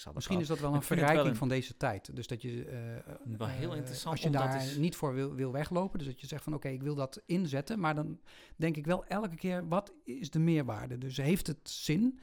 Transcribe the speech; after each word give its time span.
zal 0.00 0.12
Misschien 0.14 0.40
is 0.40 0.46
dat 0.46 0.58
wel 0.58 0.66
een 0.72 0.72
wel 0.72 0.82
verrijking 0.82 1.26
een- 1.26 1.36
van 1.36 1.48
deze 1.48 1.76
tijd. 1.76 2.16
Dus 2.16 2.26
dat 2.26 2.42
je, 2.42 2.64
eh, 2.64 3.14
Wel 3.38 3.46
heel 3.48 3.70
eh, 3.70 3.76
interessant 3.76 4.14
als 4.14 4.24
je 4.24 4.30
daar 4.30 4.64
niet 4.78 4.96
voor 4.96 5.14
wil, 5.14 5.34
wil 5.34 5.52
weglopen, 5.52 5.98
dus 5.98 6.08
dat 6.08 6.20
je 6.20 6.26
zegt 6.26 6.42
van 6.44 6.54
oké, 6.54 6.68
ik 6.68 6.82
wil 6.82 6.94
dat 6.94 7.22
inzetten, 7.26 7.80
maar 7.80 7.94
dan 7.94 8.18
denk 8.56 8.76
ik 8.76 8.86
wel 8.86 9.04
elke 9.06 9.36
keer, 9.36 9.68
wat 9.68 9.92
is 10.04 10.30
de 10.30 10.38
meerwaarde? 10.38 10.98
Dus 10.98 11.16
heeft 11.16 11.46
het 11.46 11.58
zin? 11.70 12.18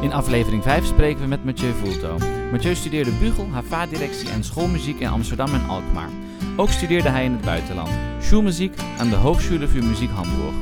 In 0.00 0.12
aflevering 0.12 0.62
5 0.62 0.84
spreken 0.84 1.20
we 1.20 1.26
met 1.26 1.44
Mathieu 1.44 1.72
Voelto. 1.72 2.18
Mathieu 2.50 2.74
studeerde 2.74 3.12
bugel, 3.18 3.46
HV-directie 3.46 4.30
en 4.30 4.44
schoolmuziek 4.44 5.00
in 5.00 5.08
Amsterdam 5.08 5.54
en 5.54 5.68
Alkmaar. 5.68 6.10
Ook 6.56 6.68
studeerde 6.68 7.08
hij 7.08 7.24
in 7.24 7.32
het 7.32 7.44
buitenland, 7.44 7.90
Schulmuziek 8.24 8.78
aan 8.98 9.08
de 9.08 9.16
Hochschule 9.16 9.68
für 9.68 9.82
Musik 9.84 10.08
Hamburg. 10.10 10.54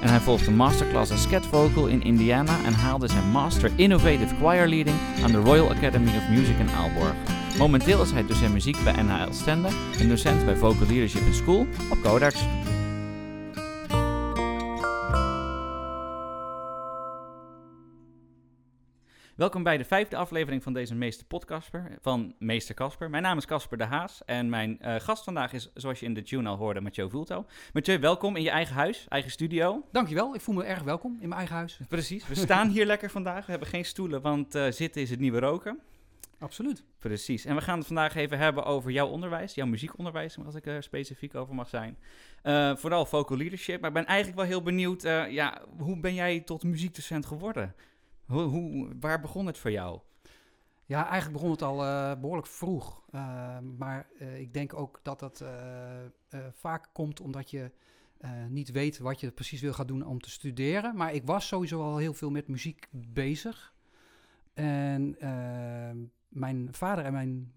En 0.00 0.08
hij 0.08 0.20
volgde 0.20 0.46
een 0.46 0.56
masterclass 0.56 1.10
als 1.10 1.22
scat 1.22 1.46
vocal 1.46 1.86
in 1.86 2.02
Indiana 2.02 2.56
en 2.64 2.72
haalde 2.72 3.08
zijn 3.08 3.30
Master 3.30 3.70
Innovative 3.76 4.34
Choir 4.40 4.68
Leading 4.68 4.96
aan 5.22 5.32
de 5.32 5.38
Royal 5.38 5.70
Academy 5.70 6.08
of 6.16 6.28
Music 6.28 6.58
in 6.58 6.70
Aalborg. 6.70 7.14
Momenteel 7.58 8.02
is 8.02 8.10
hij 8.10 8.26
docent 8.26 8.52
muziek 8.52 8.84
bij 8.84 9.02
NHL 9.02 9.32
Stende 9.32 9.68
en 9.98 10.08
docent 10.08 10.44
bij 10.44 10.56
Vocal 10.56 10.86
Leadership 10.86 11.26
in 11.26 11.34
School 11.34 11.66
op 11.90 11.98
Codarts. 12.02 12.40
Welkom 19.40 19.62
bij 19.62 19.78
de 19.78 19.84
vijfde 19.84 20.16
aflevering 20.16 20.62
van 20.62 20.72
deze 20.72 20.94
Meester 20.94 21.26
Podcasper 21.26 21.98
van 22.00 22.34
Meester 22.38 22.74
Casper. 22.74 23.10
Mijn 23.10 23.22
naam 23.22 23.36
is 23.36 23.46
Casper 23.46 23.78
de 23.78 23.84
Haas 23.84 24.24
en 24.24 24.48
mijn 24.48 24.80
eh, 24.80 24.94
gast 24.94 25.24
vandaag 25.24 25.52
is, 25.52 25.70
zoals 25.74 26.00
je 26.00 26.06
in 26.06 26.14
de 26.14 26.22
tune 26.22 26.48
al 26.48 26.56
hoorde, 26.56 26.80
Mathieu 26.80 27.10
Vulto. 27.10 27.46
Mathieu, 27.72 27.98
welkom 27.98 28.36
in 28.36 28.42
je 28.42 28.50
eigen 28.50 28.74
huis, 28.74 29.06
eigen 29.08 29.30
studio. 29.30 29.86
Dankjewel, 29.92 30.34
ik 30.34 30.40
voel 30.40 30.54
me 30.54 30.64
erg 30.64 30.82
welkom 30.82 31.12
in 31.12 31.28
mijn 31.28 31.40
eigen 31.40 31.56
huis. 31.56 31.78
Precies, 31.88 32.26
we 32.26 32.34
staan 32.34 32.68
hier 32.68 32.86
lekker 32.92 33.10
vandaag. 33.10 33.44
We 33.44 33.50
hebben 33.50 33.68
geen 33.68 33.84
stoelen, 33.84 34.22
want 34.22 34.54
eh, 34.54 34.70
zitten 34.70 35.02
is 35.02 35.10
het 35.10 35.20
nieuwe 35.20 35.38
roken. 35.38 35.80
Absoluut. 36.38 36.84
Precies. 36.98 37.44
En 37.44 37.54
we 37.54 37.60
gaan 37.60 37.78
het 37.78 37.86
vandaag 37.86 38.14
even 38.14 38.38
hebben 38.38 38.64
over 38.64 38.90
jouw 38.90 39.08
onderwijs, 39.08 39.54
jouw 39.54 39.66
muziekonderwijs, 39.66 40.38
als 40.44 40.54
ik 40.54 40.66
er 40.66 40.82
specifiek 40.82 41.34
over 41.34 41.54
mag 41.54 41.68
zijn. 41.68 41.98
Eh, 42.42 42.76
vooral 42.76 43.06
vocal 43.06 43.36
leadership. 43.36 43.80
Maar 43.80 43.88
ik 43.88 43.96
ben 43.96 44.06
eigenlijk 44.06 44.38
wel 44.38 44.48
heel 44.48 44.62
benieuwd, 44.62 45.02
ja, 45.30 45.62
hoe 45.78 46.00
ben 46.00 46.14
jij 46.14 46.40
tot 46.40 46.62
muziekdocent 46.62 47.26
geworden? 47.26 47.74
Hoe, 48.30 48.88
waar 49.00 49.20
begon 49.20 49.46
het 49.46 49.58
voor 49.58 49.70
jou? 49.70 50.00
Ja, 50.86 51.08
eigenlijk 51.08 51.32
begon 51.32 51.50
het 51.50 51.62
al 51.62 51.84
eh, 51.84 52.20
behoorlijk 52.20 52.46
vroeg. 52.46 53.02
Eh, 53.10 53.58
maar 53.78 54.08
eh, 54.18 54.40
ik 54.40 54.54
denk 54.54 54.74
ook 54.74 55.00
dat 55.02 55.20
dat 55.20 55.44
vaak 56.52 56.88
komt 56.92 57.20
omdat 57.20 57.50
je 57.50 57.70
niet 58.48 58.70
weet 58.70 58.98
wat 58.98 59.20
je 59.20 59.30
precies 59.30 59.60
wil 59.60 59.72
gaan 59.72 59.86
doen 59.86 60.06
om 60.06 60.20
te 60.20 60.30
studeren. 60.30 60.96
Maar 60.96 61.14
ik 61.14 61.24
was 61.24 61.46
sowieso 61.46 61.82
al 61.82 61.96
heel 61.96 62.14
veel 62.14 62.30
met 62.30 62.48
muziek 62.48 62.88
bezig. 62.90 63.74
En 64.54 65.16
mijn 66.28 66.68
vader 66.70 67.04
en 67.04 67.12
mijn 67.12 67.52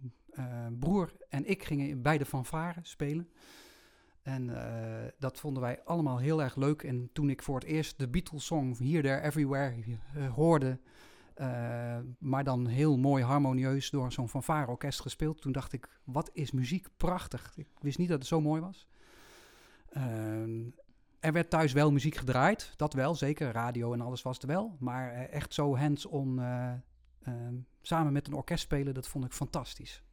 broer 0.79 1.13
en 1.29 1.45
ik 1.45 1.63
gingen 1.63 2.01
bij 2.01 2.17
de 2.17 2.25
fanfare 2.25 2.79
spelen. 2.81 3.29
En 4.23 4.49
eh, 4.49 5.11
dat 5.19 5.39
vonden 5.39 5.63
wij 5.63 5.83
allemaal 5.83 6.17
heel 6.17 6.41
erg 6.43 6.55
leuk. 6.55 6.83
En 6.83 7.09
toen 7.13 7.29
ik 7.29 7.41
voor 7.41 7.55
het 7.55 7.63
eerst 7.63 7.99
de 7.99 8.07
Beatles-song 8.07 8.77
Here, 8.77 9.01
There, 9.01 9.21
Everywhere 9.21 9.83
eh, 10.15 10.33
hoorde... 10.33 10.79
Uh, 11.37 11.97
maar 12.19 12.43
dan 12.43 12.67
heel 12.67 12.97
mooi 12.97 13.23
harmonieus 13.23 13.89
door 13.89 14.11
zo'n 14.11 14.29
fanfare-orkest 14.29 15.01
gespeeld. 15.01 15.41
Toen 15.41 15.51
dacht 15.51 15.73
ik, 15.73 15.99
wat 16.03 16.29
is 16.33 16.51
muziek 16.51 16.87
prachtig. 16.97 17.53
Ik 17.55 17.67
wist 17.79 17.97
niet 17.97 18.09
dat 18.09 18.17
het 18.19 18.27
zo 18.27 18.41
mooi 18.41 18.61
was. 18.61 18.87
Uh, 19.97 20.65
er 21.19 21.33
werd 21.33 21.49
thuis 21.49 21.73
wel 21.73 21.91
muziek 21.91 22.15
gedraaid, 22.15 22.73
dat 22.75 22.93
wel, 22.93 23.15
zeker. 23.15 23.51
Radio 23.51 23.93
en 23.93 24.01
alles 24.01 24.21
was 24.21 24.39
er 24.39 24.47
wel. 24.47 24.75
Maar 24.79 25.11
echt 25.13 25.53
zo 25.53 25.77
hands-on 25.77 26.39
uh, 26.39 26.73
samen 27.81 28.13
met 28.13 28.27
een 28.27 28.33
orkest 28.33 28.63
spelen, 28.63 28.93
dat 28.93 29.07
vond 29.07 29.25
ik 29.25 29.33
fantastisch. 29.33 30.03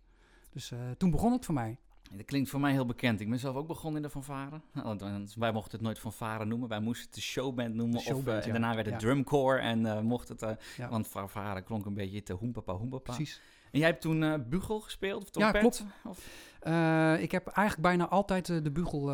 Dus 0.50 0.70
eh, 0.70 0.78
toen 0.98 1.11
begon 1.11 1.33
het 1.33 1.44
voor 1.44 1.55
mij. 1.55 1.78
Dat 2.12 2.25
klinkt 2.25 2.50
voor 2.50 2.60
mij 2.60 2.72
heel 2.72 2.87
bekend. 2.87 3.21
Ik 3.21 3.28
ben 3.31 3.38
zelf 3.38 3.56
ook 3.56 3.66
begonnen 3.66 4.03
in 4.03 4.09
de 4.09 4.12
fanfare. 4.12 4.60
Want 4.98 5.34
wij 5.34 5.53
mochten 5.53 5.72
het 5.72 5.81
nooit 5.81 5.98
fanfare 5.98 6.44
noemen. 6.44 6.69
Wij 6.69 6.81
moesten 6.81 7.06
het 7.06 7.15
de 7.15 7.21
showband 7.21 7.75
noemen. 7.75 8.00
showband, 8.00 8.38
of, 8.38 8.44
ja. 8.44 8.53
en 8.53 8.60
daarna 8.60 8.75
werd 8.75 8.87
het 8.87 8.94
ja. 8.94 9.00
drumcore. 9.00 9.59
En 9.59 9.81
uh, 9.81 10.00
mocht 10.00 10.28
het... 10.28 10.43
Uh, 10.43 10.50
ja. 10.76 10.88
Want 10.88 11.06
fanfare 11.06 11.62
klonk 11.62 11.87
een 11.87 11.94
beetje 11.94 12.22
te 12.22 12.32
hoempapa 12.32 12.72
hoempapa. 12.72 13.15
Precies. 13.15 13.41
En 13.72 13.78
jij 13.78 13.88
hebt 13.88 14.00
toen 14.00 14.22
uh, 14.22 14.34
bugel 14.49 14.81
gespeeld? 14.81 15.22
Of 15.22 15.31
trompet? 15.31 15.54
Ja, 15.54 15.60
klopt. 15.60 15.84
Of? 16.04 16.19
Ik 17.20 17.31
heb 17.31 17.47
eigenlijk 17.47 17.88
bijna 17.88 18.09
altijd 18.09 18.47
de 18.47 18.70
bugel 18.70 19.06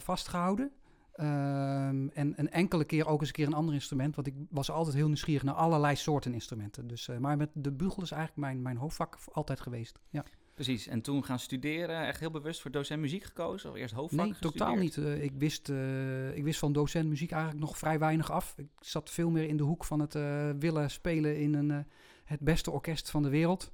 vastgehouden. 0.00 0.72
Um, 1.16 2.10
en 2.10 2.32
een 2.36 2.50
enkele 2.50 2.84
keer 2.84 3.06
ook 3.06 3.20
eens 3.20 3.28
een 3.28 3.34
keer 3.34 3.46
een 3.46 3.52
ander 3.52 3.74
instrument. 3.74 4.14
Want 4.14 4.26
ik 4.26 4.34
was 4.50 4.70
altijd 4.70 4.96
heel 4.96 5.06
nieuwsgierig 5.06 5.42
naar 5.42 5.54
allerlei 5.54 5.96
soorten 5.96 6.32
instrumenten. 6.32 6.86
Dus, 6.86 7.08
uh, 7.08 7.16
maar 7.16 7.36
met 7.36 7.50
de 7.52 7.72
bugel 7.72 8.02
is 8.02 8.10
eigenlijk 8.10 8.40
mijn, 8.40 8.62
mijn 8.62 8.76
hoofdvak 8.76 9.18
altijd 9.32 9.60
geweest. 9.60 9.98
Ja. 10.10 10.24
Precies, 10.54 10.86
en 10.86 11.00
toen 11.00 11.24
gaan 11.24 11.38
studeren, 11.38 12.06
echt 12.06 12.20
heel 12.20 12.30
bewust 12.30 12.60
voor 12.60 12.70
docent 12.70 13.00
muziek 13.00 13.24
gekozen? 13.24 13.70
Of 13.70 13.76
eerst 13.76 13.94
hoofdvak 13.94 14.24
Nee, 14.24 14.34
totaal 14.40 14.74
niet. 14.74 14.96
Uh, 14.96 15.22
ik, 15.22 15.32
wist, 15.38 15.68
uh, 15.68 16.36
ik 16.36 16.44
wist 16.44 16.58
van 16.58 16.72
docent 16.72 17.08
muziek 17.08 17.30
eigenlijk 17.30 17.64
nog 17.64 17.78
vrij 17.78 17.98
weinig 17.98 18.30
af. 18.30 18.54
Ik 18.56 18.68
zat 18.80 19.10
veel 19.10 19.30
meer 19.30 19.48
in 19.48 19.56
de 19.56 19.62
hoek 19.62 19.84
van 19.84 20.00
het 20.00 20.14
uh, 20.14 20.50
willen 20.58 20.90
spelen 20.90 21.38
in 21.38 21.54
een, 21.54 21.86
het 22.24 22.40
beste 22.40 22.70
orkest 22.70 23.10
van 23.10 23.22
de 23.22 23.28
wereld. 23.28 23.72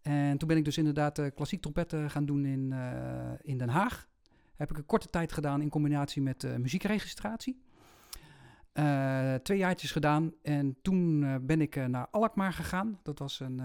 En 0.00 0.38
toen 0.38 0.48
ben 0.48 0.56
ik 0.56 0.64
dus 0.64 0.78
inderdaad 0.78 1.34
klassiek 1.34 1.60
trompetten 1.60 2.10
gaan 2.10 2.26
doen 2.26 2.44
in, 2.44 2.74
in 3.42 3.58
Den 3.58 3.68
Haag. 3.68 4.08
Heb 4.54 4.70
ik 4.70 4.76
een 4.76 4.86
korte 4.86 5.08
tijd 5.08 5.32
gedaan 5.32 5.60
in 5.60 5.68
combinatie 5.68 6.22
met 6.22 6.58
muziekregistratie. 6.58 7.62
twee 9.42 9.58
jaartjes 9.58 9.90
gedaan 9.92 10.32
en 10.42 10.76
toen 10.82 11.20
ben 11.46 11.60
ik 11.60 11.88
naar 11.88 12.08
Alkmaar 12.10 12.52
gegaan. 12.52 12.98
Dat 13.02 13.18
was 13.18 13.40
een, 13.40 13.58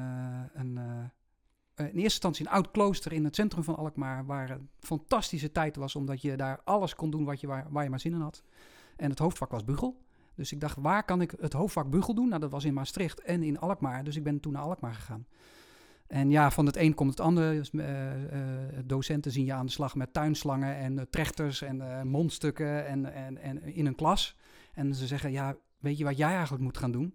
een 0.53 0.80
in 1.78 1.86
eerste 1.86 2.02
instantie 2.04 2.46
een 2.46 2.52
oud 2.52 2.72
klooster 2.72 3.14
in 3.14 3.24
het 3.24 3.36
centrum 3.36 3.64
van 3.64 3.76
Alkmaar, 3.76 4.26
waar 4.26 4.50
een 4.50 4.70
fantastische 4.80 5.52
tijd 5.52 5.76
was, 5.76 5.96
omdat 5.96 6.22
je 6.22 6.38
daar 6.38 6.60
alles 6.64 6.96
kon 6.96 7.10
doen 7.10 7.26
wat 7.26 7.42
je, 7.42 7.48
waar, 7.48 7.66
waar 7.70 7.84
je 7.84 7.90
maar 7.90 8.00
zin 8.00 8.14
in 8.14 8.22
had. 8.22 8.44
En 8.96 9.10
het 9.10 9.20
hoofdvak 9.20 9.52
was 9.52 9.64
bugel. 9.64 10.06
Dus 10.36 10.52
ik 10.52 10.60
dacht, 10.60 10.78
waar 10.80 11.04
kan 11.04 11.22
ik 11.22 11.34
het 11.40 11.54
hoofdvak 11.54 11.90
bugel 11.90 12.14
doen? 12.14 12.28
Nou, 12.28 12.42
dat 12.42 12.52
was 12.52 12.66
in 12.66 12.74
Maastricht 12.74 13.22
en 13.22 13.44
in 13.44 13.60
Alkmaar. 13.60 14.04
Dus 14.04 14.16
ik 14.16 14.24
ben 14.24 14.40
toen 14.40 14.54
naar 14.54 14.62
Alkmaar 14.62 14.94
gegaan. 14.94 15.26
En 16.08 16.30
ja, 16.30 16.52
van 16.52 16.66
het 16.66 16.76
een 16.76 16.94
komt 16.94 17.10
het 17.10 17.20
ander. 17.20 17.54
Dus, 17.54 17.72
uh, 17.72 17.86
uh, 17.86 18.40
docenten 18.86 19.32
zien 19.32 19.46
je 19.46 19.54
aan 19.54 19.66
de 19.66 19.72
slag 19.72 19.96
met 19.96 20.14
tuinslangen 20.14 20.76
en 20.76 21.08
trechters 21.09 21.62
en 21.62 22.08
mondstukken 22.08 22.88
en, 22.88 23.14
en, 23.14 23.38
en 23.38 23.64
in 23.64 23.86
een 23.86 23.96
klas. 23.96 24.38
En 24.74 24.96
ze 24.96 25.08
zeggen, 25.08 25.32
ja, 25.32 25.56
weet 25.80 25.98
je 25.98 26.04
wat 26.04 26.18
jij 26.18 26.34
eigenlijk 26.34 26.64
moet 26.64 26.78
gaan 26.78 26.92
doen? 26.92 27.14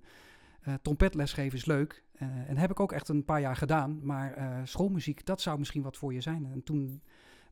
Uh, 0.68 0.74
trompetles 0.82 1.32
geven 1.32 1.58
is 1.58 1.64
leuk. 1.64 2.04
Uh, 2.14 2.28
en 2.48 2.56
heb 2.56 2.70
ik 2.70 2.80
ook 2.80 2.92
echt 2.92 3.08
een 3.08 3.24
paar 3.24 3.40
jaar 3.40 3.56
gedaan. 3.56 4.00
Maar 4.02 4.38
uh, 4.38 4.60
schoolmuziek, 4.64 5.26
dat 5.26 5.40
zou 5.40 5.58
misschien 5.58 5.82
wat 5.82 5.96
voor 5.96 6.12
je 6.12 6.20
zijn. 6.20 6.46
En 6.52 6.62
toen 6.62 7.02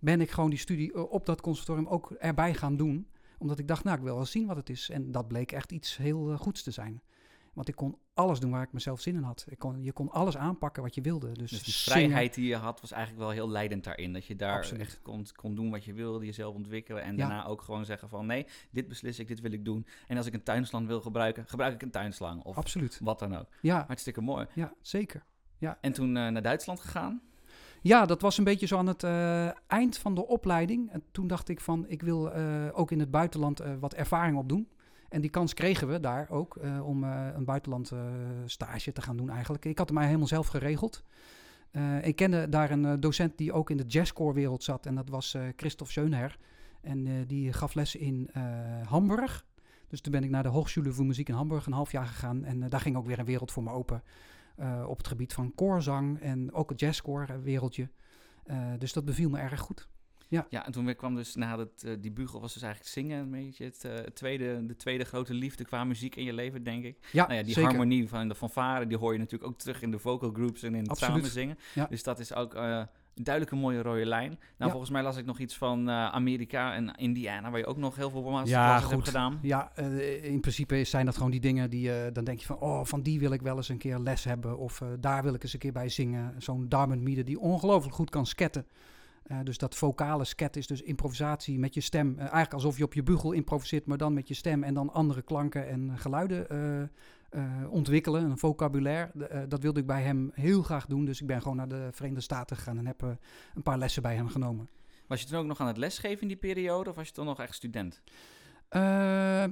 ben 0.01 0.21
ik 0.21 0.31
gewoon 0.31 0.51
die 0.51 0.59
studie 0.59 1.11
op 1.11 1.27
dat 1.27 1.41
conservatorium 1.41 1.89
ook 1.89 2.11
erbij 2.11 2.55
gaan 2.55 2.77
doen. 2.77 3.09
Omdat 3.39 3.59
ik 3.59 3.69
dacht, 3.69 3.85
nou, 3.85 3.97
ik 3.97 4.03
wil 4.03 4.15
wel 4.15 4.25
zien 4.25 4.47
wat 4.47 4.57
het 4.57 4.71
is. 4.71 4.91
En 4.91 5.13
dat 5.13 5.29
bleek 5.29 5.53
echt 5.53 5.73
iets 5.73 5.97
heel 5.97 6.37
goeds 6.37 6.63
te 6.63 6.71
zijn. 6.71 7.03
Want 7.53 7.69
ik 7.69 7.77
kon 7.77 7.99
alles 8.15 8.41
doen 8.41 8.51
waar 8.51 8.63
ik 8.63 8.73
mezelf 8.73 9.01
zin 9.01 9.15
in 9.15 9.23
had. 9.23 9.47
Ik 9.49 9.59
kon, 9.59 9.83
je 9.83 9.93
kon 9.93 10.11
alles 10.11 10.37
aanpakken 10.37 10.83
wat 10.83 10.95
je 10.95 11.01
wilde. 11.01 11.33
Dus, 11.33 11.51
dus 11.51 11.63
die 11.63 11.75
vrijheid 11.75 12.35
die 12.35 12.47
je 12.47 12.57
had 12.57 12.81
was 12.81 12.91
eigenlijk 12.93 13.23
wel 13.23 13.33
heel 13.33 13.51
leidend 13.51 13.85
daarin. 13.85 14.13
Dat 14.13 14.27
je 14.27 14.37
daar 14.37 14.57
Absoluut. 14.57 14.83
echt 14.83 15.03
kon, 15.03 15.27
kon 15.35 15.55
doen 15.55 15.71
wat 15.71 15.85
je 15.85 15.93
wilde, 15.93 16.27
jezelf 16.27 16.55
ontwikkelen. 16.55 17.03
En 17.03 17.17
ja. 17.17 17.19
daarna 17.19 17.47
ook 17.47 17.63
gewoon 17.63 17.85
zeggen 17.85 18.09
van 18.09 18.27
nee, 18.27 18.47
dit 18.71 18.89
beslis 18.89 19.19
ik, 19.19 19.29
dit 19.29 19.41
wil 19.41 19.53
ik 19.53 19.65
doen. 19.65 19.87
En 20.07 20.17
als 20.17 20.27
ik 20.27 20.35
een 20.35 20.43
tuinslang 20.43 20.87
wil 20.87 21.01
gebruiken, 21.01 21.47
gebruik 21.47 21.75
ik 21.75 21.83
een 21.83 21.91
tuinslang. 21.91 22.43
Of 22.43 22.57
Absoluut. 22.57 22.99
wat 23.03 23.19
dan 23.19 23.37
ook. 23.37 23.47
Ja. 23.61 23.85
Hartstikke 23.87 24.21
mooi. 24.21 24.47
Ja, 24.55 24.73
zeker. 24.81 25.25
Ja. 25.59 25.79
En 25.81 25.93
toen 25.93 26.09
uh, 26.09 26.29
naar 26.29 26.43
Duitsland 26.43 26.81
gegaan? 26.81 27.23
Ja, 27.83 28.07
dat 28.07 28.21
was 28.21 28.39
een 28.39 28.45
beetje 28.45 28.67
zo 28.67 28.77
aan 28.77 28.87
het 28.87 29.03
uh, 29.03 29.71
eind 29.71 29.99
van 29.99 30.15
de 30.15 30.27
opleiding. 30.27 30.91
En 30.91 31.03
toen 31.11 31.27
dacht 31.27 31.49
ik 31.49 31.61
van, 31.61 31.85
ik 31.89 32.03
wil 32.03 32.37
uh, 32.37 32.67
ook 32.73 32.91
in 32.91 33.01
het 33.01 33.11
buitenland 33.11 33.63
wat 33.81 33.95
ervaring 33.95 34.37
opdoen. 34.39 34.69
En 35.11 35.21
die 35.21 35.31
kans 35.31 35.55
kregen 35.55 35.89
we 35.89 36.01
daar 36.01 36.27
ook 36.31 36.57
uh, 36.57 36.87
om 36.87 37.05
uh, 37.05 37.27
een 37.35 37.45
buitenland 37.45 37.91
uh, 37.93 38.01
stage 38.45 38.93
te 38.93 39.03
gaan 39.03 39.17
doen 39.17 39.31
eigenlijk. 39.31 39.65
Ik 39.65 39.79
had 39.79 39.89
het 39.89 39.97
mij 39.97 40.07
helemaal 40.07 40.27
zelf 40.27 40.47
geregeld. 40.47 41.05
Ik 42.03 42.17
kende 42.17 42.49
daar 42.49 42.71
een 42.71 43.01
docent 43.01 43.39
die 43.39 43.53
ook 43.53 43.71
in 43.71 43.77
de 43.77 43.85
jazzcore 43.87 44.35
wereld 44.35 44.63
zat. 44.63 44.87
En 44.87 44.95
dat 44.95 45.09
was 45.09 45.37
Christoph 45.57 45.91
Schönherr. 45.91 46.39
En 46.81 47.27
die 47.27 47.53
gaf 47.53 47.75
les 47.75 47.95
in 47.95 48.31
Hamburg. 48.85 49.47
Dus 49.89 50.01
toen 50.01 50.13
ben 50.13 50.25
ik 50.25 50.31
naar 50.31 50.43
de 50.43 50.49
Hochschule 50.49 50.93
voor 50.93 51.07
Muziek 51.07 51.29
in 51.29 51.35
Hamburg 51.35 51.67
een 51.67 51.73
half 51.73 51.93
jaar 51.93 52.07
gegaan. 52.07 52.45
En 52.45 52.69
daar 52.69 52.81
ging 52.81 52.97
ook 52.97 53.07
weer 53.07 53.19
een 53.19 53.25
wereld 53.25 53.53
voor 53.53 53.63
me 53.63 53.71
open. 53.71 54.03
op 54.87 54.97
het 54.97 55.09
gebied 55.09 55.33
van 55.33 55.55
koorzang 55.55 56.21
en 56.21 56.53
ook 56.53 56.71
het 56.71 56.81
jazzcore 56.81 57.41
wereldje. 57.41 57.89
dus 58.79 58.93
dat 58.93 59.05
beviel 59.05 59.29
me 59.31 59.39
erg 59.39 59.61
goed. 59.61 59.89
Ja. 60.31 60.47
ja, 60.49 60.67
en 60.67 60.73
toen 60.73 60.95
kwam 60.97 61.15
dus 61.15 61.35
na 61.35 61.57
dat, 61.57 61.83
uh, 61.87 61.93
die 62.01 62.11
bugel 62.11 62.41
was 62.41 62.53
dus 62.53 62.63
eigenlijk 62.63 62.93
zingen 62.93 63.19
een 63.19 63.31
beetje 63.31 63.65
het, 63.65 63.85
uh, 63.87 63.93
tweede, 63.95 64.67
de 64.67 64.77
tweede 64.77 65.05
grote 65.05 65.35
liefde 65.35 65.65
qua 65.65 65.85
muziek 65.85 66.17
in 66.17 66.25
je 66.25 66.33
leven, 66.33 66.63
denk 66.63 66.85
ik. 66.85 66.99
Ja, 67.13 67.23
nou 67.27 67.39
ja 67.39 67.43
die 67.43 67.53
zeker. 67.55 67.69
harmonie 67.71 68.09
van 68.09 68.29
de 68.29 68.35
fanfare, 68.35 68.87
die 68.87 68.97
hoor 68.99 69.13
je 69.13 69.19
natuurlijk 69.19 69.51
ook 69.51 69.59
terug 69.59 69.83
in 69.83 69.91
de 69.91 69.99
vocal 69.99 70.31
groups 70.33 70.63
en 70.63 70.75
in 70.75 70.81
het 70.81 70.91
Absoluut. 70.91 71.15
samen 71.15 71.31
zingen. 71.31 71.59
Ja. 71.75 71.87
Dus 71.87 72.03
dat 72.03 72.19
is 72.19 72.35
ook 72.35 72.55
uh, 72.55 72.83
duidelijk 73.15 73.55
een 73.55 73.61
mooie 73.61 73.83
rode 73.83 74.07
lijn. 74.07 74.29
Nou, 74.31 74.41
Ja. 74.57 74.69
volgens 74.69 74.91
mij 74.91 75.03
las 75.03 75.17
ik 75.17 75.25
nog 75.25 75.39
iets 75.39 75.57
van 75.57 75.89
eh, 75.89 76.07
Amerika 76.13 76.75
en 76.75 76.95
Indiana, 76.97 77.51
waar 77.51 77.59
je 77.61 77.67
ook 77.67 77.77
nog 77.77 77.97
heel 77.97 78.11
veel 78.11 78.23
masterclasses 78.23 78.83
Ja, 78.83 78.89
hebt 78.89 78.93
goed. 78.93 79.05
gedaan. 79.05 79.39
Ja, 79.43 79.73
eh, 79.75 80.25
in 80.25 80.41
principe 80.41 80.85
zijn 80.85 81.05
dat 81.05 81.17
gewoon 81.17 81.31
die 81.31 81.41
dingen 81.41 81.71
die 81.71 81.93
eh, 81.93 82.13
dan 82.13 82.25
denk 82.25 82.39
je 82.41 82.47
van, 82.47 82.59
oh, 82.59 82.85
van 82.85 83.03
die 83.03 83.19
wil 83.21 83.33
ik 83.33 83.43
wel 83.43 83.57
eens 83.57 83.69
een 83.69 83.79
keer 83.79 83.99
les 83.99 84.25
hebben. 84.25 84.59
Of 84.59 84.81
eh, 84.81 84.89
daar 85.01 85.23
wil 85.23 85.35
ik 85.35 85.43
eens 85.43 85.53
een 85.53 85.59
keer 85.59 85.73
bij 85.73 85.89
zingen. 85.89 86.35
Zo'n 86.43 86.69
Darmond 86.69 87.01
Miede 87.03 87.25
die 87.25 87.39
ongelooflijk 87.41 87.95
goed 87.95 88.11
kan 88.11 88.27
sketten. 88.27 88.67
Eh, 89.31 89.39
dus 89.45 89.59
dat 89.59 89.75
vocale 89.75 90.25
sket 90.25 90.57
is 90.57 90.67
dus 90.67 90.83
improvisatie 90.83 91.59
met 91.59 91.75
je 91.75 91.81
stem. 91.81 92.13
Eh, 92.13 92.21
eigenlijk 92.21 92.53
alsof 92.53 92.77
je 92.77 92.85
op 92.85 92.95
je 92.95 93.03
bugel 93.03 93.33
improviseert, 93.33 93.87
maar 93.87 93.99
dan 93.99 94.15
met 94.15 94.29
je 94.29 94.35
stem 94.35 94.63
en 94.63 94.75
dan 94.75 94.93
andere 94.93 95.23
klanken 95.23 95.69
en 95.69 95.99
geluiden 95.99 96.49
eh, 96.49 97.43
ontwikkelen. 97.69 98.25
Een 98.25 98.39
vocabulaire. 98.39 99.47
Dat 99.49 99.63
wilde 99.63 99.81
ik 99.81 99.87
bij 99.87 100.03
hem 100.03 100.31
heel 100.35 100.63
graag 100.63 100.87
doen. 100.87 101.05
Dus 101.05 101.21
ik 101.21 101.27
ben 101.27 101.43
gewoon 101.43 101.57
naar 101.57 101.69
de 101.69 101.89
Verenigde 101.93 102.23
Staten 102.23 102.57
gegaan 102.57 102.79
en 102.79 102.87
heb 102.87 103.03
een 103.03 103.63
paar 103.63 103.79
lessen 103.79 104.03
bij 104.03 104.15
hem 104.15 104.29
genomen. 104.29 104.69
Was 105.07 105.21
je 105.21 105.27
toen 105.27 105.39
ook 105.39 105.47
nog 105.47 105.61
aan 105.61 105.67
het 105.67 105.77
lesgeven 105.77 106.23
in 106.23 106.29
die 106.29 106.37
periode, 106.37 106.91
of 106.91 106.97
was 106.97 107.07
je 107.07 107.13
toen 107.13 107.25
nog 107.25 107.41
echt 107.41 107.55
student? 107.55 108.01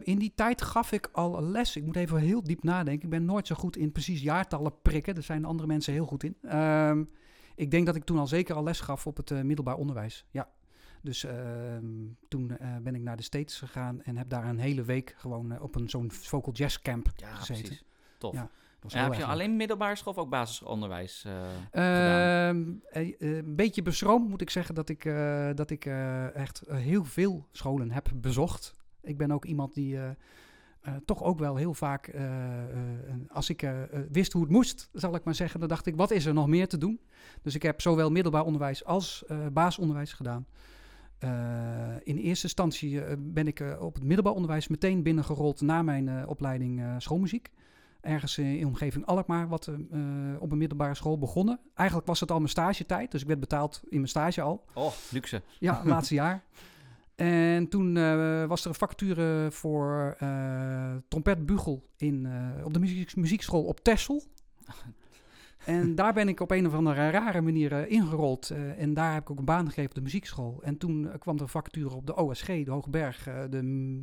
In 0.02 0.18
die 0.18 0.32
tijd 0.34 0.62
gaf 0.62 0.92
ik 0.92 1.08
al 1.12 1.42
les. 1.42 1.76
Ik 1.76 1.84
moet 1.84 1.96
even 1.96 2.18
heel 2.18 2.42
diep 2.42 2.62
nadenken. 2.62 3.04
Ik 3.04 3.10
ben 3.10 3.24
nooit 3.24 3.46
zo 3.46 3.54
goed 3.54 3.76
in 3.76 3.92
precies 3.92 4.22
jaartallen 4.22 4.80
prikken. 4.82 5.14
Daar 5.14 5.22
zijn 5.22 5.44
andere 5.44 5.68
mensen 5.68 5.92
heel 5.92 6.06
goed 6.06 6.22
in. 6.24 6.36
Ehm, 6.42 7.04
ik 7.58 7.70
denk 7.70 7.86
dat 7.86 7.96
ik 7.96 8.04
toen 8.04 8.18
al 8.18 8.26
zeker 8.26 8.54
al 8.54 8.62
les 8.62 8.80
gaf 8.80 9.06
op 9.06 9.16
het 9.16 9.30
eh, 9.30 9.40
middelbaar 9.40 9.76
onderwijs. 9.76 10.24
Ja. 10.30 10.48
Dus 11.02 11.24
ehm, 11.24 11.84
toen 12.28 12.58
eh, 12.58 12.76
ben 12.82 12.94
ik 12.94 13.02
naar 13.02 13.16
de 13.16 13.22
States 13.22 13.58
gegaan 13.58 14.02
en 14.02 14.16
heb 14.16 14.28
daar 14.28 14.44
een 14.48 14.58
hele 14.58 14.82
week 14.82 15.14
gewoon 15.18 15.52
eh, 15.52 15.62
op 15.62 15.74
een 15.74 15.88
zo'n 15.88 16.10
vocal 16.12 16.52
jazz 16.52 16.78
camp 16.82 17.08
Ja, 17.16 17.34
gezeten. 17.34 17.62
precies. 17.64 17.84
Tof. 18.18 18.34
Ja, 18.34 18.50
was 18.80 18.92
En 18.92 18.98
heel 18.98 19.08
heb 19.08 19.18
je 19.18 19.24
leuk. 19.24 19.32
alleen 19.34 19.56
middelbare 19.56 19.96
school 19.96 20.12
of 20.12 20.18
ook 20.18 20.28
basisonderwijs 20.30 21.24
eh, 21.24 21.32
gedaan? 21.72 22.56
Ehm, 22.90 23.02
eh, 23.02 23.14
eh, 23.20 23.36
een 23.36 23.56
beetje 23.56 23.82
beschroomd 23.82 24.28
moet 24.28 24.40
ik 24.40 24.50
zeggen 24.50 24.74
dat 24.74 24.88
ik, 24.88 25.04
dat 25.54 25.70
ik 25.70 25.84
echt 26.34 26.62
heel 26.68 27.04
veel 27.04 27.46
scholen 27.52 27.90
heb 27.90 28.08
bezocht. 28.14 28.74
Ik 29.02 29.16
ben 29.16 29.30
ook 29.30 29.44
iemand 29.44 29.74
die 29.74 29.98
eh, 30.80 30.94
toch 31.04 31.22
ook 31.22 31.38
wel 31.38 31.56
heel 31.56 31.74
vaak, 31.74 32.06
eh, 32.06 32.24
eh, 32.24 32.68
als 33.28 33.50
ik 33.50 33.70
wist 34.10 34.32
hoe 34.32 34.42
het 34.42 34.50
moest, 34.50 34.88
zal 34.92 35.14
ik 35.14 35.24
maar 35.24 35.34
zeggen, 35.34 35.60
dan 35.60 35.68
dacht 35.68 35.86
ik, 35.86 35.96
wat 35.96 36.10
is 36.10 36.26
er 36.26 36.34
nog 36.34 36.46
meer 36.46 36.68
te 36.68 36.78
doen? 36.78 37.00
Dus 37.42 37.54
ik 37.54 37.62
heb 37.62 37.80
zowel 37.80 38.10
middelbaar 38.10 38.44
onderwijs 38.44 38.84
als 38.84 39.24
basisonderwijs 39.52 40.12
gedaan. 40.12 40.46
In 42.02 42.16
eerste 42.16 42.44
instantie 42.44 43.16
ben 43.16 43.46
ik 43.46 43.76
op 43.80 43.94
het 43.94 44.04
middelbaar 44.04 44.32
onderwijs 44.32 44.68
meteen 44.68 45.02
binnengerold 45.02 45.60
na 45.60 45.82
mijn 45.82 46.26
opleiding 46.26 46.82
schoolmuziek. 46.98 47.50
Ergens 48.00 48.38
in 48.38 48.60
de 48.60 48.66
omgeving 48.66 49.06
Alkmaar, 49.06 49.48
wat 49.48 49.70
op 50.38 50.52
een 50.52 50.58
middelbare 50.58 50.94
school 50.94 51.18
begonnen. 51.18 51.60
Eigenlijk 51.74 52.08
was 52.08 52.20
het 52.20 52.30
al 52.30 52.38
mijn 52.38 52.48
stagetijd, 52.48 53.10
dus 53.10 53.20
ik 53.20 53.26
werd 53.26 53.40
betaald 53.40 53.80
in 53.88 53.96
mijn 53.96 54.08
stage 54.08 54.40
al. 54.40 54.64
Oh, 54.74 54.92
luxe. 55.10 55.42
Ja, 55.58 55.82
laatste 55.84 56.14
jaar. 56.22 56.44
En 57.18 57.68
toen 57.68 57.96
eh, 57.96 58.44
was 58.44 58.62
er 58.62 58.68
een 58.68 58.74
vacature 58.74 59.48
voor 59.50 60.16
eh 60.18 60.96
trompetbugel 61.08 61.88
in, 61.96 62.26
eh, 62.26 62.64
op 62.64 62.72
de 62.72 62.80
muziek, 62.80 63.16
muziekschool 63.16 63.64
op 63.64 63.80
Texel. 63.80 64.22
En 65.64 65.94
daar 65.94 66.12
ben 66.12 66.28
ik 66.28 66.40
op 66.40 66.50
een 66.50 66.66
of 66.66 66.74
andere 66.74 67.10
rare 67.10 67.40
manier 67.40 67.88
ingerold. 67.88 68.50
en 68.76 68.94
daar 68.94 69.12
heb 69.12 69.22
ik 69.22 69.30
ook 69.30 69.38
een 69.38 69.44
baan 69.44 69.66
gegeven 69.66 69.88
op 69.88 69.94
de 69.94 70.00
muziekschool. 70.00 70.58
En 70.62 70.76
toen 70.76 71.10
kwam 71.18 71.36
er 71.36 71.42
een 71.42 71.48
vacature 71.48 71.94
op 71.94 72.06
de 72.06 72.16
OSG, 72.16 72.46
de 72.46 72.70
Hoogberg, 72.70 73.28
de 73.50 73.62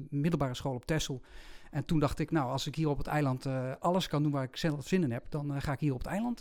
middelbare 0.10 0.54
school 0.54 0.74
op 0.74 0.86
Texel. 0.86 1.22
En 1.72 1.86
toen 1.86 2.00
dacht 2.00 2.20
ik, 2.20 2.32
nou, 2.32 2.52
als 2.52 2.68
ik 2.68 2.76
hier 2.76 2.90
op 2.90 2.98
het 2.98 3.08
eiland 3.08 3.48
alles 3.80 4.08
kan 4.08 4.24
doen 4.24 4.32
waar 4.32 4.44
ik 4.44 4.58
zelf 4.58 4.88
zin 4.88 5.04
in 5.04 5.12
heb, 5.12 5.26
dan 5.30 5.62
ga 5.62 5.72
ik 5.72 5.80
hier 5.80 5.94
op 5.94 6.04
het 6.04 6.08
eiland 6.08 6.40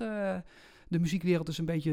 de 0.89 0.99
muziekwereld 1.01 1.47
dus 1.47 1.59
een 1.59 1.65
beetje, 1.65 1.93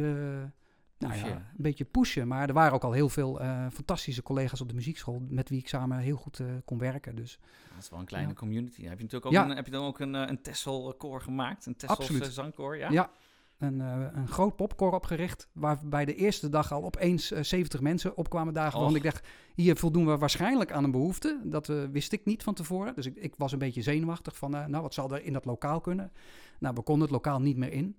nou 1.01 1.15
ja, 1.15 1.25
een 1.35 1.43
beetje 1.57 1.85
pushen. 1.85 2.27
Maar 2.27 2.47
er 2.47 2.53
waren 2.53 2.73
ook 2.73 2.83
al 2.83 2.91
heel 2.91 3.09
veel 3.09 3.39
eh, 3.41 3.65
fantastische 3.73 4.23
collega's 4.23 4.61
op 4.61 4.67
de 4.69 4.75
muziekschool 4.75 5.21
met 5.29 5.49
wie 5.49 5.59
ik 5.59 5.67
samen 5.67 5.97
heel 5.97 6.15
goed 6.15 6.39
eh, 6.39 6.45
kon 6.65 6.77
werken. 6.77 7.15
Dus 7.15 7.39
Dat 7.73 7.83
is 7.83 7.89
wel 7.89 7.99
een 7.99 8.05
kleine 8.05 8.29
Ja. 8.29 8.35
community. 8.35 8.81
Heb 8.81 8.97
je 8.97 9.03
natuurlijk 9.03 9.25
ook, 9.25 9.31
Ja. 9.31 9.49
een, 9.49 9.55
heb 9.55 9.65
je 9.65 9.71
dan 9.71 9.85
ook 9.85 9.99
een, 9.99 10.15
eh, 10.15 10.23
een 10.29 10.41
Tessel-koor 10.41 11.21
gemaakt? 11.21 11.65
Een 11.65 11.75
Absoluut. 11.85 12.25
zangkoor, 12.25 12.77
ja? 12.77 12.89
Ja. 12.91 13.09
een, 13.57 13.79
een 13.79 14.27
groot 14.27 14.55
popkoor 14.55 14.93
opgericht. 14.93 15.47
Waarbij 15.51 16.05
de 16.05 16.15
eerste 16.15 16.49
dag 16.49 16.71
al 16.71 16.83
opeens 16.83 17.31
eh, 17.31 17.43
70 17.43 17.81
mensen 17.81 18.17
opkwamen 18.17 18.53
dagen. 18.53 18.77
Och. 18.77 18.83
Want 18.83 18.95
ik 18.95 19.03
dacht, 19.03 19.27
hier 19.55 19.75
voldoen 19.75 20.05
we 20.05 20.17
waarschijnlijk 20.17 20.71
aan 20.71 20.83
een 20.83 20.91
behoefte. 20.91 21.39
Dat 21.43 21.67
wist 21.67 22.11
ik 22.11 22.25
niet 22.25 22.43
van 22.43 22.53
tevoren. 22.53 22.95
Dus 22.95 23.05
ik, 23.05 23.15
ik 23.15 23.33
was 23.37 23.51
een 23.51 23.59
beetje 23.59 23.81
zenuwachtig 23.81 24.37
van, 24.37 24.51
nou 24.51 24.81
wat 24.81 24.93
zal 24.93 25.11
er 25.13 25.23
in 25.23 25.33
dat 25.33 25.45
lokaal 25.45 25.81
kunnen? 25.81 26.11
Nou, 26.59 26.73
we 26.75 26.81
konden 26.81 27.03
het 27.03 27.11
lokaal 27.11 27.41
niet 27.41 27.57
meer 27.57 27.71
in. 27.71 27.95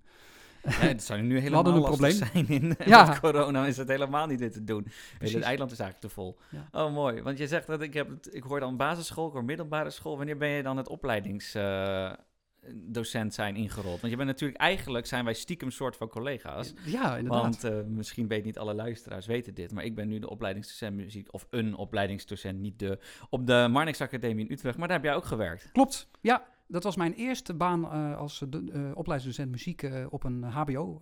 Nee, 0.81 0.95
dat 0.95 1.03
zou 1.03 1.21
nu 1.21 1.39
helemaal 1.39 1.65
hadden 1.65 1.83
een 1.83 1.89
lastig 1.99 2.29
zijn 2.33 2.49
in 2.49 2.77
Ja. 2.85 3.05
met 3.05 3.21
corona. 3.21 3.67
Is 3.67 3.77
het 3.77 3.89
helemaal 3.89 4.27
niet 4.27 4.39
dit 4.39 4.53
te 4.53 4.65
doen. 4.65 4.83
Het 4.85 5.19
Precies. 5.19 5.41
eiland 5.41 5.71
is 5.73 5.79
eigenlijk 5.79 6.13
te 6.13 6.21
vol. 6.21 6.39
Ja. 6.51 6.69
Oh, 6.85 6.93
mooi. 6.95 7.23
Want 7.23 7.39
je 7.39 7.47
zegt 7.47 7.67
dat 7.67 7.81
ik 7.83 7.95
heb 7.95 8.09
het, 8.09 8.35
ik 8.35 8.43
hoor 8.43 8.61
dan 8.61 8.77
basisschool, 8.77 9.27
ik 9.27 9.33
hoor 9.33 9.45
middelbare 9.45 9.91
school. 9.91 10.17
Wanneer 10.17 10.37
ben 10.37 10.49
je 10.49 10.63
dan 10.63 10.77
het 10.77 10.89
opleidingsdocent 10.89 13.35
zijn 13.35 13.57
ingerold? 13.57 14.01
Want 14.01 14.13
je 14.13 14.17
bent 14.17 14.29
natuurlijk, 14.29 14.61
eigenlijk 14.61 15.07
zijn 15.07 15.25
wij 15.25 15.35
stiekem 15.35 15.71
soort 15.71 15.97
van 15.97 16.09
collega's. 16.09 16.73
Ja, 16.85 17.17
inderdaad. 17.17 17.43
Want 17.43 17.65
eh, 17.65 17.77
misschien 17.87 18.29
weet 18.29 18.45
niet 18.45 18.59
alle 18.59 18.75
luisteraars 18.75 19.27
weten 19.27 19.55
dit, 19.55 19.73
maar 19.73 19.85
ik 19.85 19.95
ben 19.95 20.09
nu 20.09 20.19
de 20.19 20.31
opleidingsdocent 20.31 20.97
muziek, 20.97 21.33
of 21.33 21.47
een 21.51 21.75
opleidingsdocent, 21.75 22.61
niet 22.61 22.79
de, 22.79 22.99
op 23.31 23.47
de 23.47 23.67
Marnix 23.71 24.01
Academie 24.01 24.47
in 24.47 24.53
Utrecht. 24.53 24.79
Maar 24.79 24.89
daar 24.89 24.97
heb 24.97 25.07
jij 25.07 25.15
ook 25.15 25.25
gewerkt. 25.25 25.69
Klopt, 25.73 26.09
ja. 26.21 26.51
Dat 26.67 26.83
was 26.83 26.97
mijn 26.97 27.15
eerste 27.15 27.55
baan 27.55 27.85
eh, 27.85 28.17
als 28.17 28.43
eh, 28.43 28.49
eh, 28.49 28.97
opleidingsdocent 28.97 29.51
muziek 29.51 29.91
op 30.11 30.25
een 30.25 30.43
HBO. 30.43 31.01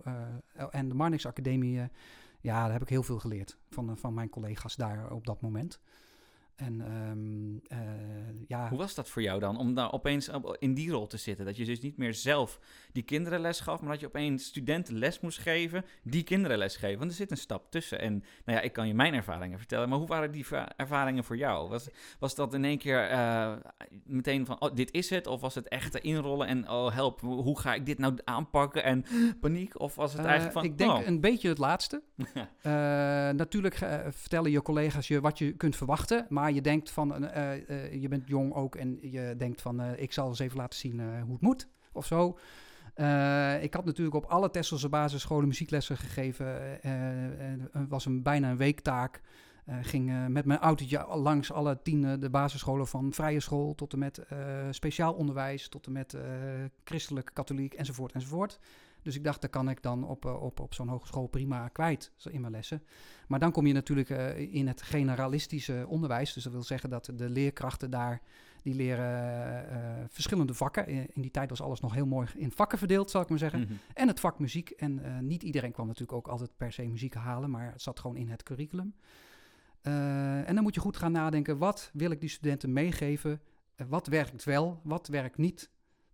en 0.71 0.89
de 0.89 0.95
Marnix 0.95 1.25
Academie, 1.25 1.79
ja, 2.39 2.63
daar 2.63 2.71
heb 2.71 2.81
ik 2.81 2.89
heel 2.89 3.03
veel 3.03 3.19
geleerd 3.19 3.57
van, 3.69 3.97
van 3.97 4.13
mijn 4.13 4.29
collega's 4.29 4.75
daar 4.75 5.11
op 5.11 5.25
dat 5.25 5.41
moment. 5.41 5.79
En 6.61 6.81
ehm, 6.81 7.79
eh, 7.81 7.87
ja, 8.47 8.69
Hoe 8.69 8.77
was 8.77 8.95
dat 8.95 9.09
voor 9.09 9.21
jou 9.21 9.39
dan, 9.39 9.57
om 9.57 9.73
daar 9.73 9.91
opeens 9.93 10.29
op- 10.29 10.55
in 10.59 10.73
die 10.73 10.91
rol 10.91 11.07
te 11.07 11.17
zitten? 11.17 11.45
Dat 11.45 11.57
je 11.57 11.65
dus 11.65 11.79
niet 11.79 11.97
meer 11.97 12.13
zelf 12.13 12.59
die 12.91 13.03
kinderen 13.03 13.39
les 13.39 13.59
gaf, 13.59 13.81
maar 13.81 13.91
dat 13.91 13.99
je 13.99 14.05
opeens 14.07 14.45
studenten 14.45 14.97
les 14.97 15.19
moest 15.19 15.39
geven, 15.39 15.85
die 16.03 16.23
kinderen 16.23 16.57
les 16.57 16.75
geven. 16.77 16.97
Want 16.99 17.09
er 17.11 17.17
zit 17.17 17.31
een 17.31 17.37
stap 17.37 17.71
tussen. 17.71 17.99
En 17.99 18.13
nou 18.45 18.57
ja, 18.57 18.63
ik 18.63 18.73
kan 18.73 18.87
je 18.87 18.93
mijn 18.93 19.13
ervaringen 19.13 19.57
vertellen, 19.57 19.89
maar 19.89 19.97
hoe 19.97 20.07
waren 20.07 20.31
die 20.31 20.45
va- 20.47 20.71
ervaringen 20.77 21.23
voor 21.23 21.37
jou? 21.37 21.69
Was, 21.69 21.87
was 22.19 22.35
dat 22.35 22.53
in 22.53 22.65
één 22.65 22.77
keer 22.77 23.07
eh, 23.09 23.53
meteen 24.03 24.45
van, 24.45 24.61
oh, 24.61 24.75
dit 24.75 24.91
is 24.91 25.09
het? 25.09 25.27
Of 25.27 25.41
was 25.41 25.55
het 25.55 25.67
echt 25.67 25.95
inrollen 25.95 26.47
en, 26.47 26.69
oh 26.69 26.93
help, 26.93 27.19
hoe 27.21 27.59
ga 27.59 27.73
ik 27.73 27.85
dit 27.85 27.97
nou 27.97 28.17
aanpakken 28.23 28.83
en 28.83 29.05
paniek? 29.39 29.79
Of 29.79 29.95
was 29.95 30.11
het 30.11 30.19
Eh, 30.21 30.27
eigenlijk 30.27 30.53
van, 30.53 30.63
ik 30.63 30.77
denk 30.77 30.91
oh, 30.91 31.05
een 31.05 31.19
beetje 31.21 31.49
het 31.49 31.57
laatste. 31.57 32.01
Natuurlijk 33.35 33.75
vertellen 34.09 34.51
je 34.51 34.61
collega's 34.61 35.07
je 35.07 35.21
wat 35.21 35.37
je 35.37 35.51
kunt 35.51 35.75
verwachten, 35.75 36.25
maar 36.29 36.50
je 36.53 36.61
denkt 36.61 36.91
van, 36.91 37.27
eh, 37.27 37.69
eh, 37.69 38.01
je 38.01 38.07
bent 38.07 38.27
jong 38.27 38.53
ook 38.53 38.75
en 38.75 38.97
je 39.01 39.35
denkt 39.37 39.61
van, 39.61 39.81
eh, 39.81 40.01
ik 40.01 40.11
zal 40.11 40.27
eens 40.27 40.39
even 40.39 40.57
laten 40.57 40.79
zien 40.79 40.99
eh, 40.99 41.21
hoe 41.23 41.33
het 41.33 41.41
moet 41.41 41.67
of 41.93 42.05
zo. 42.05 42.37
Eh, 42.93 43.63
ik 43.63 43.73
had 43.73 43.85
natuurlijk 43.85 44.15
op 44.15 44.25
alle 44.25 44.49
Tesselse 44.49 44.89
basisscholen 44.89 45.47
muzieklessen 45.47 45.97
gegeven. 45.97 46.45
eh, 46.83 46.91
en 47.49 47.69
het 47.71 47.89
was 47.89 48.05
een, 48.05 48.21
bijna 48.23 48.49
een 48.49 48.57
weektaak. 48.57 49.21
Eh, 49.65 49.75
ging 49.81 50.09
eh, 50.09 50.25
met 50.25 50.45
mijn 50.45 50.59
autootje 50.59 51.05
langs 51.15 51.51
alle 51.51 51.81
tien 51.81 52.05
eh, 52.05 52.13
de 52.19 52.29
basisscholen 52.29 52.87
van 52.87 53.13
vrije 53.13 53.39
school 53.39 53.75
tot 53.75 53.93
en 53.93 53.99
met 53.99 54.17
eh, 54.17 54.37
speciaal 54.69 55.13
onderwijs, 55.13 55.69
tot 55.69 55.85
en 55.85 55.91
met 55.91 56.13
eh, 56.13 56.21
christelijk, 56.83 57.29
katholiek 57.33 57.73
enzovoort 57.73 58.11
enzovoort. 58.11 58.59
Dus 59.01 59.15
ik 59.15 59.23
dacht, 59.23 59.41
dat 59.41 59.49
kan 59.49 59.69
ik 59.69 59.81
dan 59.81 60.03
op, 60.03 60.25
eh, 60.25 60.41
op, 60.41 60.59
op 60.59 60.73
zo'n 60.73 60.87
hogeschool 60.87 61.27
prima 61.27 61.67
kwijt 61.67 62.11
in 62.29 62.41
mijn 62.41 62.53
lessen. 62.53 62.83
Maar 63.27 63.39
dan 63.39 63.51
kom 63.51 63.65
je 63.65 63.73
natuurlijk 63.73 64.09
eh, 64.09 64.53
in 64.53 64.67
het 64.67 64.81
generalistische 64.81 65.85
onderwijs. 65.87 66.33
Dus 66.33 66.43
dat 66.43 66.53
wil 66.53 66.63
zeggen 66.63 66.89
dat 66.89 67.11
de 67.15 67.29
leerkrachten 67.29 67.89
daar, 67.89 68.21
die 68.63 68.75
leren 68.75 69.69
eh, 69.69 70.05
verschillende 70.09 70.53
vakken. 70.53 70.87
In, 70.87 71.21
die 71.21 71.31
tijd 71.31 71.49
was 71.49 71.61
alles 71.61 71.79
nog 71.79 71.93
heel 71.93 72.05
mooi 72.05 72.27
in 72.35 72.51
vakken 72.51 72.77
verdeeld, 72.77 73.11
zal 73.11 73.21
ik 73.21 73.29
maar 73.29 73.37
zeggen. 73.37 73.59
mhm. 73.59 73.73
En 73.93 74.07
het 74.07 74.19
vak 74.19 74.39
muziek. 74.39 74.69
En 74.69 75.27
niet 75.27 75.43
iedereen 75.43 75.71
kwam 75.71 75.87
natuurlijk 75.87 76.17
ook 76.17 76.27
altijd 76.27 76.57
per 76.57 76.71
se 76.71 76.87
muziek 76.87 77.13
halen, 77.13 77.49
maar 77.49 77.71
het 77.71 77.81
zat 77.81 77.99
gewoon 77.99 78.17
in 78.17 78.29
het 78.29 78.43
curriculum. 78.43 78.95
En 79.81 80.55
dan 80.55 80.63
moet 80.63 80.75
je 80.75 80.81
goed 80.81 80.97
gaan 80.97 81.11
nadenken, 81.11 81.57
wat 81.57 81.89
wil 81.93 82.11
ik 82.11 82.19
die 82.19 82.29
studenten 82.29 82.73
meegeven? 82.73 83.41
Wat 83.87 84.07
werkt 84.07 84.43
wel, 84.43 84.79
wat 84.83 85.07
werkt 85.07 85.37
niet? 85.37 85.69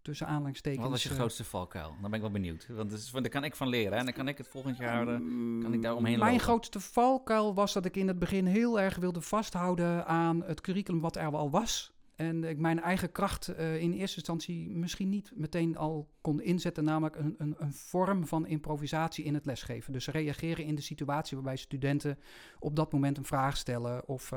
Tussen 0.07 0.27
aanhalingstekens. 0.27 0.81
Wat 0.81 0.91
was 0.91 1.03
je 1.03 1.09
eh, 1.09 1.15
grootste 1.15 1.43
valkuil? 1.43 1.87
Dan 1.89 2.01
ben 2.01 2.13
ik 2.13 2.21
wel 2.21 2.31
benieuwd. 2.31 2.67
Want 2.69 2.91
is, 2.91 3.11
daar 3.11 3.29
kan 3.29 3.43
ik 3.43 3.55
van 3.55 3.67
leren 3.67 3.91
hè? 3.91 3.97
en 3.97 4.05
dan 4.05 4.13
kan 4.13 4.27
ik 4.27 4.37
het 4.37 4.47
volgend 4.47 4.77
jaar... 4.77 5.07
eh, 5.07 5.19
kan 5.61 5.73
ik 5.73 5.81
daar 5.81 5.95
omheen 5.95 6.19
Mijn 6.19 6.31
lopen? 6.31 6.45
grootste 6.45 6.79
valkuil 6.79 7.53
was 7.53 7.73
dat 7.73 7.85
ik 7.85 7.95
in 7.95 8.07
het 8.07 8.19
begin 8.19 8.45
heel 8.45 8.79
erg 8.79 8.95
wilde 8.95 9.21
vasthouden 9.21 10.05
aan 10.05 10.43
het 10.43 10.61
curriculum 10.61 11.01
wat 11.01 11.15
er 11.15 11.35
al 11.35 11.49
was. 11.49 11.95
En 12.15 12.43
ik 12.43 12.57
mijn 12.57 12.79
eigen 12.79 13.11
kracht 13.11 13.47
eh, 13.47 13.81
in 13.81 13.91
eerste 13.91 14.15
instantie 14.17 14.69
misschien 14.69 15.09
niet 15.09 15.31
meteen 15.35 15.77
al 15.77 16.09
kon 16.21 16.41
inzetten, 16.41 16.83
namelijk 16.83 17.15
een, 17.15 17.35
een, 17.37 17.55
een 17.57 17.73
vorm 17.73 18.27
van 18.27 18.47
improvisatie 18.47 19.23
in 19.25 19.33
het 19.33 19.45
lesgeven. 19.45 19.93
Dus 19.93 20.07
reageren 20.07 20.65
in 20.65 20.75
de 20.75 20.81
situatie 20.81 21.37
waarbij 21.37 21.55
studenten 21.55 22.19
op 22.59 22.75
dat 22.75 22.91
moment 22.91 23.17
een 23.17 23.25
vraag 23.25 23.57
stellen. 23.57 24.07
Of 24.07 24.33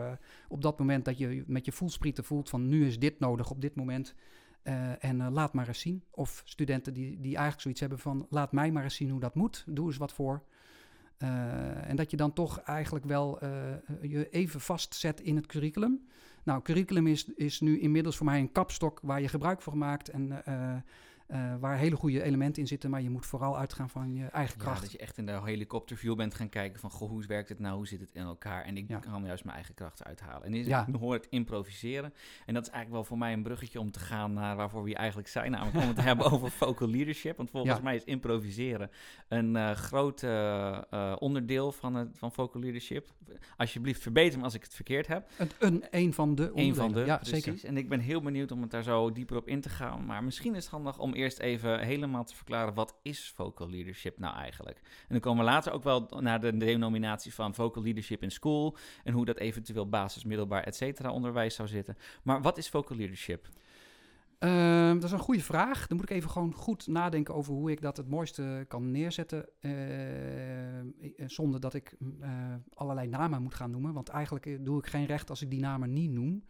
op 0.48 0.62
dat 0.62 0.78
moment 0.78 1.04
dat 1.04 1.18
je 1.18 1.44
met 1.46 1.64
je 1.64 1.72
voelsprieten 1.72 2.24
voelt 2.24 2.48
van 2.48 2.68
nu 2.68 2.86
is 2.86 2.98
dit 2.98 3.20
nodig 3.20 3.50
op 3.50 3.60
dit 3.60 3.74
moment. 3.76 4.14
Eh, 4.62 5.04
en 5.04 5.20
eh, 5.20 5.26
laat 5.30 5.52
maar 5.52 5.68
eens 5.68 5.80
zien. 5.80 6.04
Of 6.10 6.42
studenten 6.44 6.94
die, 6.94 7.20
die 7.20 7.32
eigenlijk 7.32 7.60
zoiets 7.60 7.80
hebben 7.80 7.98
van 7.98 8.26
laat 8.30 8.52
mij 8.52 8.70
maar 8.70 8.82
eens 8.82 8.94
zien 8.94 9.10
hoe 9.10 9.20
dat 9.20 9.34
moet. 9.34 9.64
Doe 9.66 9.86
eens 9.86 9.96
wat 9.96 10.12
voor. 10.12 10.42
Eh, 11.16 11.88
en 11.88 11.96
dat 11.96 12.10
je 12.10 12.16
dan 12.16 12.32
toch 12.32 12.60
eigenlijk 12.60 13.04
wel 13.04 13.38
je 14.02 14.28
even 14.30 14.60
vastzet 14.60 15.20
in 15.20 15.36
het 15.36 15.46
curriculum. 15.46 16.06
Nou, 16.44 16.62
curriculum 16.62 17.06
is, 17.06 17.24
is 17.34 17.60
nu 17.60 17.80
inmiddels 17.80 18.16
voor 18.16 18.26
mij 18.26 18.40
een 18.40 18.52
kapstok 18.52 19.00
waar 19.02 19.20
je 19.20 19.28
gebruik 19.28 19.62
van 19.62 19.78
maakt. 19.78 20.08
En 20.08 20.44
uh, 21.32 21.54
waar 21.60 21.76
hele 21.76 21.96
goede 21.96 22.22
elementen 22.22 22.62
in 22.62 22.68
zitten, 22.68 22.90
maar 22.90 23.02
je 23.02 23.10
moet 23.10 23.26
vooral 23.26 23.58
uitgaan 23.58 23.90
van 23.90 24.14
je 24.14 24.24
eigen 24.24 24.58
kracht. 24.58 24.76
Ja, 24.76 24.82
dat 24.82 24.92
je 24.92 24.98
echt 24.98 25.18
in 25.18 25.26
de 25.26 25.40
helikopterview 25.44 26.16
bent 26.16 26.34
gaan 26.34 26.48
kijken 26.48 26.80
van, 26.80 26.90
goh, 26.90 27.08
hoe 27.08 27.26
werkt 27.26 27.48
het 27.48 27.58
nou, 27.58 27.76
hoe 27.76 27.86
zit 27.86 28.00
het 28.00 28.10
in 28.12 28.22
elkaar? 28.22 28.64
En 28.64 28.76
ik 28.76 28.86
kan 29.00 29.24
juist 29.24 29.44
mijn 29.44 29.56
eigen 29.56 29.74
kracht 29.74 30.04
uithalen. 30.04 30.42
En 30.42 30.64
ja. 30.64 30.86
ik 30.86 30.94
hoor 30.94 31.12
het 31.12 31.26
improviseren. 31.30 32.14
En 32.46 32.54
dat 32.54 32.62
is 32.62 32.68
eigenlijk 32.68 32.90
wel 32.90 33.04
voor 33.04 33.18
mij 33.18 33.32
een 33.32 33.42
bruggetje 33.42 33.80
om 33.80 33.90
te 33.90 33.98
gaan 33.98 34.32
naar 34.32 34.56
waarvoor 34.56 34.82
we 34.82 34.88
hier 34.88 34.98
eigenlijk 34.98 35.28
zijn. 35.28 35.50
Namelijk 35.50 35.76
om 35.76 35.86
het 35.86 35.96
te 35.96 36.02
hebben 36.10 36.30
over 36.30 36.50
vocal 36.50 36.88
leadership. 36.88 37.36
Want 37.36 37.50
volgens 37.50 37.80
mij 37.80 37.96
is 37.96 38.04
improviseren 38.04 38.90
een 39.28 39.54
uh, 39.54 39.70
groot 39.70 40.22
uh, 40.22 41.16
onderdeel 41.18 41.72
van, 41.72 41.94
het, 41.94 42.08
van 42.12 42.32
vocal 42.32 42.60
leadership. 42.60 43.08
Alsjeblieft, 43.56 44.02
verbeter 44.02 44.38
me 44.38 44.44
als 44.44 44.54
ik 44.54 44.62
het 44.62 44.74
verkeerd 44.74 45.06
heb. 45.06 45.30
Een, 45.38 45.50
een, 45.58 45.84
een 45.90 46.14
van 46.14 46.34
de 46.34 46.50
Een 46.54 46.74
van 46.74 46.92
de, 46.92 47.04
ja, 47.04 47.16
precies. 47.16 47.44
Zeker. 47.44 47.64
En 47.64 47.76
ik 47.76 47.88
ben 47.88 48.00
heel 48.00 48.20
benieuwd 48.20 48.52
om 48.52 48.62
het 48.62 48.70
daar 48.70 48.82
zo 48.82 49.12
dieper 49.12 49.36
op 49.36 49.48
in 49.48 49.60
te 49.60 49.68
gaan. 49.68 50.06
Maar 50.06 50.24
misschien 50.24 50.54
is 50.54 50.62
het 50.62 50.72
handig 50.72 50.98
om 50.98 51.14
eerst 51.20 51.38
even 51.38 51.80
helemaal 51.80 52.24
te 52.24 52.36
verklaren 52.36 52.74
wat 52.74 52.94
is 53.02 53.32
vocal 53.34 53.70
leadership 53.70 54.18
nou 54.18 54.36
eigenlijk. 54.36 54.78
En 54.78 55.08
dan 55.08 55.20
komen 55.20 55.44
we 55.44 55.50
later 55.50 55.72
ook 55.72 55.82
wel 55.82 56.08
naar 56.20 56.40
de 56.40 56.56
denominatie 56.56 57.34
van 57.34 57.54
vocal 57.54 57.82
leadership 57.82 58.22
in 58.22 58.30
school 58.30 58.76
en 59.04 59.12
hoe 59.12 59.24
dat 59.24 59.38
eventueel 59.38 59.88
basis, 59.88 60.24
middelbaar, 60.24 60.62
et 60.62 60.76
cetera 60.76 61.10
onderwijs 61.10 61.54
zou 61.54 61.68
zitten. 61.68 61.96
Maar 62.22 62.42
wat 62.42 62.58
is 62.58 62.68
vocal 62.68 62.96
leadership? 62.96 63.48
Ehm, 64.40 64.94
dat 64.94 65.04
is 65.04 65.12
een 65.12 65.18
goede 65.18 65.42
vraag. 65.42 65.86
Dan 65.86 65.96
moet 65.96 66.10
ik 66.10 66.16
even 66.16 66.30
gewoon 66.30 66.52
goed 66.54 66.86
nadenken 66.86 67.34
over 67.34 67.52
hoe 67.52 67.70
ik 67.70 67.80
dat 67.80 67.96
het 67.96 68.08
mooiste 68.08 68.64
kan 68.68 68.90
neerzetten. 68.90 69.48
Uh, 69.60 69.72
zonder 71.26 71.60
dat 71.60 71.74
ik 71.74 71.96
uh, 72.20 72.30
allerlei 72.74 73.08
namen 73.08 73.42
moet 73.42 73.54
gaan 73.54 73.70
noemen. 73.70 73.92
Want 73.92 74.08
eigenlijk 74.08 74.58
doe 74.64 74.78
ik 74.78 74.86
geen 74.86 75.06
recht 75.06 75.30
als 75.30 75.42
ik 75.42 75.50
die 75.50 75.60
namen 75.60 75.92
niet 75.92 76.10
noem. 76.10 76.44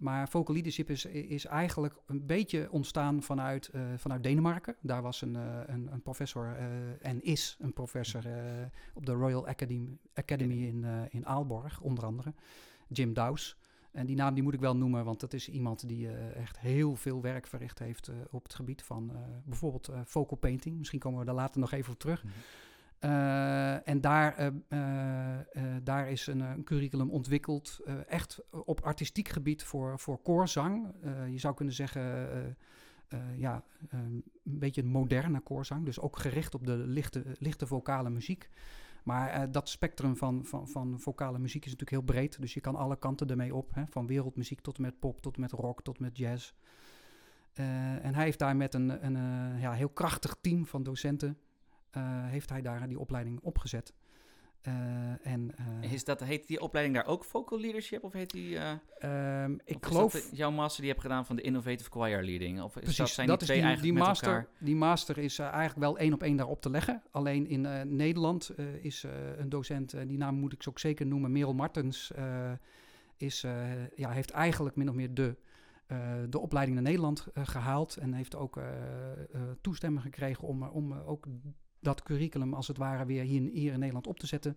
Maar 0.00 0.28
vocal 0.28 0.54
leadership 0.54 0.90
is, 0.90 1.04
is 1.04 1.44
eigenlijk 1.44 1.94
een 2.06 2.26
beetje 2.26 2.68
ontstaan 2.70 3.22
vanuit, 3.22 3.70
uh, 3.74 3.82
vanuit 3.96 4.22
Denemarken. 4.22 4.76
Daar 4.80 5.02
was 5.02 5.22
een, 5.22 5.34
uh, 5.34 5.58
een, 5.66 5.92
een, 5.92 6.02
professor 6.02 6.56
uh, 6.58 6.64
en 7.00 7.22
is 7.22 7.56
een 7.60 7.72
professor 7.72 8.22
op 8.94 9.06
de 9.06 9.12
Royal 9.12 9.46
Academy, 9.46 9.98
Academy 10.14 10.66
in, 10.66 10.84
in 11.10 11.26
Aalborg, 11.26 11.80
onder 11.80 12.04
andere. 12.04 12.34
Jim 12.88 13.12
Dawes. 13.12 13.56
En 13.92 14.06
die 14.06 14.16
naam 14.16 14.34
die 14.34 14.42
moet 14.42 14.54
ik 14.54 14.60
wel 14.60 14.76
noemen, 14.76 15.04
want 15.04 15.20
dat 15.20 15.32
is 15.32 15.48
iemand 15.48 15.88
die 15.88 16.08
echt 16.34 16.58
heel 16.58 16.96
veel 16.96 17.20
werk 17.20 17.46
verricht 17.46 17.78
heeft 17.78 18.10
op 18.30 18.42
het 18.42 18.54
gebied 18.54 18.82
van 18.82 19.12
bijvoorbeeld 19.44 19.90
vocal 20.04 20.36
painting. 20.36 20.78
Misschien 20.78 20.98
komen 20.98 21.18
we 21.18 21.24
daar 21.24 21.34
later 21.34 21.60
nog 21.60 21.72
even 21.72 21.92
op 21.92 21.98
terug. 21.98 22.24
Mm 22.24 22.30
-hmm. 22.30 22.40
Uh, 23.04 23.88
en 23.88 24.00
daar, 24.00 24.40
uh, 24.40 24.46
uh, 24.68 25.76
daar 25.82 26.10
is 26.10 26.26
een, 26.26 26.64
curriculum 26.64 27.10
ontwikkeld, 27.10 27.80
echt 28.06 28.42
op 28.50 28.80
artistiek 28.80 29.28
gebied 29.28 29.62
voor, 29.62 29.98
voor 29.98 30.18
koorzang. 30.18 30.92
je 31.30 31.38
zou 31.38 31.54
kunnen 31.54 31.74
zeggen, 31.74 32.56
ja, 33.36 33.64
een 33.88 34.24
beetje 34.44 34.82
een 34.82 34.88
moderne 34.88 35.40
koorzang, 35.40 35.84
dus 35.84 36.00
ook 36.00 36.18
gericht 36.18 36.54
op 36.54 36.66
de 36.66 36.76
lichte, 36.76 37.22
lichte 37.38 37.66
vocale 37.66 38.10
muziek. 38.10 38.48
Maar 39.04 39.52
dat 39.52 39.68
spectrum 39.68 40.16
van, 40.16 40.44
van, 40.44 40.68
van 40.68 41.00
vocale 41.00 41.38
muziek 41.38 41.64
is 41.64 41.70
natuurlijk 41.70 42.06
heel 42.06 42.14
breed, 42.14 42.40
dus 42.40 42.54
je 42.54 42.60
kan 42.60 42.76
alle 42.76 42.98
kanten 42.98 43.30
ermee 43.30 43.54
op, 43.54 43.74
hè, 43.74 43.82
van 43.90 44.06
wereldmuziek 44.06 44.60
tot 44.60 44.76
en 44.76 44.82
met 44.82 44.98
pop, 44.98 45.20
tot 45.20 45.36
met 45.36 45.52
rock, 45.52 45.82
tot 45.82 45.98
met 45.98 46.16
jazz. 46.16 46.52
en 47.52 48.14
hij 48.14 48.24
heeft 48.24 48.38
daar 48.38 48.56
met 48.56 48.74
een, 48.74 49.04
een 49.06 49.58
ja, 49.58 49.72
heel 49.72 49.88
krachtig 49.88 50.36
team 50.40 50.66
van 50.66 50.82
docenten 50.82 51.38
heeft 52.26 52.50
hij 52.50 52.62
daar 52.62 52.88
die 52.88 52.98
opleiding 52.98 53.40
opgezet. 53.40 53.94
Uh, 54.68 55.26
en, 55.26 55.50
uh, 55.82 55.92
is 55.92 56.04
dat, 56.04 56.20
heet 56.20 56.46
die 56.46 56.60
opleiding 56.60 56.96
daar 56.96 57.06
ook 57.06 57.24
Vocal 57.24 57.60
Leadership? 57.60 58.04
Of 58.04 58.12
heet 58.12 58.30
die... 58.30 58.58
Um, 59.04 59.60
ik 59.64 59.86
geloof... 59.86 60.12
Dat 60.12 60.28
jouw 60.32 60.50
master 60.50 60.76
die 60.76 60.86
je 60.86 60.90
hebt 60.90 61.06
gedaan 61.06 61.26
van 61.26 61.36
de 61.36 61.42
Innovative 61.42 61.90
Choir 61.90 62.22
Leading? 62.24 62.62
Of 62.62 62.76
is 62.76 62.80
precies, 62.80 62.96
dat, 62.96 63.08
zijn 63.08 63.26
dat 63.26 63.40
die 63.40 63.48
is 63.48 63.60
twee 63.60 63.72
die, 63.72 63.82
die 63.82 63.92
master, 63.92 64.48
Die 64.58 64.76
master 64.76 65.18
is 65.18 65.38
eigenlijk 65.38 65.78
wel 65.78 65.98
één 65.98 66.12
op 66.12 66.22
één 66.22 66.36
daarop 66.36 66.60
te 66.60 66.70
leggen. 66.70 67.02
Alleen 67.10 67.46
in 67.46 67.96
Nederland 67.96 68.50
is 68.80 69.04
een 69.38 69.48
docent, 69.48 69.90
die 70.06 70.18
naam 70.18 70.34
moet 70.34 70.52
ik 70.52 70.62
zo 70.62 70.70
ook 70.70 70.78
zeker 70.78 71.06
noemen, 71.06 71.32
Merel 71.32 71.54
Martens, 71.54 72.12
is, 73.16 73.40
ja, 73.94 74.10
heeft 74.10 74.30
eigenlijk 74.30 74.76
min 74.76 74.88
of 74.88 74.94
meer 74.94 75.14
de... 75.14 75.36
de 76.28 76.38
opleiding 76.38 76.76
naar 76.76 76.86
Nederland 76.86 77.26
gehaald 77.34 77.96
en 77.96 78.12
heeft 78.12 78.36
ook 78.36 78.60
toestemming 79.60 80.02
gekregen 80.02 80.48
om, 80.48 80.62
om 80.62 80.92
ook 80.92 81.26
dat 81.80 82.02
curriculum 82.02 82.54
als 82.54 82.68
het 82.68 82.76
ware 82.76 83.06
weer 83.06 83.22
hier, 83.22 83.50
hier 83.52 83.72
in 83.72 83.78
Nederland 83.78 84.06
op 84.06 84.18
te 84.18 84.26
zetten. 84.26 84.56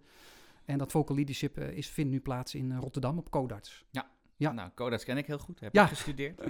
En 0.65 0.77
dat 0.77 0.92
vocal 0.92 1.15
leadership 1.15 1.58
uh, 1.58 1.70
is, 1.70 1.88
vindt 1.88 2.12
nu 2.12 2.20
plaats 2.20 2.56
in 2.56 2.70
uh, 2.70 2.77
Rotterdam 2.80 3.18
op 3.18 3.30
Codarts. 3.30 3.86
Ja. 3.92 4.10
ja, 4.38 4.51
nou, 4.51 4.70
Codarts 4.75 5.03
ken 5.03 5.18
ik 5.18 5.25
heel 5.25 5.39
goed. 5.39 5.60
Heb 5.60 5.74
ja. 5.74 5.84
ik 5.84 5.89
gestudeerd. 5.89 6.42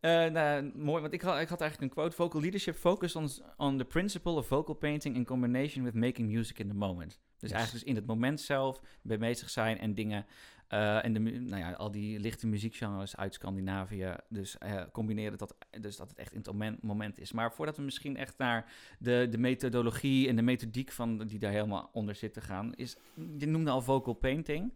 uh, 0.00 0.24
nou, 0.36 0.72
mooi, 0.74 1.00
want 1.00 1.12
ik 1.12 1.22
had, 1.22 1.40
ik 1.40 1.48
had 1.48 1.60
eigenlijk 1.60 1.90
een 1.90 1.98
quote. 1.98 2.16
Vocal 2.16 2.40
leadership 2.40 2.76
focus 2.76 3.16
on, 3.16 3.28
on 3.56 3.78
the 3.78 3.84
principle 3.84 4.32
of 4.32 4.46
vocal 4.46 4.74
painting 4.74 5.16
in 5.16 5.24
combination 5.24 5.84
with 5.84 5.94
making 5.94 6.30
music 6.30 6.58
in 6.58 6.68
the 6.68 6.74
moment. 6.74 7.20
Dus 7.42 7.50
yes. 7.50 7.58
eigenlijk 7.58 7.84
dus 7.84 7.94
in 7.94 8.00
het 8.00 8.06
moment 8.06 8.40
zelf 8.40 8.80
bij 9.02 9.18
bezig 9.18 9.50
zijn 9.50 9.78
en 9.78 9.94
dingen 9.94 10.26
uh, 10.72 11.04
en 11.04 11.12
de, 11.12 11.18
nou 11.20 11.56
ja, 11.56 11.72
al 11.72 11.90
die 11.90 12.20
lichte 12.20 12.46
muziekgenres 12.46 13.16
uit 13.16 13.34
Scandinavië. 13.34 14.14
Dus 14.28 14.56
uh, 14.64 14.82
combineren 14.92 15.38
dat, 15.38 15.54
dus 15.80 15.96
dat 15.96 16.08
het 16.08 16.18
echt 16.18 16.32
in 16.32 16.42
het 16.44 16.82
moment, 16.82 17.18
is. 17.18 17.32
Maar 17.32 17.52
voordat 17.52 17.76
we 17.76 17.82
misschien 17.82 18.16
echt 18.16 18.38
naar 18.38 18.72
de, 18.98 19.26
de 19.30 19.38
methodologie 19.38 20.28
en 20.28 20.36
de 20.36 20.42
methodiek 20.42 20.92
van 20.92 21.18
die 21.18 21.38
daar 21.38 21.52
helemaal 21.52 21.90
onder 21.92 22.14
zitten 22.14 22.42
gaan, 22.42 22.74
is, 22.74 22.96
je 23.38 23.46
noemde 23.46 23.70
al 23.70 23.82
vocal 23.82 24.14
painting. 24.14 24.72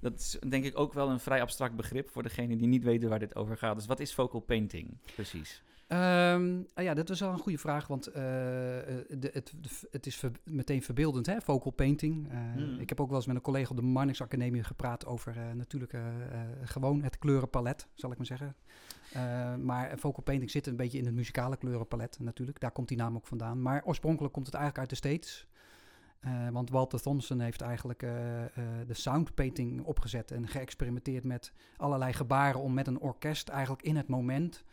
Dat 0.00 0.18
is 0.18 0.38
denk 0.48 0.64
ik 0.64 0.78
ook 0.78 0.92
wel 0.92 1.10
een 1.10 1.20
vrij 1.20 1.40
abstract 1.40 1.76
begrip 1.76 2.08
voor 2.08 2.22
degene 2.22 2.56
die 2.56 2.68
niet 2.68 2.84
weten 2.84 3.08
waar 3.08 3.18
dit 3.18 3.36
over 3.36 3.56
gaat. 3.56 3.76
Dus 3.76 3.86
wat 3.86 4.00
is 4.00 4.14
vocal 4.14 4.40
painting 4.40 4.96
precies? 5.14 5.62
Um, 5.88 6.66
ja, 6.74 6.94
dat 6.94 7.08
was 7.08 7.20
wel 7.20 7.32
een 7.32 7.38
goede 7.38 7.58
vraag, 7.58 7.86
want 7.86 8.08
uh, 8.08 8.14
de, 8.14 9.30
het, 9.32 9.52
het 9.90 10.06
is 10.06 10.16
ver, 10.16 10.30
meteen 10.44 10.82
verbeeldend, 10.82 11.26
hè, 11.26 11.40
vocal 11.40 11.72
painting. 11.72 12.32
Uh, 12.32 12.38
mm. 12.56 12.80
Ik 12.80 12.88
heb 12.88 13.00
ook 13.00 13.08
wel 13.08 13.16
eens 13.16 13.26
met 13.26 13.36
een 13.36 13.42
collega 13.42 13.70
op 13.70 13.76
de 13.76 13.82
Marnix 13.82 14.22
Academie 14.22 14.64
gepraat 14.64 15.06
over 15.06 15.36
uh, 15.36 15.52
natuurlijk 15.52 15.96
gewoon 16.62 17.02
het 17.02 17.18
kleurenpalet, 17.18 17.88
zal 17.94 18.10
ik 18.10 18.16
maar 18.16 18.26
zeggen. 18.26 18.56
maar 19.64 19.98
vocal 19.98 20.22
painting 20.22 20.50
zit 20.50 20.66
een 20.66 20.76
beetje 20.76 20.98
in 20.98 21.04
het 21.04 21.14
muzikale 21.14 21.56
kleurenpalet 21.56 22.18
natuurlijk, 22.20 22.60
daar 22.60 22.72
komt 22.72 22.88
die 22.88 22.96
naam 22.96 23.16
ook 23.16 23.26
vandaan. 23.26 23.62
Maar 23.62 23.82
oorspronkelijk 23.84 24.32
komt 24.32 24.46
het 24.46 24.54
eigenlijk 24.54 24.90
uit 24.90 25.00
de 25.00 25.08
States. 25.08 25.46
want 26.52 26.70
Walter 26.70 27.00
Thompson 27.00 27.40
heeft 27.40 27.60
eigenlijk 27.60 28.00
de 28.86 28.94
sound 28.94 29.34
painting 29.34 29.84
opgezet 29.84 30.30
en 30.30 30.48
geëxperimenteerd 30.48 31.24
met 31.24 31.52
allerlei 31.76 32.12
gebaren 32.12 32.60
om 32.60 32.74
met 32.74 32.86
een 32.86 33.00
orkest 33.00 33.48
eigenlijk 33.48 33.82
in 33.82 33.96
het 33.96 34.08
moment 34.08 34.64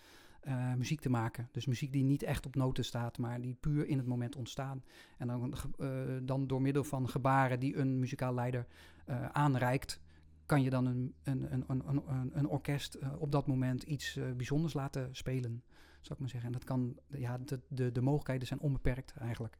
uh, 0.47 0.73
muziek 0.73 0.99
te 0.99 1.09
maken. 1.09 1.49
Dus 1.51 1.65
muziek 1.65 1.91
die 1.91 2.03
niet 2.03 2.23
echt 2.23 2.45
op 2.45 2.55
noten 2.55 2.85
staat, 2.85 3.17
maar 3.17 3.41
die 3.41 3.57
puur 3.59 3.87
in 3.87 3.97
het 3.97 4.07
moment 4.07 4.35
ontstaan. 4.35 4.83
En 5.17 5.27
dan, 5.27 5.53
uh, 5.77 5.89
dan 6.23 6.47
door 6.47 6.61
middel 6.61 6.83
van 6.83 7.09
gebaren 7.09 7.59
die 7.59 7.77
een 7.77 7.99
muzikaal 7.99 8.33
leider 8.33 8.67
uh, 9.09 9.25
aanreikt, 9.25 10.01
kan 10.45 10.61
je 10.61 10.69
dan 10.69 10.85
een, 10.85 11.13
een, 11.23 11.53
een, 11.53 11.63
een, 11.67 11.87
een, 11.87 12.31
een 12.33 12.47
orkest 12.47 12.97
op 13.17 13.31
dat 13.31 13.47
moment 13.47 13.83
iets 13.83 14.19
bijzonders 14.35 14.73
laten 14.73 15.15
spelen, 15.15 15.63
zou 16.01 16.13
ik 16.13 16.19
maar 16.19 16.29
zeggen. 16.29 16.47
En 16.49 16.57
dat 16.57 16.63
kan, 16.63 16.97
ja, 17.07 17.37
de, 17.37 17.59
de, 17.67 17.91
de 17.91 18.01
mogelijkheden 18.01 18.47
zijn 18.47 18.59
onbeperkt 18.59 19.13
eigenlijk. 19.17 19.57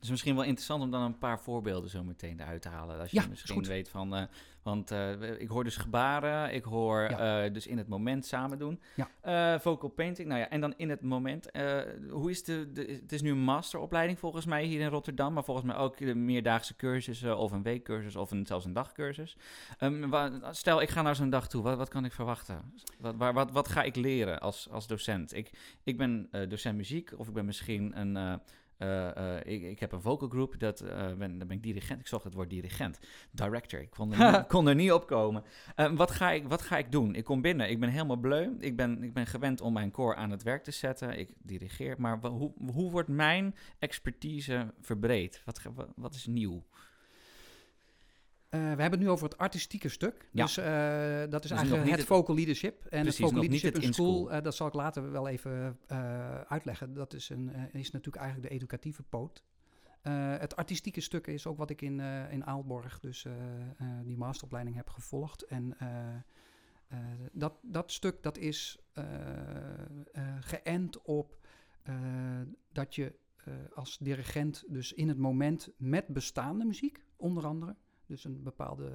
Dus 0.00 0.10
misschien 0.10 0.34
wel 0.34 0.44
interessant 0.44 0.82
om 0.82 0.90
dan 0.90 1.02
een 1.02 1.18
paar 1.18 1.40
voorbeelden 1.40 1.90
zo 1.90 2.04
meteen 2.04 2.40
eruit 2.40 2.62
te 2.62 2.68
halen. 2.68 3.00
Als 3.00 3.10
je 3.10 3.26
misschien 3.28 3.64
weet 3.64 3.88
van, 3.88 4.16
uh, 4.16 4.22
want 4.62 4.92
uh, 4.92 5.40
ik 5.40 5.48
hoor 5.48 5.64
dus 5.64 5.76
gebaren, 5.76 6.54
ik 6.54 6.64
hoor 6.64 7.00
ja. 7.00 7.44
uh, 7.44 7.52
dus 7.52 7.66
in 7.66 7.78
het 7.78 7.88
moment 7.88 8.26
samen 8.26 8.58
doen. 8.58 8.80
Ja. 9.22 9.60
vocal 9.60 9.88
painting, 9.88 10.28
nou 10.28 10.40
ja, 10.40 10.48
en 10.48 10.60
dan 10.60 10.74
in 10.76 10.90
het 10.90 11.02
moment. 11.02 11.48
hoe 12.10 12.30
is 12.30 12.44
de, 12.44 12.72
de, 12.72 12.98
het 13.02 13.12
is 13.12 13.22
nu 13.22 13.30
een 13.30 13.38
masteropleiding 13.38 14.18
volgens 14.18 14.44
mij 14.44 14.64
hier 14.64 14.80
in 14.80 14.88
Rotterdam, 14.88 15.32
maar 15.32 15.44
volgens 15.44 15.66
mij 15.66 15.76
ook 15.76 15.96
de 15.96 16.14
meerdaagse 16.14 16.76
cursussen 16.76 17.38
of 17.38 17.52
een 17.52 17.62
weekcursus 17.62 18.16
of 18.16 18.30
een, 18.30 18.46
zelfs 18.46 18.64
een 18.64 18.72
dagcursus. 18.72 19.36
Um, 19.80 20.12
stel, 20.50 20.82
ik 20.82 20.90
ga 20.90 21.02
naar 21.02 21.16
zo'n 21.16 21.30
dag 21.30 21.48
toe, 21.48 21.62
wat, 21.62 21.76
wat 21.76 21.88
kan 21.88 22.04
ik 22.04 22.12
verwachten? 22.12 22.72
Wat, 22.98 23.16
waar, 23.16 23.32
wat, 23.32 23.50
wat 23.50 23.68
ga 23.68 23.82
ik 23.82 23.96
leren 23.96 24.40
als, 24.40 24.68
als 24.70 24.86
docent? 24.86 25.34
Ik, 25.34 25.50
ik 25.84 25.96
ben 25.96 26.28
docent 26.48 26.76
muziek 26.76 27.12
of 27.16 27.28
ik 27.28 27.34
ben 27.34 27.44
misschien 27.44 28.00
een 28.00 28.40
uh, 28.82 29.10
uh, 29.16 29.36
ik, 29.36 29.62
ik, 29.62 29.80
heb 29.80 29.92
een 29.92 30.00
vocal 30.00 30.28
group, 30.28 30.58
dat, 30.58 30.82
uh, 30.82 31.12
ben, 31.12 31.38
dan 31.38 31.48
ben 31.48 31.56
ik 31.56 31.62
dirigent. 31.62 32.00
Ik 32.00 32.06
zocht 32.06 32.24
het 32.24 32.34
woord 32.34 32.50
dirigent. 32.50 32.98
Director, 33.30 33.80
ik 33.80 33.90
kon 33.90 34.12
er 34.12 34.32
niet, 34.32 34.46
kon 34.54 34.68
er 34.68 34.74
niet 34.74 34.92
op 34.92 35.06
komen. 35.06 35.44
wat, 35.94 36.10
ga 36.10 36.30
ik, 36.30 36.48
wat 36.48 36.62
ga 36.62 36.78
ik 36.78 36.92
doen? 36.92 37.14
Ik 37.14 37.24
kom 37.24 37.40
binnen, 37.40 37.70
ik 37.70 37.80
ben 37.80 37.88
helemaal 37.88 38.16
bleu. 38.16 38.50
Ik 38.58 38.76
ben, 38.76 39.02
ik 39.02 39.12
ben 39.12 39.26
gewend 39.26 39.60
om 39.60 39.72
mijn 39.72 39.90
koor 39.90 40.14
aan 40.14 40.30
het 40.30 40.42
werk 40.42 40.64
te 40.64 40.70
zetten. 40.70 41.18
Ik 41.18 41.32
dirigeer. 41.42 41.94
Maar 41.98 42.20
hoe, 42.20 42.52
hoe 42.72 42.90
wordt 42.90 43.08
mijn 43.08 43.54
expertise 43.78 44.74
verbreed? 44.80 45.42
Wat, 45.44 45.60
wat 45.96 46.14
is 46.14 46.26
nieuw? 46.26 46.62
Uh, 48.50 48.60
we 48.60 48.66
hebben 48.66 48.90
het 48.90 49.00
nu 49.00 49.08
over 49.08 49.28
het 49.28 49.38
artistieke 49.38 49.88
stuk. 49.88 50.28
Ja. 50.32 50.44
Dus 50.44 50.58
uh, 50.58 50.64
dat 51.30 51.44
is 51.44 51.50
dus 51.50 51.58
eigenlijk 51.58 51.90
het, 51.90 51.98
het 51.98 52.08
vocal 52.08 52.34
leadership. 52.34 52.84
En 52.84 53.02
precies, 53.02 53.18
het 53.18 53.28
vocal 53.28 53.40
leadership 53.40 53.78
in 53.78 53.94
school, 53.94 54.32
uh, 54.32 54.42
dat 54.42 54.54
zal 54.54 54.66
ik 54.66 54.74
later 54.74 55.10
wel 55.12 55.28
even 55.28 55.78
uitleggen. 56.48 56.94
Dat 56.94 57.14
is, 57.14 57.28
een, 57.28 57.50
is 57.72 57.90
natuurlijk 57.90 58.22
eigenlijk 58.22 58.48
de 58.48 58.54
educatieve 58.54 59.02
poot. 59.02 59.44
Eh, 60.02 60.38
het 60.38 60.56
artistieke 60.56 61.00
stuk 61.00 61.26
is 61.26 61.46
ook 61.46 61.56
wat 61.56 61.70
ik 61.70 61.82
in, 61.82 62.00
eh, 62.00 62.32
in 62.32 62.46
Aalborg, 62.46 63.00
dus 63.00 63.24
eh, 63.24 63.32
eh, 63.32 63.86
die 64.04 64.16
masteropleiding 64.16 64.76
heb 64.76 64.88
gevolgd. 64.88 65.42
En 65.42 65.78
eh, 65.78 66.14
eh, 66.88 66.98
dat, 67.32 67.54
dat 67.62 67.92
stuk 67.92 68.22
dat 68.22 68.38
is 68.38 68.78
eh, 68.92 69.04
eh, 70.12 70.36
geënt 70.40 71.02
op 71.02 71.38
eh, 71.82 71.94
dat 72.72 72.94
je 72.94 73.14
eh, 73.36 73.54
als 73.74 73.98
dirigent 73.98 74.64
dus 74.68 74.92
in 74.92 75.08
het 75.08 75.18
moment 75.18 75.70
met 75.76 76.06
bestaande 76.06 76.64
muziek, 76.64 77.04
onder 77.16 77.46
andere, 77.46 77.76
dus 78.10 78.24
een, 78.24 78.42
bepaalde, 78.42 78.88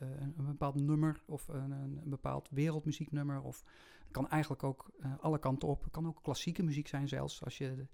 eh, 0.00 0.08
een 0.20 0.34
bepaald 0.36 0.74
nummer 0.74 1.22
of 1.26 1.48
een, 1.48 1.70
een, 1.70 2.00
bepaald 2.04 2.48
wereldmuzieknummer, 2.50 3.42
of 3.42 3.64
het 4.02 4.10
kan 4.10 4.28
eigenlijk 4.28 4.62
ook 4.62 4.90
eh, 5.00 5.12
alle 5.20 5.38
kanten 5.38 5.68
op. 5.68 5.82
Het 5.82 5.92
kan 5.92 6.06
ook 6.06 6.22
klassieke 6.22 6.62
muziek 6.62 6.88
zijn 6.88 7.08
zelfs, 7.08 7.44
als 7.44 7.58
je 7.58 7.74
de, 7.76 7.86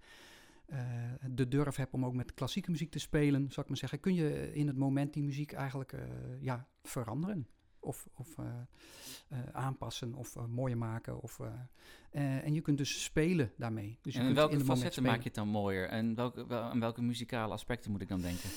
eh, 0.67 1.31
de 1.31 1.49
durf 1.49 1.77
hebt 1.77 1.95
om 1.95 2.05
ook 2.05 2.15
met 2.15 2.35
klassieke 2.35 2.71
muziek 2.71 2.91
te 2.91 2.99
spelen, 2.99 3.41
zou 3.41 3.61
ik 3.61 3.69
maar 3.69 3.77
zeggen, 3.77 4.01
kun 4.01 4.15
je 4.15 4.55
in 4.55 4.67
het 4.67 4.77
moment 4.77 5.13
die 5.13 5.23
muziek 5.23 5.53
eigenlijk 5.53 5.95
ja, 6.41 6.67
veranderen. 6.83 7.47
Of, 7.81 8.09
of 8.15 8.37
aanpassen 9.53 10.15
of 10.15 10.47
mooier 10.47 10.79
maken. 10.79 11.23
Of, 11.23 11.41
en 12.11 12.55
je 12.55 12.61
kunt 12.61 12.79
dus 12.79 13.03
spelen 13.03 13.53
daarmee. 13.57 13.99
Dus 14.03 14.15
en 14.15 14.35
welke 14.35 14.61
facetten 14.61 15.03
maak 15.03 15.19
je 15.19 15.25
het 15.25 15.35
dan 15.35 15.49
mooier? 15.49 15.89
En 15.89 16.15
welke, 16.15 16.47
wel, 16.47 16.63
aan 16.63 16.81
welke 16.81 17.03
muzikale 17.03 17.53
aspecten 17.53 17.91
moet 17.91 18.01
ik 18.01 18.09
dan 18.09 18.21
denken? 18.21 18.51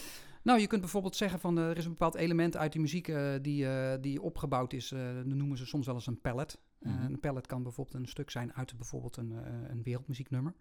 Nou, 0.43 0.59
je 0.59 0.67
kunt 0.67 0.81
bijvoorbeeld 0.81 1.15
zeggen 1.15 1.39
van 1.39 1.57
eh, 1.57 1.69
er 1.69 1.77
is 1.77 1.85
een 1.85 1.91
bepaald 1.91 2.15
element 2.15 2.57
uit 2.57 2.71
die 2.71 2.81
muziek 2.81 3.07
eh, 3.07 3.31
die, 3.41 3.67
eh, 3.67 4.01
die 4.01 4.21
opgebouwd 4.21 4.73
is. 4.73 4.91
eh 4.91 5.15
dat 5.15 5.25
noemen 5.25 5.57
ze 5.57 5.65
soms 5.65 5.85
wel 5.85 5.95
eens 5.95 6.07
een 6.07 6.21
pallet. 6.21 6.59
Mhm. 6.79 7.03
een 7.05 7.19
pallet 7.19 7.47
kan 7.47 7.63
bijvoorbeeld 7.63 7.95
een 7.95 8.07
stuk 8.07 8.29
zijn 8.29 8.53
uit 8.53 8.77
bijvoorbeeld 8.77 9.17
een, 9.17 9.31
een 9.69 9.83
wereldmuzieknummer. 9.83 10.53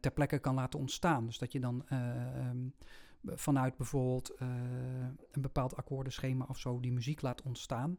ter 0.00 0.10
plekke 0.14 0.38
kan 0.38 0.54
laten 0.54 0.78
ontstaan. 0.78 1.26
Dus 1.26 1.38
dat 1.38 1.52
je 1.52 1.60
dan 1.60 1.84
eh, 1.88 2.36
ehm, 2.36 2.68
vanuit 3.24 3.76
bijvoorbeeld 3.76 4.30
eh, 4.30 4.48
een 5.30 5.42
bepaald 5.42 5.76
akkoordenschema 5.76 6.44
of 6.48 6.58
zo 6.58 6.80
die 6.80 6.92
muziek 6.92 7.22
laat 7.22 7.42
ontstaan, 7.42 7.98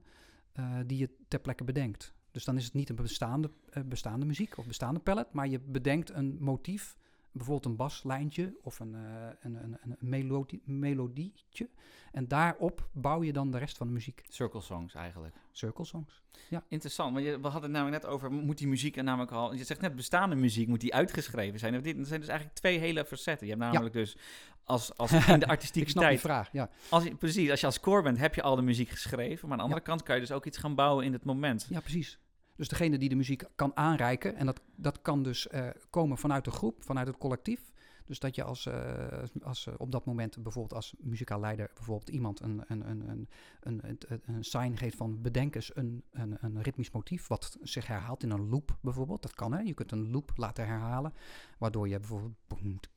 eh, 0.51 0.77
die 0.85 0.97
je 0.97 1.09
ter 1.27 1.39
plekke 1.39 1.63
bedenkt. 1.63 2.13
Dus 2.31 2.45
dan 2.45 2.57
is 2.57 2.65
het 2.65 2.73
niet 2.73 2.89
een 2.89 2.95
bestaande, 2.95 3.51
eh, 3.69 3.83
bestaande 3.83 4.25
muziek 4.25 4.57
of 4.57 4.67
bestaande 4.67 4.99
pallet, 4.99 5.33
maar 5.33 5.47
je 5.47 5.59
bedenkt 5.59 6.09
een 6.09 6.37
motief, 6.39 6.97
bijvoorbeeld 7.31 7.65
een 7.65 7.75
baslijntje 7.75 8.55
of 8.61 8.79
een, 8.79 8.95
eh, 8.95 9.01
een, 9.39 9.63
een, 9.63 9.77
een 9.81 9.97
melodie, 9.99 10.61
melodietje. 10.65 11.69
En 12.11 12.27
daarop 12.27 12.89
bouw 12.91 13.23
je 13.23 13.33
dan 13.33 13.51
de 13.51 13.57
rest 13.57 13.77
van 13.77 13.87
de 13.87 13.93
muziek. 13.93 14.23
Circle 14.29 14.61
songs 14.61 14.93
eigenlijk. 14.93 15.35
Circle 15.51 15.85
songs. 15.85 16.21
Interessant, 16.67 17.13
want 17.13 17.25
je, 17.25 17.39
we 17.39 17.47
hadden 17.47 17.61
het 17.61 17.71
namelijk 17.71 18.03
net 18.03 18.11
over, 18.11 18.31
moet 18.31 18.57
die 18.57 18.67
muziek 18.67 18.97
er 18.97 19.03
namelijk 19.03 19.31
al... 19.31 19.53
Je 19.53 19.63
zegt 19.63 19.81
net, 19.81 19.95
bestaande 19.95 20.35
muziek, 20.35 20.67
moet 20.67 20.81
die 20.81 20.93
uitgeschreven 20.93 21.59
zijn? 21.59 21.73
En 21.73 21.81
dit 21.81 21.97
dat 21.97 22.07
zijn 22.07 22.19
dus 22.19 22.29
eigenlijk 22.29 22.59
twee 22.59 22.79
hele 22.79 23.05
facetten. 23.05 23.47
Je 23.47 23.53
hebt 23.53 23.65
namelijk 23.65 23.93
dus, 23.93 24.17
als, 24.63 24.97
als 24.97 25.11
in 25.13 25.19
de 25.19 25.23
Ik 25.23 25.37
snap 25.37 25.49
artistiekiteit... 25.49 26.19
vraag, 26.19 26.49
ja. 26.51 26.69
Als 26.89 27.07
precies, 27.19 27.49
als 27.49 27.59
je 27.59 27.65
als 27.65 27.79
core 27.79 28.01
bent, 28.01 28.17
heb 28.17 28.35
je 28.35 28.41
al 28.41 28.55
de 28.55 28.61
muziek 28.61 28.89
geschreven. 28.89 29.47
Maar 29.47 29.51
aan 29.51 29.57
de 29.57 29.63
andere 29.63 29.81
kant 29.81 30.03
kan 30.03 30.15
je 30.15 30.21
dus 30.21 30.31
ook 30.31 30.45
iets 30.45 30.57
gaan 30.57 30.75
bouwen 30.75 31.05
in 31.05 31.13
het 31.13 31.23
moment. 31.23 31.67
Ja, 31.69 31.79
precies. 31.79 32.19
Dus 32.61 32.69
degene 32.69 32.97
die 32.97 33.09
de 33.09 33.15
muziek 33.15 33.43
kan 33.55 33.75
aanreiken, 33.75 34.35
en 34.35 34.45
dat, 34.45 34.61
dat 34.75 35.01
kan 35.01 35.23
dus 35.23 35.47
eh, 35.47 35.67
komen 35.89 36.17
vanuit 36.17 36.45
de 36.45 36.51
groep, 36.51 36.83
vanuit 36.83 37.07
het 37.07 37.17
collectief. 37.17 37.71
Dus 38.05 38.19
dat 38.19 38.35
je 38.35 38.43
als, 38.43 38.65
eh, 38.65 39.23
als, 39.41 39.67
eh, 39.67 39.73
op 39.77 39.91
dat 39.91 40.05
moment 40.05 40.43
bijvoorbeeld 40.43 40.73
als 40.73 40.93
muzikaal 40.99 41.39
leider 41.39 41.71
bijvoorbeeld 41.73 42.09
iemand 42.09 42.39
een, 42.39 42.63
een, 42.67 42.89
een, 42.89 43.09
een, 43.09 43.27
een, 43.61 43.99
een, 44.25 44.43
sign 44.43 44.75
geeft 44.75 44.97
van 44.97 45.21
bedenk 45.21 45.55
eens 45.55 45.75
een, 45.75 46.03
een, 46.11 46.37
een 46.41 46.61
ritmisch 46.61 46.91
motief 46.91 47.27
wat 47.27 47.57
zich 47.61 47.87
herhaalt 47.87 48.23
in 48.23 48.31
een 48.31 48.49
loop 48.49 48.77
bijvoorbeeld. 48.81 49.21
Dat 49.21 49.33
kan 49.33 49.53
hè, 49.53 49.59
je 49.59 49.73
kunt 49.73 49.91
een 49.91 50.11
loop 50.11 50.31
laten 50.35 50.65
herhalen, 50.65 51.13
waardoor 51.57 51.87
je 51.87 51.99
bijvoorbeeld 51.99 52.89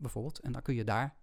bijvoorbeeld. 0.00 0.38
En 0.38 0.52
dan 0.52 0.62
kun 0.62 0.74
je 0.74 0.84
daar 0.84 1.14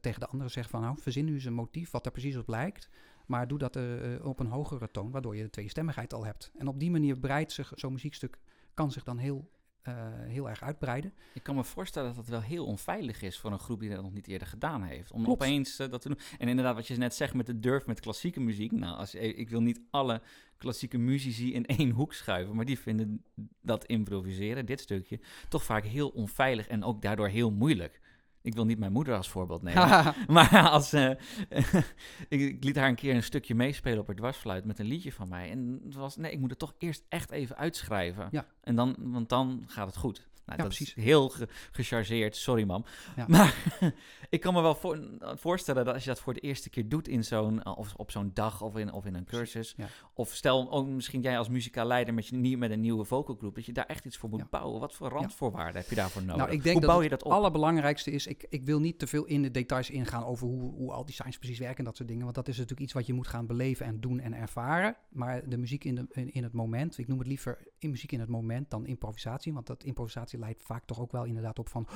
tegen 0.00 0.20
de 0.20 0.26
anderen 0.26 0.50
zeggen 0.50 0.72
van 0.72 0.82
nou, 0.82 0.98
verzin 0.98 1.24
nu 1.24 1.34
eens 1.34 1.44
een 1.44 1.52
motief 1.52 1.90
wat 1.90 2.06
er 2.06 2.12
precies 2.12 2.36
op 2.36 2.48
lijkt. 2.48 2.88
Maar 3.28 3.48
doe 3.48 3.58
dat 3.58 3.76
eh, 3.76 4.14
eh, 4.14 4.24
op 4.24 4.40
een 4.40 4.46
hogere 4.46 4.90
toon, 4.90 5.10
waardoor 5.10 5.36
je 5.36 5.42
de 5.42 5.50
tweestemmigheid 5.50 6.14
al 6.14 6.24
hebt. 6.24 6.50
En 6.58 6.68
op 6.68 6.80
die 6.80 6.90
manier 6.90 7.18
breidt 7.18 7.52
zich 7.52 7.72
zo'n 7.74 7.92
muziekstuk, 7.92 8.38
kan 8.74 8.92
zich 8.92 9.04
dan 9.04 9.18
heel, 9.18 9.50
eh, 9.82 9.94
heel 10.26 10.48
erg 10.48 10.62
uitbreiden. 10.62 11.12
Ik 11.34 11.42
kan 11.42 11.54
me 11.54 11.64
voorstellen 11.64 12.08
dat 12.08 12.16
het 12.16 12.28
wel 12.28 12.40
heel 12.40 12.66
onveilig 12.66 13.22
is 13.22 13.38
voor 13.38 13.52
een 13.52 13.58
groep 13.58 13.80
die 13.80 13.90
dat 13.90 14.02
nog 14.02 14.12
niet 14.12 14.26
eerder 14.26 14.48
gedaan 14.48 14.82
heeft. 14.82 15.12
Om 15.12 15.24
Klopt. 15.24 15.42
opeens 15.42 15.76
dat 15.76 16.00
te 16.00 16.08
doen. 16.08 16.18
En 16.38 16.48
inderdaad, 16.48 16.74
wat 16.74 16.86
je 16.86 16.96
net 16.96 17.14
zegt 17.14 17.34
met 17.34 17.46
de 17.46 17.58
durf 17.58 17.86
met 17.86 18.00
klassieke 18.00 18.40
muziek. 18.40 18.72
Nou, 18.72 18.96
als, 18.96 19.14
ik 19.14 19.48
wil 19.48 19.60
niet 19.60 19.80
alle 19.90 20.22
klassieke 20.56 20.98
muzici 20.98 21.52
in 21.52 21.66
één 21.78 21.90
hoek 21.90 22.12
schuiven. 22.12 22.56
Maar 22.56 22.64
die 22.64 22.78
vinden 22.78 23.24
dat 23.60 23.84
improviseren, 23.84 24.66
dit 24.66 24.80
stukje, 24.80 25.20
toch 25.48 25.64
vaak 25.64 25.84
heel 25.84 26.08
onveilig 26.08 26.68
en 26.68 26.84
ook 26.84 27.02
daardoor 27.02 27.28
heel 27.28 27.50
moeilijk. 27.50 28.00
Ik 28.48 28.54
wil 28.54 28.64
niet 28.64 28.78
mijn 28.78 28.92
moeder 28.92 29.16
als 29.16 29.28
voorbeeld 29.28 29.62
nemen. 29.62 30.14
Maar 30.28 30.68
als, 30.68 30.92
eh, 30.92 31.10
ik, 32.28 32.40
ik 32.40 32.64
liet 32.64 32.76
haar 32.76 32.88
een 32.88 32.94
keer 32.94 33.14
een 33.14 33.22
stukje 33.22 33.54
meespelen 33.54 33.98
op 33.98 34.06
haar 34.06 34.16
dwarsfluit 34.16 34.64
met 34.64 34.78
een 34.78 34.86
liedje 34.86 35.12
van 35.12 35.28
mij. 35.28 35.50
En 35.50 35.80
het 35.84 35.94
was, 35.94 36.16
nee, 36.16 36.32
ik 36.32 36.38
moet 36.38 36.50
het 36.50 36.58
toch 36.58 36.74
eerst 36.78 37.04
echt 37.08 37.30
even 37.30 37.56
uitschrijven. 37.56 38.28
Ja. 38.30 38.46
En 38.60 38.74
dan, 38.74 38.96
want 38.98 39.28
dan 39.28 39.64
gaat 39.66 39.86
het 39.86 39.96
goed. 39.96 40.28
Nou, 40.48 40.60
Ja, 40.60 40.66
dat 40.66 40.76
precies. 40.76 40.94
is 40.96 41.04
heel 41.04 41.28
ge- 41.28 41.48
gechargeerd, 41.72 42.36
sorry 42.36 42.64
mam. 42.64 42.84
Ja. 43.16 43.24
Maar 43.38 43.54
ik 44.30 44.40
kan 44.40 44.54
me 44.54 44.60
wel 44.60 44.74
voor, 44.74 45.08
voorstellen 45.20 45.84
dat 45.84 45.94
als 45.94 46.02
je 46.04 46.08
dat 46.10 46.20
voor 46.20 46.34
de 46.34 46.40
eerste 46.40 46.70
keer 46.70 46.88
doet 46.88 47.08
in 47.08 47.24
zo'n, 47.24 47.62
eh, 47.62 47.78
of 47.78 47.94
op 47.96 48.10
zo'n 48.10 48.30
dag 48.34 48.62
of 48.62 48.76
in, 48.76 48.92
of 48.92 49.04
in 49.06 49.14
een 49.14 49.24
cursus. 49.24 49.74
Ja. 49.76 49.86
Of 50.14 50.34
stel 50.34 50.70
ook 50.70 50.86
misschien 50.88 51.20
jij 51.20 51.38
als 51.38 51.48
muzikaal 51.48 51.86
leider 51.86 52.14
met, 52.14 52.26
je, 52.26 52.56
met 52.56 52.70
een 52.70 52.80
nieuwe 52.80 53.04
vocalgroep, 53.04 53.54
dat 53.54 53.66
je 53.66 53.72
daar 53.72 53.86
echt 53.86 54.04
iets 54.04 54.16
voor 54.16 54.28
moet 54.28 54.50
bouwen. 54.50 54.80
Wat 54.80 54.94
voor 54.94 55.08
randvoorwaarden 55.08 55.80
heb 55.80 55.90
je 55.90 55.96
daarvoor 55.96 56.22
nodig? 56.22 56.36
Nou, 56.36 56.50
ik 56.50 56.62
denk 56.62 56.72
Hoe 56.72 56.80
dat 56.80 56.90
bouw 56.90 57.00
het 57.00 57.10
je 57.10 57.16
dat 57.16 57.24
op? 57.24 57.32
allerbelangrijkste 57.32 58.10
is, 58.10 58.26
ik, 58.26 58.46
ik 58.48 58.64
wil 58.64 58.80
niet 58.80 58.98
te 58.98 59.06
veel 59.06 59.24
in 59.24 59.42
de 59.42 59.50
details 59.50 59.90
ingaan 59.90 60.24
over 60.24 60.46
hoe, 60.46 60.72
hoe 60.74 60.92
al 60.92 61.04
die 61.04 61.14
signs 61.14 61.38
precies 61.38 61.58
werken 61.58 61.78
en 61.78 61.84
dat 61.84 61.96
soort 61.96 62.08
dingen. 62.08 62.22
Want 62.24 62.34
dat 62.34 62.48
is 62.48 62.54
natuurlijk 62.56 62.82
iets 62.82 62.92
wat 62.92 63.06
je 63.06 63.12
moet 63.12 63.26
gaan 63.28 63.46
beleven 63.46 63.86
en 63.86 64.00
doen 64.00 64.20
en 64.20 64.32
ervaren. 64.34 64.96
Maar 65.08 65.48
de 65.48 65.56
muziek 65.58 65.84
in, 65.84 65.94
de, 65.94 66.06
in, 66.10 66.32
in 66.32 66.42
het 66.42 66.52
moment, 66.52 66.98
ik 66.98 67.08
noem 67.08 67.18
het 67.18 67.26
liever 67.28 67.66
in 67.78 67.90
muziek 67.90 68.12
in 68.12 68.20
het 68.20 68.28
moment 68.28 68.70
dan 68.70 68.86
improvisatie. 68.86 69.52
Want 69.52 69.66
dat 69.66 69.84
improvisatie 69.84 70.37
leidt 70.38 70.62
vaak 70.62 70.84
toch 70.84 71.00
ook 71.00 71.12
wel 71.12 71.24
inderdaad 71.24 71.58
op 71.58 71.68
van, 71.68 71.86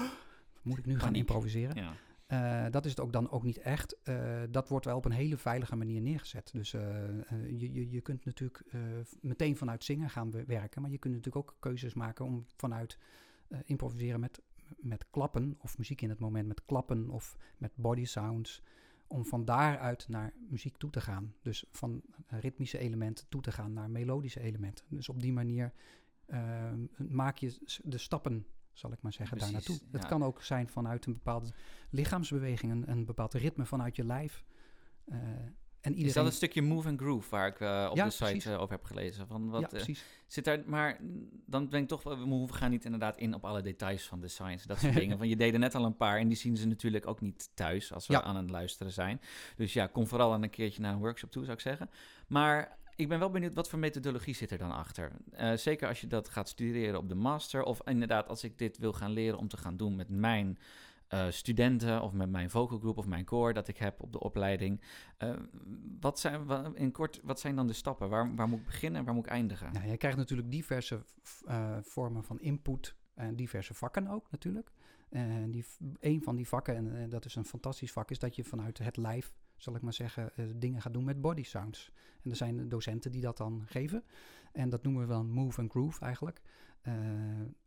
moet 0.63 0.79
ik 0.79 0.87
nu 0.87 0.99
gaan 0.99 1.15
improviseren? 1.15 1.77
Ja. 1.77 1.93
Eh, 2.33 2.71
dat 2.71 2.85
is 2.85 2.91
het 2.91 3.01
ook 3.01 3.13
dan 3.13 3.31
ook 3.31 3.43
niet 3.43 3.59
echt. 3.59 4.03
Eh, 4.03 4.43
dat 4.51 4.69
wordt 4.69 4.85
wel 4.85 4.97
op 4.97 5.05
een 5.05 5.13
hele 5.13 5.37
veilige 5.37 5.77
manier 5.77 6.01
neergezet. 6.01 6.51
Dus 6.53 6.73
eh, 6.73 6.83
je, 7.49 7.73
je, 7.73 7.91
je 7.91 8.01
kunt 8.01 8.25
natuurlijk 8.25 8.65
meteen 9.21 9.57
vanuit 9.57 9.85
zingen 9.85 10.11
gaan 10.11 10.31
we- 10.31 10.45
werken. 10.45 10.83
Maar 10.83 10.91
je 10.91 10.99
kunt 10.99 11.15
natuurlijk 11.15 11.49
ook 11.49 11.57
keuzes 11.61 11.95
maken 11.95 12.25
om 12.25 12.47
vanuit 12.57 12.99
improviseren 13.65 14.21
met, 14.21 14.43
met 14.77 15.07
klappen, 15.11 15.57
of 15.59 15.79
muziek 15.79 16.01
in 16.01 16.09
het 16.09 16.19
moment 16.19 16.49
met 16.49 16.65
klappen 16.65 17.11
of 17.11 17.37
met 17.59 17.73
body 17.75 18.05
sounds, 18.05 18.63
om 19.07 19.25
van 19.25 19.45
daaruit 19.45 20.09
naar 20.09 20.33
muziek 20.49 20.77
toe 20.77 20.91
te 20.91 21.01
gaan. 21.01 21.35
Dus 21.43 21.65
van 21.71 22.03
ritmische 22.27 22.79
elementen 22.79 23.29
toe 23.29 23.43
te 23.43 23.53
gaan 23.53 23.73
naar 23.73 23.91
melodische 23.91 24.41
elementen. 24.41 24.85
Dus 24.89 25.09
op 25.09 25.21
die 25.21 25.33
manier 25.33 25.73
ehm, 26.27 26.79
maak 26.97 27.37
je 27.39 27.59
de 27.83 27.99
stappen, 27.99 28.47
zal 28.73 28.93
ik 28.93 29.03
maar 29.03 29.13
zeggen, 29.13 29.39
daar 29.39 29.53
naartoe. 29.53 29.79
Het 29.91 30.07
kan 30.07 30.25
ook 30.25 30.43
zijn 30.43 30.69
vanuit 30.69 31.07
een 31.07 31.13
bepaalde 31.13 31.53
lichaamsbeweging, 31.91 32.73
een, 32.73 32.91
een 32.91 33.05
bepaald 33.05 33.35
ritme 33.35 33.65
vanuit 33.67 33.97
je 33.97 34.05
lijf. 34.05 34.45
Eh, 35.05 35.19
en 35.81 35.91
iedereen... 35.91 36.09
Is 36.09 36.15
dat 36.15 36.27
een 36.27 36.33
stukje 36.33 36.63
move 36.63 36.89
and 36.89 37.01
groove 37.01 37.31
waar 37.31 37.47
ik 37.47 37.61
eh, 37.61 37.87
op 37.91 37.97
Ja, 37.97 38.05
de 38.05 38.11
site 38.11 38.25
precies. 38.25 38.45
eh, 38.45 38.61
over 38.61 38.75
heb 38.75 38.85
gelezen? 38.85 39.27
Van 39.27 39.51
wat, 39.51 39.61
ja, 39.61 39.67
precies. 39.67 40.05
Zit 40.27 40.45
daar, 40.45 40.63
maar 40.67 40.99
dan 41.47 41.69
ben 41.69 41.83
ik 41.83 41.89
toch, 41.89 42.03
we 42.03 42.47
gaan 42.51 42.71
niet 42.71 42.85
inderdaad 42.85 43.17
in 43.17 43.35
op 43.35 43.45
alle 43.45 43.63
details 43.63 44.07
van 44.07 44.21
de 44.21 44.29
science, 44.29 44.67
dat 44.67 44.79
soort 44.79 44.95
dingen. 45.03 45.19
Want 45.19 45.31
je 45.31 45.37
deed 45.37 45.53
er 45.53 45.59
net 45.59 45.75
al 45.75 45.85
een 45.85 45.97
paar 45.97 46.19
en 46.19 46.29
die 46.29 46.37
zien 46.37 46.57
ze 46.57 46.67
natuurlijk 46.67 47.07
ook 47.07 47.21
niet 47.21 47.51
thuis 47.55 47.93
als 47.93 48.07
we 48.07 48.13
Ja. 48.13 48.23
aan 48.23 48.37
het 48.37 48.51
luisteren 48.51 48.93
zijn. 48.93 49.21
Dus 49.57 49.73
ja, 49.73 49.87
kom 49.87 50.07
vooral 50.07 50.35
een 50.35 50.51
keertje 50.51 50.83
naar 50.83 50.93
een 50.93 50.99
workshop 51.01 51.31
toe, 51.31 51.43
zou 51.45 51.57
ik 51.57 51.63
zeggen. 51.63 51.91
Maar 52.27 52.79
ik 52.97 53.09
ben 53.09 53.19
wel 53.19 53.31
benieuwd, 53.31 53.55
wat 53.55 53.69
voor 53.69 53.79
methodologie 53.79 54.35
zit 54.35 54.51
er 54.51 54.59
dan 54.59 54.73
achter? 54.73 55.13
Eh, 55.31 55.53
zeker 55.53 55.89
als 55.89 56.01
je 56.01 56.07
dat 56.07 56.29
gaat 56.29 56.49
studeren 56.49 56.99
op 56.99 57.09
de 57.09 57.15
master, 57.15 57.63
of 57.63 57.81
inderdaad 57.85 58.29
als 58.29 58.45
ik 58.45 58.59
dit 58.59 58.79
wil 58.79 58.93
gaan 58.93 59.11
leren 59.11 59.39
om 59.39 59.49
te 59.49 59.57
gaan 59.57 59.77
doen 59.77 59.97
met 59.97 60.09
mijn 60.09 60.59
eh, 61.09 61.31
studenten 61.31 62.03
of 62.03 62.13
met 62.13 62.31
mijn 62.31 62.51
vocal 62.51 62.79
group 62.79 62.99
of 62.99 63.07
mijn 63.07 63.25
koor 63.25 63.53
dat 63.53 63.69
ik 63.69 63.77
heb 63.77 64.03
op 64.03 64.13
de 64.13 64.21
opleiding. 64.21 64.81
Eh, 65.17 65.35
wat, 66.01 66.19
zijn, 66.19 66.47
in 66.75 66.93
kort, 66.93 67.21
wat 67.23 67.41
zijn 67.41 67.57
dan 67.57 67.67
de 67.67 67.73
stappen? 67.73 68.09
Waar, 68.09 68.35
waar 68.35 68.49
moet 68.49 68.59
ik 68.59 68.67
beginnen 68.67 69.01
en 69.01 69.07
waar 69.07 69.15
moet 69.15 69.27
ik 69.27 69.31
eindigen? 69.31 69.73
Nou, 69.73 69.87
je 69.87 69.97
krijgt 69.97 70.19
natuurlijk 70.19 70.51
diverse 70.51 71.05
vormen 71.81 72.25
van 72.25 72.41
input 72.41 72.95
en 73.15 73.37
diverse 73.37 73.75
vakken 73.75 74.09
ook 74.09 74.31
natuurlijk. 74.31 74.73
En 75.09 75.51
die, 75.51 75.65
een 76.01 76.23
van 76.23 76.37
die 76.37 76.49
vakken, 76.49 76.97
en 76.97 77.11
dat 77.11 77.25
is 77.25 77.35
een 77.35 77.45
fantastisch 77.45 77.93
vak, 77.93 78.11
is 78.11 78.19
dat 78.19 78.37
je 78.37 78.45
vanuit 78.45 78.79
het 78.79 78.97
lijf, 78.97 79.33
zal 79.63 79.75
ik 79.75 79.83
maar 79.83 79.93
zeggen, 79.93 80.37
eh, 80.37 80.45
dingen 80.57 80.83
gaat 80.83 80.93
doen 80.93 81.05
met 81.05 81.21
body 81.21 81.43
sounds. 81.43 81.93
En 82.23 82.31
er 82.31 82.37
zijn 82.37 82.69
docenten 82.69 83.13
die 83.13 83.21
dat 83.21 83.37
dan 83.37 83.63
geven. 83.67 84.05
En 84.53 84.69
dat 84.69 84.83
noemen 84.83 85.03
we 85.03 85.09
dan 85.09 85.31
move 85.31 85.61
and 85.61 85.71
groove 85.71 86.05
eigenlijk. 86.05 86.43
Eh, 86.83 86.95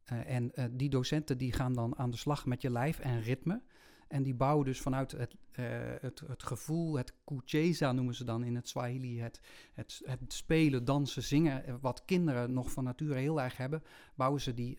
eh, 0.03 0.35
en 0.35 0.51
die 0.71 0.89
docenten 0.89 1.37
die 1.37 1.53
gaan 1.53 1.73
dan 1.73 1.97
aan 1.97 2.11
de 2.11 2.17
slag 2.17 2.45
met 2.45 2.61
je 2.61 2.71
lijf 2.71 2.99
en 2.99 3.21
ritme. 3.21 3.61
En 4.07 4.23
die 4.23 4.35
bouwen 4.35 4.65
dus 4.65 4.81
vanuit 4.81 5.11
het, 5.11 5.35
het, 6.01 6.19
het 6.27 6.43
gevoel, 6.43 6.97
het 6.97 7.13
kucheza 7.23 7.91
noemen 7.91 8.15
ze 8.15 8.23
dan 8.23 8.43
in 8.43 8.55
het 8.55 8.69
Swahili, 8.69 9.19
het, 9.19 9.41
het, 9.73 10.01
het 10.05 10.33
spelen, 10.33 10.85
dansen, 10.85 11.23
zingen, 11.23 11.79
wat 11.81 12.05
kinderen 12.05 12.53
nog 12.53 12.71
van 12.71 12.83
nature 12.83 13.19
heel 13.19 13.41
erg 13.41 13.57
hebben, 13.57 13.83
bouwen 14.15 14.41
ze 14.41 14.53
die, 14.53 14.77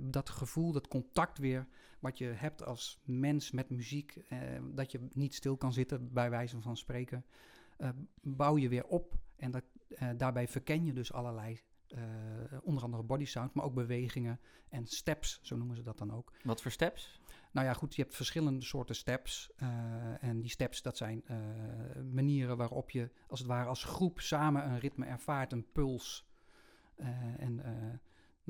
dat 0.00 0.30
gevoel, 0.30 0.72
dat 0.72 0.88
contact 0.88 1.38
weer, 1.38 1.66
wat 2.00 2.18
je 2.18 2.24
hebt 2.24 2.64
als 2.64 3.00
mens 3.04 3.50
met 3.50 3.70
muziek, 3.70 4.16
eh, 4.28 4.38
dat 4.74 4.92
je 4.92 5.08
niet 5.12 5.34
stil 5.34 5.56
kan 5.56 5.72
zitten, 5.72 6.12
bij 6.12 6.30
wijze 6.30 6.60
van 6.60 6.76
spreken, 6.76 7.24
eh, 7.76 7.88
bouw 8.22 8.56
je 8.58 8.68
weer 8.68 8.84
op. 8.86 9.14
En 9.36 9.50
dat, 9.50 9.64
eh, 9.88 10.08
daarbij 10.16 10.48
verken 10.48 10.84
je 10.84 10.92
dus 10.92 11.12
allerlei, 11.12 11.60
eh, 11.88 12.02
onder 12.62 12.82
andere 12.82 13.02
body 13.02 13.24
sound, 13.24 13.54
maar 13.54 13.64
ook 13.64 13.74
bewegingen 13.74 14.40
en 14.68 14.86
steps, 14.86 15.38
zo 15.42 15.56
noemen 15.56 15.76
ze 15.76 15.82
dat 15.82 15.98
dan 15.98 16.12
ook. 16.12 16.32
Wat 16.42 16.62
voor 16.62 16.70
steps? 16.70 17.20
Nou 17.52 17.66
ja, 17.66 17.72
goed, 17.72 17.94
je 17.94 18.02
hebt 18.02 18.14
verschillende 18.14 18.64
soorten 18.64 18.94
steps. 18.94 19.50
eh, 19.56 20.22
en 20.22 20.40
die 20.40 20.50
steps, 20.50 20.82
dat 20.82 20.96
zijn 20.96 21.22
eh, 21.26 21.36
manieren 22.12 22.56
waarop 22.56 22.90
je, 22.90 23.10
als 23.28 23.38
het 23.38 23.48
ware, 23.48 23.68
als 23.68 23.84
groep 23.84 24.20
samen 24.20 24.64
een 24.68 24.78
ritme 24.78 25.06
ervaart, 25.06 25.52
een 25.52 25.72
puls. 25.72 26.28
En 27.38 27.60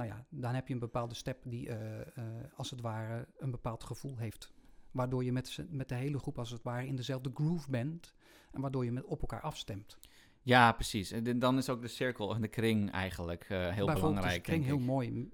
nou 0.00 0.12
ja, 0.12 0.24
dan 0.28 0.54
heb 0.54 0.68
je 0.68 0.74
een 0.74 0.80
bepaalde 0.80 1.14
step 1.14 1.42
die, 1.44 1.68
eh, 1.68 2.00
eh, 2.00 2.24
als 2.56 2.70
het 2.70 2.80
ware, 2.80 3.26
een 3.38 3.50
bepaald 3.50 3.84
gevoel 3.84 4.16
heeft. 4.16 4.52
Waardoor 4.90 5.24
je 5.24 5.32
met, 5.32 5.58
met 5.68 5.88
de 5.88 5.94
hele 5.94 6.18
groep, 6.18 6.38
als 6.38 6.50
het 6.50 6.62
ware, 6.62 6.86
in 6.86 6.96
dezelfde 6.96 7.30
groove 7.34 7.70
bent. 7.70 8.14
En 8.52 8.60
waardoor 8.60 8.84
je 8.84 8.92
met, 8.92 9.04
op 9.04 9.20
elkaar 9.20 9.40
afstemt. 9.40 9.98
Ja, 10.42 10.72
precies. 10.72 11.10
En 11.10 11.38
dan 11.38 11.58
is 11.58 11.68
ook 11.68 11.82
de 11.82 11.88
cirkel 11.88 12.34
en 12.34 12.40
de 12.40 12.48
kring 12.48 12.90
eigenlijk 12.90 13.42
eh, 13.42 13.48
heel 13.48 13.66
Bijvoorbeeld 13.66 14.00
belangrijk. 14.00 14.36
is 14.36 14.42
kring 14.42 14.64
heel 14.64 14.78
mooi 14.78 15.30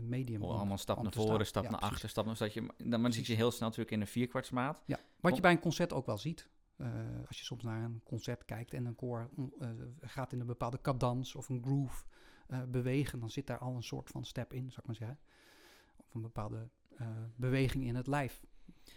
medium. 0.00 0.42
Oh, 0.42 0.56
allemaal 0.56 0.78
stap 0.78 1.02
naar 1.02 1.12
voren, 1.12 1.46
stap 1.46 1.64
Ja, 1.64 1.70
naar 1.70 1.80
achter, 1.80 2.08
stap 2.08 2.26
naar 2.26 2.36
zodat 2.36 2.54
je, 2.54 2.66
dan, 2.84 3.12
zit 3.12 3.26
je 3.26 3.34
heel 3.34 3.50
snel 3.50 3.68
natuurlijk 3.68 3.94
in 3.94 4.00
een 4.00 4.06
vierkwartsmaat. 4.06 4.82
Ja, 4.86 4.98
wat 5.20 5.30
Om- 5.30 5.36
je 5.36 5.42
bij 5.42 5.52
een 5.52 5.60
concert 5.60 5.92
ook 5.92 6.06
wel 6.06 6.18
ziet. 6.18 6.48
Als 7.26 7.38
je 7.38 7.44
soms 7.44 7.62
naar 7.62 7.82
een 7.82 8.00
concert 8.04 8.44
kijkt 8.44 8.74
en 8.74 8.86
een 8.86 8.94
koor 8.94 9.30
gaat 10.00 10.32
in 10.32 10.40
een 10.40 10.46
bepaalde 10.46 10.80
cadans 10.80 11.34
of 11.34 11.48
een 11.48 11.62
groove 11.62 12.04
eh, 12.46 12.62
bewegen, 12.68 13.20
dan 13.20 13.30
zit 13.30 13.46
daar 13.46 13.58
al 13.58 13.76
een 13.76 13.82
soort 13.82 14.10
van 14.10 14.24
step 14.24 14.52
in, 14.52 14.64
zou 14.68 14.76
ik 14.80 14.86
maar 14.86 14.96
zeggen. 14.96 15.18
Of 15.96 16.14
een 16.14 16.20
bepaalde 16.22 16.68
eh, 16.96 17.06
beweging 17.36 17.84
in 17.84 17.94
het 17.94 18.06
lijf. 18.06 18.42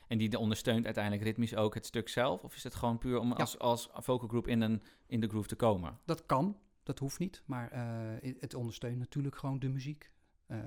En 0.07 0.17
die 0.17 0.39
ondersteunt 0.39 0.85
uiteindelijk 0.85 1.23
ritmisch 1.23 1.55
ook 1.55 1.73
het 1.73 1.85
stuk 1.85 2.09
zelf? 2.09 2.43
Of 2.43 2.55
is 2.55 2.63
het 2.63 2.75
gewoon 2.75 2.97
puur 2.97 3.19
om 3.19 3.31
als, 3.31 3.59
als 3.59 3.89
vocal 3.93 4.27
group 4.27 4.47
in, 4.47 4.61
een, 4.61 4.81
in 5.05 5.19
de 5.19 5.27
groove 5.27 5.47
te 5.47 5.55
komen? 5.55 5.97
Dat 6.05 6.25
kan, 6.25 6.57
dat 6.83 6.99
hoeft 6.99 7.19
niet, 7.19 7.43
maar 7.45 7.71
eh, 7.71 8.31
het 8.39 8.53
ondersteunt 8.53 8.97
natuurlijk 8.99 9.35
gewoon 9.35 9.59
de 9.59 9.69
muziek. 9.69 10.11
Eh, 10.45 10.57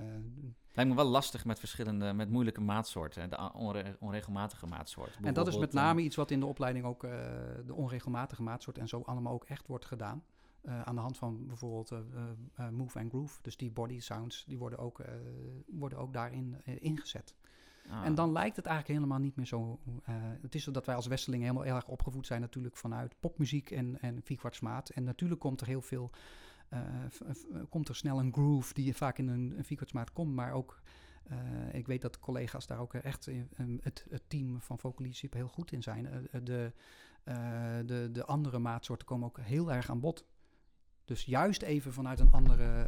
Lijkt 0.73 0.89
me 0.89 0.95
wel 0.95 1.05
lastig 1.05 1.45
met 1.45 1.59
verschillende, 1.59 2.13
met 2.13 2.29
moeilijke 2.29 2.61
maatsoorten. 2.61 3.29
De 3.29 3.51
onre- 3.53 3.97
onregelmatige 3.99 4.65
maatsoort. 4.67 5.17
en 5.21 5.33
dat 5.33 5.47
is 5.47 5.57
met 5.57 5.73
name 5.73 6.01
iets 6.01 6.15
wat 6.15 6.31
in 6.31 6.39
de 6.39 6.45
opleiding 6.45 6.85
ook 6.85 7.01
de 7.65 7.73
onregelmatige 7.73 8.41
maatsoort 8.41 8.77
en 8.77 8.87
zo 8.87 9.01
allemaal 9.01 9.33
ook 9.33 9.45
echt 9.45 9.67
wordt 9.67 9.85
gedaan. 9.85 10.23
Eh, 10.61 10.81
aan 10.81 10.95
de 10.95 11.01
hand 11.01 11.17
van 11.17 11.47
bijvoorbeeld 11.47 11.91
eh, 11.91 11.99
eh, 12.55 12.69
move 12.69 12.99
and 12.99 13.09
groove. 13.09 13.39
Dus 13.41 13.57
die 13.57 13.71
body 13.71 13.99
sounds, 13.99 14.45
die 14.47 14.57
worden 14.57 14.79
ook, 14.79 15.01
worden 15.67 15.97
ook 15.97 16.13
daarin 16.13 16.55
ingezet. 16.63 17.35
ah. 17.89 18.05
En 18.05 18.15
dan 18.15 18.31
lijkt 18.31 18.55
het 18.55 18.65
eigenlijk 18.65 18.99
helemaal 18.99 19.19
niet 19.19 19.35
meer 19.35 19.45
zo. 19.45 19.79
het 20.41 20.55
is 20.55 20.63
zo 20.63 20.71
dat 20.71 20.85
wij 20.85 20.95
als 20.95 21.07
Westelingen 21.07 21.45
helemaal 21.45 21.67
heel 21.67 21.75
erg 21.75 21.87
opgevoed 21.87 22.25
zijn 22.25 22.41
natuurlijk 22.41 22.77
vanuit 22.77 23.15
popmuziek 23.19 23.71
en, 23.71 24.01
en 24.01 24.21
vierkwartsmaat. 24.23 24.89
En 24.89 25.03
natuurlijk 25.03 25.39
komt 25.39 25.61
er 25.61 25.67
heel 25.67 25.81
veel, 25.81 26.09
komt 27.69 27.89
er 27.89 27.95
snel 27.95 28.19
een 28.19 28.33
groove 28.33 28.73
die 28.73 28.95
vaak 28.95 29.17
in 29.17 29.27
een, 29.27 29.53
een 29.57 29.65
vierkwartsmaat 29.65 30.13
komt. 30.13 30.35
Maar 30.35 30.51
ook, 30.51 30.81
ik 31.71 31.87
weet 31.87 32.01
dat 32.01 32.19
collega's 32.19 32.67
daar 32.67 32.79
ook 32.79 32.93
echt, 32.93 33.27
in, 33.27 33.49
in 33.57 33.79
het, 33.83 34.05
het 34.09 34.23
team 34.27 34.61
van 34.61 34.79
Vocaliesip 34.79 35.33
heel 35.33 35.47
goed 35.47 35.71
in 35.71 35.83
zijn. 35.83 36.29
De, 36.43 36.73
de, 37.85 38.09
de 38.11 38.25
andere 38.25 38.59
maatsoorten 38.59 39.07
komen 39.07 39.27
ook 39.27 39.39
heel 39.39 39.71
erg 39.71 39.89
aan 39.89 39.99
bod. 39.99 40.25
Dus 41.05 41.25
juist 41.25 41.61
even 41.61 41.93
vanuit 41.93 42.19
een 42.19 42.31
andere 42.31 42.87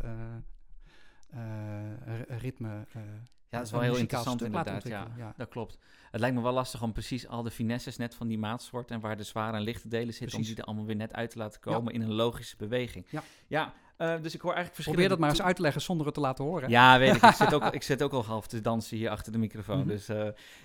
eh, 1.33 2.19
eh, 2.29 2.39
ritme. 2.39 2.85
eh, 2.93 3.01
ja, 3.49 3.57
dat 3.59 3.67
is 3.67 3.71
wel 3.71 3.81
heel 3.81 3.95
interessant 3.95 4.41
inderdaad. 4.41 4.87
Ja, 4.87 5.07
ja. 5.17 5.33
dat 5.37 5.49
klopt. 5.49 5.77
Het 6.11 6.19
lijkt 6.19 6.35
me 6.35 6.41
wel 6.41 6.51
lastig 6.51 6.81
om 6.81 6.91
precies 6.91 7.27
al 7.27 7.43
de 7.43 7.51
finesses 7.51 7.97
net 7.97 8.15
van 8.15 8.27
die 8.27 8.37
maatsoort 8.37 8.91
en 8.91 8.99
waar 8.99 9.17
de 9.17 9.23
zware 9.23 9.57
en 9.57 9.63
lichte 9.63 9.87
delen 9.87 10.13
zitten, 10.13 10.37
om 10.37 10.43
die 10.43 10.55
er 10.55 10.63
allemaal 10.63 10.85
weer 10.85 10.95
net 10.95 11.13
uit 11.13 11.29
te 11.29 11.37
laten 11.37 11.59
komen 11.59 11.93
in 11.93 12.01
een 12.01 12.13
logische 12.13 12.55
beweging. 12.57 13.05
Ja. 13.09 13.23
ja 13.47 13.73
dus 13.97 14.33
ik 14.33 14.41
hoor 14.41 14.53
eigenlijk 14.53 14.75
verschillende... 14.75 14.81
Probeer 14.83 15.09
dat 15.09 15.19
maar 15.19 15.29
eens 15.29 15.41
uit 15.41 15.55
te 15.55 15.61
leggen 15.61 15.81
zonder 15.81 16.05
het 16.05 16.15
te 16.15 16.21
laten 16.21 16.43
horen. 16.45 16.69
Ja, 16.69 16.99
weet 16.99 17.15
ik. 17.15 17.21
Ik 17.21 17.33
zit 17.33 17.53
ook, 17.53 17.63
ik 17.79 17.83
zit 17.83 18.03
ook 18.03 18.13
al 18.13 18.25
half 18.25 18.47
te 18.47 18.61
dansen 18.61 18.97
hier 18.97 19.09
achter 19.09 19.31
de 19.31 19.37
microfoon. 19.37 19.79
Mhm. 19.79 19.87
Dus 19.87 20.09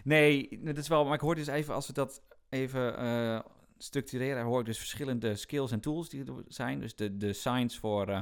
nee, 0.05 0.61
dat 0.63 0.77
is 0.77 0.89
wel. 0.89 1.05
Maar 1.05 1.15
ik 1.15 1.21
hoor 1.21 1.35
dus 1.35 1.47
even, 1.47 1.75
als 1.75 1.87
we 1.87 1.93
dat 1.93 2.23
even 2.49 2.95
structureren, 3.79 4.45
hoor 4.45 4.61
ik 4.61 4.67
dus 4.67 4.79
verschillende 4.79 5.37
skills 5.37 5.71
en 5.71 5.81
tools 5.81 6.09
die 6.09 6.25
er 6.25 6.33
zijn. 6.49 6.81
Dus 6.81 6.95
de, 6.95 7.17
de 7.17 7.33
science 7.33 7.79
voor, 7.79 8.09
eh, 8.09 8.21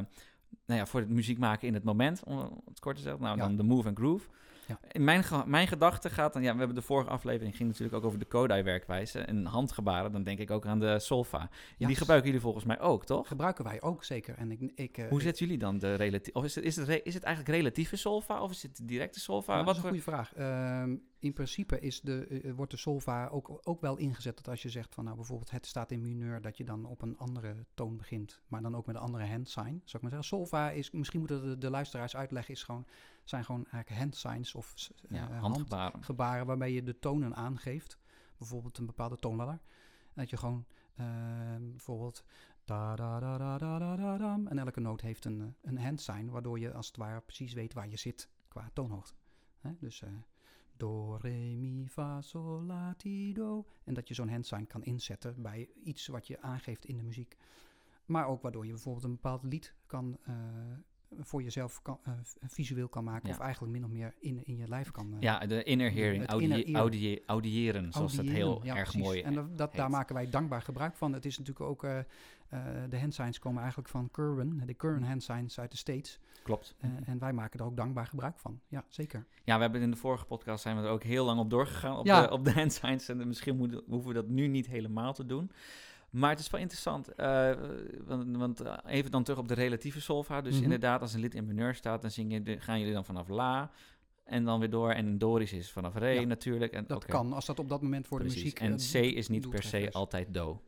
nou 0.67 0.81
ja, 0.81 0.87
voor 0.87 1.01
het 1.01 1.09
muziek 1.09 1.39
maken 1.39 1.69
in 1.69 1.75
het 1.75 1.85
moment, 1.85 2.23
om 2.25 2.63
het 2.69 2.79
kort 2.81 2.97
te 2.97 3.03
zeggen. 3.03 3.23
Nou, 3.23 3.37
Ja. 3.37 3.43
dan 3.43 3.57
de 3.57 3.63
move 3.63 3.89
and 3.89 3.99
groove. 3.99 4.29
Ja. 4.67 4.79
In 4.91 5.05
mijn, 5.05 5.25
mijn 5.47 5.67
gedachte 5.67 6.11
gaat 6.11 6.33
dan, 6.33 6.43
ja, 6.43 6.53
we 6.53 6.59
hebben 6.59 6.77
de 6.77 6.83
vorige 6.83 7.11
aflevering 7.11 7.57
ging 7.57 7.69
natuurlijk 7.69 7.97
ook 7.97 8.05
over 8.05 8.19
de 8.19 8.25
Kodai-werkwijze 8.25 9.21
en 9.21 9.45
handgebaren. 9.45 10.13
Dan 10.13 10.23
denk 10.23 10.39
ik 10.39 10.51
ook 10.51 10.67
aan 10.67 10.79
de 10.79 10.99
solfa. 10.99 11.51
Ja. 11.77 11.87
Die 11.87 11.97
gebruiken 11.97 12.27
jullie 12.27 12.43
volgens 12.45 12.65
mij 12.65 12.81
ook, 12.81 13.05
toch? 13.05 13.29
Gebruiken 13.29 13.65
wij 13.65 13.83
ook 13.83 14.05
zeker. 14.05 14.35
En 14.35 14.51
ik, 14.51 14.73
ik, 14.75 14.99
eh, 14.99 15.09
Hoe 15.09 15.23
zetten 15.23 15.45
jullie 15.47 15.61
dan 15.61 15.79
de 15.79 15.95
relatief? 15.95 16.35
Of 16.35 16.45
is 16.45 16.55
het, 16.55 16.65
is, 16.65 16.77
het 16.77 16.89
re- 16.89 17.01
is 17.05 17.15
het 17.15 17.23
eigenlijk 17.23 17.57
relatieve 17.57 17.97
solfa 17.97 18.43
of 18.43 18.51
is 18.51 18.63
het 18.63 18.81
directe 18.83 19.21
solfa? 19.21 19.53
Nou, 19.53 19.65
dat 19.65 19.77
is 19.77 19.83
Wat 19.83 19.93
een 19.93 19.99
goede 19.99 20.11
vraag. 20.11 20.35
Ehm, 20.35 20.97
in 21.19 21.33
principe 21.33 21.81
is 21.81 22.01
de, 22.01 22.27
eh, 22.27 22.53
wordt 22.53 22.71
de 22.71 22.77
solfa 22.77 23.27
ook, 23.27 23.61
ook 23.63 23.81
wel 23.81 23.97
ingezet 23.97 24.37
dat 24.37 24.49
als 24.49 24.63
je 24.63 24.69
zegt 24.69 24.95
van 24.95 25.05
nou 25.05 25.17
bijvoorbeeld 25.17 25.51
het 25.51 25.67
staat 25.67 25.91
in 25.91 26.03
mineur, 26.03 26.41
dat 26.41 26.57
je 26.57 26.65
dan 26.65 26.85
op 26.85 27.03
een 27.03 27.19
andere 27.19 27.55
toon 27.75 27.97
begint, 27.97 28.41
maar 28.49 28.63
dan 28.63 28.77
ook 28.77 28.87
met 28.87 28.95
een 28.97 29.01
andere 29.03 29.27
hand 29.27 29.49
sign. 29.49 29.81
Zou 29.85 29.97
ik 29.97 30.01
maar 30.01 30.11
zeggen. 30.11 30.29
Solfa 30.29 30.71
is, 30.71 30.91
misschien 30.91 31.19
moeten 31.19 31.43
de, 31.43 31.59
de 31.59 31.71
luisteraars 31.71 32.17
uitleggen, 32.17 32.55
is 32.55 32.63
gewoon, 32.63 32.87
zijn 33.29 33.45
gewoon 33.45 33.67
eigenlijk 33.67 34.01
hand 34.03 34.17
signs 34.17 34.55
of 34.55 34.73
s- 34.75 34.91
Ja, 35.09 35.31
eh, 35.31 35.41
handgebaren. 35.41 35.93
handgebaren 35.93 36.47
waarmee 36.47 36.73
je 36.73 36.83
de 36.83 36.99
tonen 36.99 37.35
aangeeft. 37.35 37.99
Bijvoorbeeld 38.39 38.79
een 38.79 38.87
bepaalde 38.87 39.17
toonladder. 39.17 39.61
Dat 40.15 40.31
je 40.31 40.37
gewoon 40.37 40.65
ehm, 40.97 41.71
bijvoorbeeld 41.71 42.25
da 42.65 42.97
da 42.97 43.21
da 43.21 43.39
da 43.39 43.59
da 43.59 43.79
da 43.79 43.97
da 43.97 44.17
dam. 44.19 44.47
En 44.47 44.59
elke 44.59 44.81
noot 44.81 45.01
heeft 45.01 45.25
een, 45.25 45.41
eh, 45.41 45.47
een 45.63 45.79
hand 45.79 46.01
sign, 46.01 46.27
waardoor 46.31 46.59
je 46.59 46.73
als 46.73 46.87
het 46.87 46.97
ware 46.97 47.21
precies 47.21 47.53
weet 47.53 47.73
waar 47.75 47.89
je 47.89 47.97
zit 47.97 48.29
qua 48.49 48.71
toonhoogte. 48.73 49.15
Hè? 49.61 49.71
Dus 49.81 50.03
eh, 50.03 50.09
do, 50.77 51.15
re, 51.17 51.55
mi, 51.57 51.89
fa, 51.89 52.21
sol, 52.21 52.63
la, 52.63 52.95
ti, 52.95 53.33
do. 53.33 53.67
En 53.85 53.95
dat 53.95 54.09
je 54.09 54.15
zo'n 54.15 54.29
hand 54.29 54.47
sign 54.47 54.67
kan 54.67 54.83
inzetten 54.85 55.43
bij 55.43 55.71
iets 55.85 56.07
wat 56.07 56.27
je 56.27 56.41
aangeeft 56.43 56.85
in 56.85 56.97
de 56.97 57.03
muziek. 57.03 57.37
Maar 58.07 58.27
ook 58.27 58.43
waardoor 58.43 58.65
je 58.67 58.73
bijvoorbeeld 58.73 59.05
een 59.05 59.13
bepaald 59.15 59.43
lied 59.45 59.75
kan, 59.87 60.19
eh, 60.23 60.35
voor 61.21 61.43
jezelf 61.43 61.83
kan, 61.83 61.99
eh, 62.03 62.13
visueel 62.47 62.89
kan 62.89 63.05
maken. 63.05 63.29
Ja. 63.29 63.35
Of 63.35 63.41
eigenlijk 63.41 63.73
min 63.73 63.85
of 63.85 63.91
meer 63.91 64.15
in, 64.21 64.43
in 64.45 64.57
je 64.57 64.69
lijf 64.69 64.91
kan 64.91 65.13
eh, 65.13 65.21
Ja, 65.21 65.39
de 65.47 65.63
inner 65.63 65.93
hearing, 65.93 66.27
audiëren, 67.27 67.93
zoals 67.93 68.15
dat 68.15 68.25
heel 68.25 68.61
Ja, 68.65 68.77
erg 68.77 68.83
precies. 68.91 69.07
mooi 69.07 69.21
En 69.23 69.35
dat, 69.35 69.59
dat, 69.59 69.75
daar 69.75 69.91
maken 69.91 70.15
wij 70.15 70.31
dankbaar 70.31 70.63
gebruik 70.63 70.97
van. 70.97 71.13
Het 71.13 71.25
is 71.25 71.39
natuurlijk 71.39 71.67
ook, 71.67 71.85
eh, 71.85 71.99
de 72.89 72.99
hand 73.01 73.15
signs 73.15 73.39
komen 73.39 73.59
eigenlijk 73.61 73.89
van 73.91 74.11
Curwen, 74.11 74.63
de 74.67 74.75
Curwen 74.77 75.03
hand 75.03 75.23
signs 75.23 75.61
uit 75.61 75.71
de 75.71 75.77
States. 75.77 76.21
klopt. 76.43 76.75
En 77.05 77.19
wij 77.19 77.33
maken 77.33 77.61
er 77.61 77.67
ook 77.67 77.77
dankbaar 77.77 78.07
gebruik 78.07 78.39
van. 78.39 78.61
Ja, 78.69 78.85
zeker. 78.89 79.27
Ja, 79.45 79.57
we 79.57 79.63
hebben 79.63 79.81
in 79.83 79.91
de 79.91 79.97
vorige 79.97 80.25
podcast 80.25 80.63
zijn 80.63 80.77
we 80.77 80.83
er 80.83 80.89
ook 80.91 81.03
heel 81.03 81.25
lang 81.25 81.41
op 81.41 81.51
doorgegaan 81.51 81.97
op, 81.99 82.07
Ja. 82.07 82.23
de, 82.27 82.31
op 82.31 82.45
de 82.45 82.53
hand 82.53 82.73
signs. 82.73 83.09
En 83.09 83.29
misschien 83.29 83.57
moeten, 83.57 83.83
hoeven 83.89 84.09
we 84.09 84.15
dat 84.15 84.29
nu 84.29 84.47
niet 84.47 84.67
helemaal 84.67 85.13
te 85.13 85.27
doen. 85.27 85.51
Maar 86.11 86.31
het 86.31 86.39
is 86.39 86.51
wel 86.51 86.61
interessant, 86.61 87.09
eh, 87.15 87.53
want, 88.05 88.37
want 88.37 88.61
eh, 88.61 88.77
even 88.87 89.11
dan 89.11 89.23
terug 89.23 89.39
op 89.41 89.49
de 89.49 89.55
relatieve 89.55 90.01
solfa. 90.01 90.41
Dus 90.41 90.55
Mhm. 90.55 90.63
inderdaad, 90.63 91.01
als 91.01 91.15
een 91.15 91.21
lid 91.21 91.35
in 91.35 91.47
mineur 91.47 91.75
staat, 91.75 92.03
dan 92.03 92.11
zing 92.11 92.33
je 92.33 92.43
de, 92.43 92.61
gaan 92.61 92.79
jullie 92.79 92.95
dan 92.95 93.05
vanaf 93.05 93.29
la 93.29 93.71
en 94.25 94.45
dan 94.45 94.59
weer 94.59 94.71
door. 94.71 94.91
En 94.91 95.19
Doris 95.19 95.53
is 95.53 95.71
vanaf 95.71 95.95
re 95.95 96.09
Ja, 96.09 96.23
natuurlijk. 96.23 96.73
En, 96.73 96.85
Dat 96.87 97.05
kan, 97.05 97.33
als 97.33 97.47
dat 97.47 97.59
op 97.59 97.69
dat 97.69 97.83
moment 97.83 98.07
voor 98.07 98.19
precies. 98.19 98.37
de 98.39 98.43
muziek... 98.45 98.61
En 98.95 99.03
eh, 99.03 99.11
C 99.13 99.17
is 99.17 99.29
niet 99.29 99.51
per 99.51 99.63
se 99.63 99.89
altijd 99.93 100.35
do. 100.35 100.61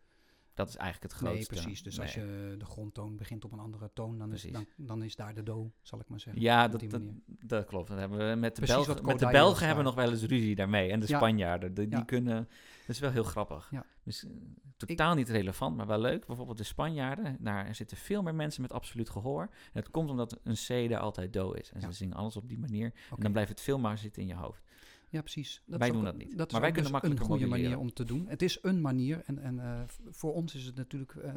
Dat 0.55 0.69
is 0.69 0.77
eigenlijk 0.77 1.13
het 1.13 1.23
Nee, 1.23 1.31
grootste. 1.33 1.55
precies. 1.55 1.83
Dus 1.83 2.01
als 2.01 2.15
Nee. 2.17 2.25
je 2.27 2.57
de 2.57 2.65
grondtoon 2.65 3.17
begint 3.17 3.45
op 3.45 3.53
een 3.53 3.59
andere 3.59 3.91
toon, 3.93 4.19
dan 4.19 4.33
is, 4.33 4.43
dan, 4.43 4.67
dan 4.77 5.03
is 5.03 5.17
daar 5.17 5.35
de 5.35 5.43
do, 5.43 5.73
zal 5.83 6.01
ik 6.01 6.09
maar 6.09 6.21
zeggen. 6.21 6.43
Ja, 6.43 6.65
op 6.65 6.71
dat, 6.71 6.81
die 6.81 6.89
dat, 6.89 7.01
manier. 7.01 7.21
Dat 7.49 7.65
klopt. 7.67 7.89
Dat 7.89 7.99
hebben 7.99 8.19
we 8.31 8.35
met 8.37 8.57
de 8.57 8.63
Precies 8.63 8.87
Belgen. 8.87 9.05
Met 9.05 9.19
de 9.19 9.29
Belgen 9.31 9.67
hebben 9.67 9.85
we 9.85 9.91
nog 9.91 9.99
wel 10.01 10.11
eens 10.11 10.23
ruzie 10.23 10.55
daarmee. 10.55 10.91
En 10.91 11.01
de 11.01 11.07
Ja. 11.09 11.17
Spanjaarden, 11.17 11.75
de- 11.75 11.89
die 11.89 11.99
Ja. 11.99 12.05
kunnen... 12.05 12.49
Dat 12.87 12.97
is 12.97 12.99
wel 12.99 13.11
heel 13.11 13.23
grappig. 13.25 13.69
Ja. 13.71 13.85
Dus, 14.05 14.25
eh, 14.25 14.31
totaal 14.77 15.15
niet 15.15 15.29
relevant, 15.29 15.77
maar 15.77 15.87
wel 15.87 16.01
leuk. 16.01 16.27
Bijvoorbeeld 16.27 16.59
de 16.59 16.65
Spanjaarden, 16.65 17.37
daar 17.41 17.75
zitten 17.75 17.97
veel 17.97 18.23
meer 18.23 18.35
mensen 18.35 18.63
met 18.63 18.73
absoluut 18.73 19.11
gehoor. 19.11 19.43
En 19.43 19.51
dat 19.73 19.91
komt 19.91 20.11
omdat 20.11 20.39
een 20.45 20.55
C 20.87 20.89
daar 20.91 21.01
altijd 21.01 21.33
do 21.33 21.53
is. 21.53 21.71
En 21.73 21.81
ze 21.81 21.93
zingen 21.93 22.17
alles 22.17 22.37
op 22.37 22.49
die 22.49 22.59
manier. 22.59 22.93
En 23.17 23.23
dan 23.23 23.33
blijft 23.33 23.51
het 23.51 23.61
veel 23.61 23.79
maar 23.79 23.99
zitten 23.99 24.23
in 24.23 24.29
je 24.29 24.35
hoofd. 24.35 24.63
Ja, 25.11 25.21
precies. 25.21 25.63
Wij 25.67 25.79
is 25.89 25.93
doen 25.95 25.99
ook- 25.99 26.05
dat 26.07 26.17
niet. 26.17 26.39
Dat 26.39 26.53
Maar 26.53 26.61
wij 26.61 26.71
kunnen 26.73 26.83
dus 26.83 27.01
makkelijker 27.01 27.25
een 27.27 27.31
goede 27.31 27.47
moduleren. 27.47 27.71
manier 27.79 27.89
om 27.91 27.95
te 27.95 28.05
doen. 28.05 28.27
Het 28.29 28.43
is 28.43 28.59
een 28.63 28.81
manier. 28.81 29.23
En, 29.27 29.39
en 29.39 29.59
eh, 29.61 29.81
voor 30.11 30.35
ons 30.35 30.55
is 30.55 30.65
het 30.65 30.75
natuurlijk 30.77 31.15
eh, 31.15 31.33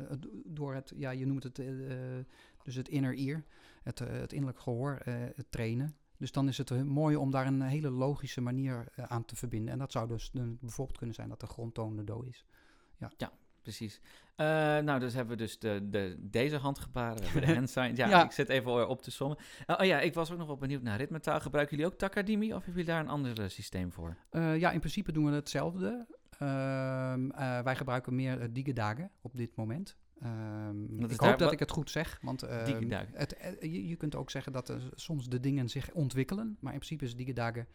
door 0.45 0.73
het, 0.73 0.93
ja, 0.95 1.09
je 1.11 1.25
noemt 1.25 1.43
het 1.43 1.55
dus 2.63 2.75
het 2.75 2.87
inner 2.89 3.17
ear, 3.17 3.43
het, 3.83 3.99
het 3.99 4.31
innerlijk 4.33 4.59
gehoor 4.59 4.95
eh, 4.95 5.13
het 5.35 5.45
trainen. 5.51 5.95
Dus 6.21 6.31
dan 6.31 6.47
is 6.47 6.57
het 6.57 6.71
eh, 6.71 6.81
mooi 6.81 7.15
om 7.15 7.31
daar 7.31 7.47
een 7.47 7.61
hele 7.61 7.89
logische 7.89 8.41
manier 8.41 8.87
eh, 8.95 9.05
aan 9.05 9.25
te 9.25 9.35
verbinden. 9.35 9.73
En 9.73 9.79
dat 9.79 9.91
zou 9.91 10.07
dus 10.07 10.31
eh, 10.33 10.41
bijvoorbeeld 10.59 10.97
kunnen 10.97 11.15
zijn 11.15 11.29
dat 11.29 11.39
de 11.39 11.45
grondtoon 11.47 11.95
de 11.95 12.03
do 12.03 12.21
is. 12.21 12.45
Precies. 13.61 14.01
Eh, 14.35 14.45
nou, 14.77 14.99
dus 14.99 15.13
hebben 15.13 15.37
we 15.37 15.43
dus 15.43 15.59
de, 15.59 15.87
de, 15.89 16.15
deze 16.19 16.57
handgebaren, 16.57 17.33
we 17.33 17.39
de 17.39 17.53
hand 17.55 17.69
sign. 17.69 17.95
Ja, 17.95 18.07
Ja. 18.07 18.23
ik 18.23 18.31
zit 18.31 18.49
even 18.49 18.89
op 18.89 19.01
te 19.01 19.11
sommen. 19.11 19.37
Eh, 19.65 19.75
oh 19.79 19.85
ja, 19.85 19.99
ik 19.99 20.13
was 20.13 20.31
ook 20.31 20.37
nog 20.37 20.47
wel 20.47 20.57
benieuwd 20.57 20.81
naar 20.81 20.97
ritmetaal. 20.97 21.39
Gebruiken 21.39 21.77
jullie 21.77 21.91
ook 21.91 21.97
Takadimi 21.97 22.45
of 22.45 22.65
hebben 22.65 22.71
jullie 22.71 22.85
daar 22.85 22.99
een 22.99 23.09
ander 23.09 23.49
systeem 23.49 23.91
voor? 23.91 24.17
Ja, 24.31 24.71
in 24.71 24.79
principe 24.79 25.11
doen 25.11 25.25
we 25.25 25.31
hetzelfde. 25.31 26.05
Ehm, 26.41 27.29
eh, 27.29 27.59
wij 27.59 27.75
gebruiken 27.75 28.15
meer 28.15 28.41
uh, 28.41 28.45
Digedagen 28.51 29.11
op 29.21 29.37
dit 29.37 29.55
moment. 29.55 29.97
Ehm, 30.21 31.03
ik 31.09 31.19
hoop 31.19 31.37
dat 31.37 31.51
ik 31.51 31.59
het 31.59 31.71
goed 31.71 31.89
zeg, 31.89 32.19
want 32.21 32.43
ehm, 32.43 32.91
het, 33.13 33.33
eh, 33.33 33.61
je, 33.61 33.87
je 33.87 33.95
kunt 33.95 34.15
ook 34.15 34.29
zeggen 34.29 34.51
dat 34.51 34.69
er 34.69 34.89
soms 34.95 35.29
de 35.29 35.39
dingen 35.39 35.69
zich 35.69 35.91
ontwikkelen, 35.91 36.57
maar 36.59 36.73
in 36.73 36.79
principe 36.79 37.05
is 37.05 37.15
Digedagen 37.15 37.67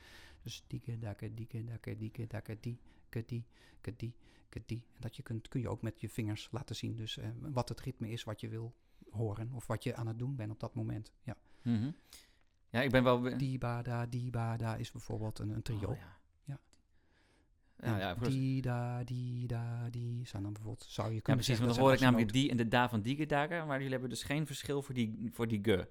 dus 0.47 0.65
Digedagen, 0.67 1.35
Digedagen, 1.35 1.99
Digedagen, 1.99 2.57
die, 2.61 2.79
die, 3.11 3.25
die, 3.27 3.45
die. 3.97 4.15
En 4.51 4.83
dat 4.99 5.17
je 5.17 5.23
kunt, 5.23 5.49
kun 5.49 5.61
je 5.61 5.69
ook 5.69 5.83
met 5.83 6.01
je 6.01 6.09
vingers 6.09 6.49
laten 6.51 6.77
zien, 6.77 6.97
dus 6.97 7.17
eh, 7.17 7.29
wat 7.41 7.69
het 7.69 7.81
ritme 7.81 8.11
is 8.11 8.25
wat 8.25 8.41
je 8.41 8.49
wil 8.49 8.75
horen 9.11 9.53
of 9.53 9.67
wat 9.67 9.83
je 9.83 9.95
aan 9.95 10.07
het 10.07 10.19
doen 10.19 10.37
bent 10.37 10.51
op 10.51 10.61
dat 10.61 10.75
moment. 10.75 11.13
Ja. 11.23 11.37
Mhm. 11.63 11.91
Ja, 12.71 12.83
ik 12.83 12.91
ben 12.91 13.05
wel... 13.05 13.39
Die 13.39 13.59
ba 13.59 13.83
da, 13.83 14.07
die 14.07 14.31
ba 14.31 14.57
da 14.57 14.77
is 14.77 14.91
bijvoorbeeld 14.91 15.39
een, 15.39 15.51
een 15.51 15.63
trio. 15.63 15.89
Oh, 15.89 15.97
ja. 15.97 16.19
Ja. 17.79 17.99
Ja, 17.99 17.99
ja, 17.99 18.15
die, 18.15 18.63
da, 18.63 19.05
die, 19.05 19.47
da, 19.47 19.89
die 19.91 20.27
zijn 20.27 20.43
dan 20.43 20.53
bijvoorbeeld, 20.53 20.87
zou 20.89 21.09
je 21.09 21.15
ja, 21.15 21.21
kunnen 21.21 21.45
precies. 21.45 21.63
Want 21.65 21.75
dan 21.75 21.85
hoor 21.85 21.95
ik 21.95 22.01
namelijk 22.01 22.33
die 22.33 22.51
en 22.51 22.57
de 22.57 22.69
da 22.69 22.89
van 22.89 23.03
Digedagen, 23.03 23.67
maar 23.67 23.77
jullie 23.77 23.93
hebben 23.93 24.11
dus 24.11 24.23
geen 24.23 24.47
verschil 24.47 24.83
voor 24.83 24.95
die, 24.95 25.29
voor 25.33 25.49
die 25.49 25.61
ge. 25.63 25.89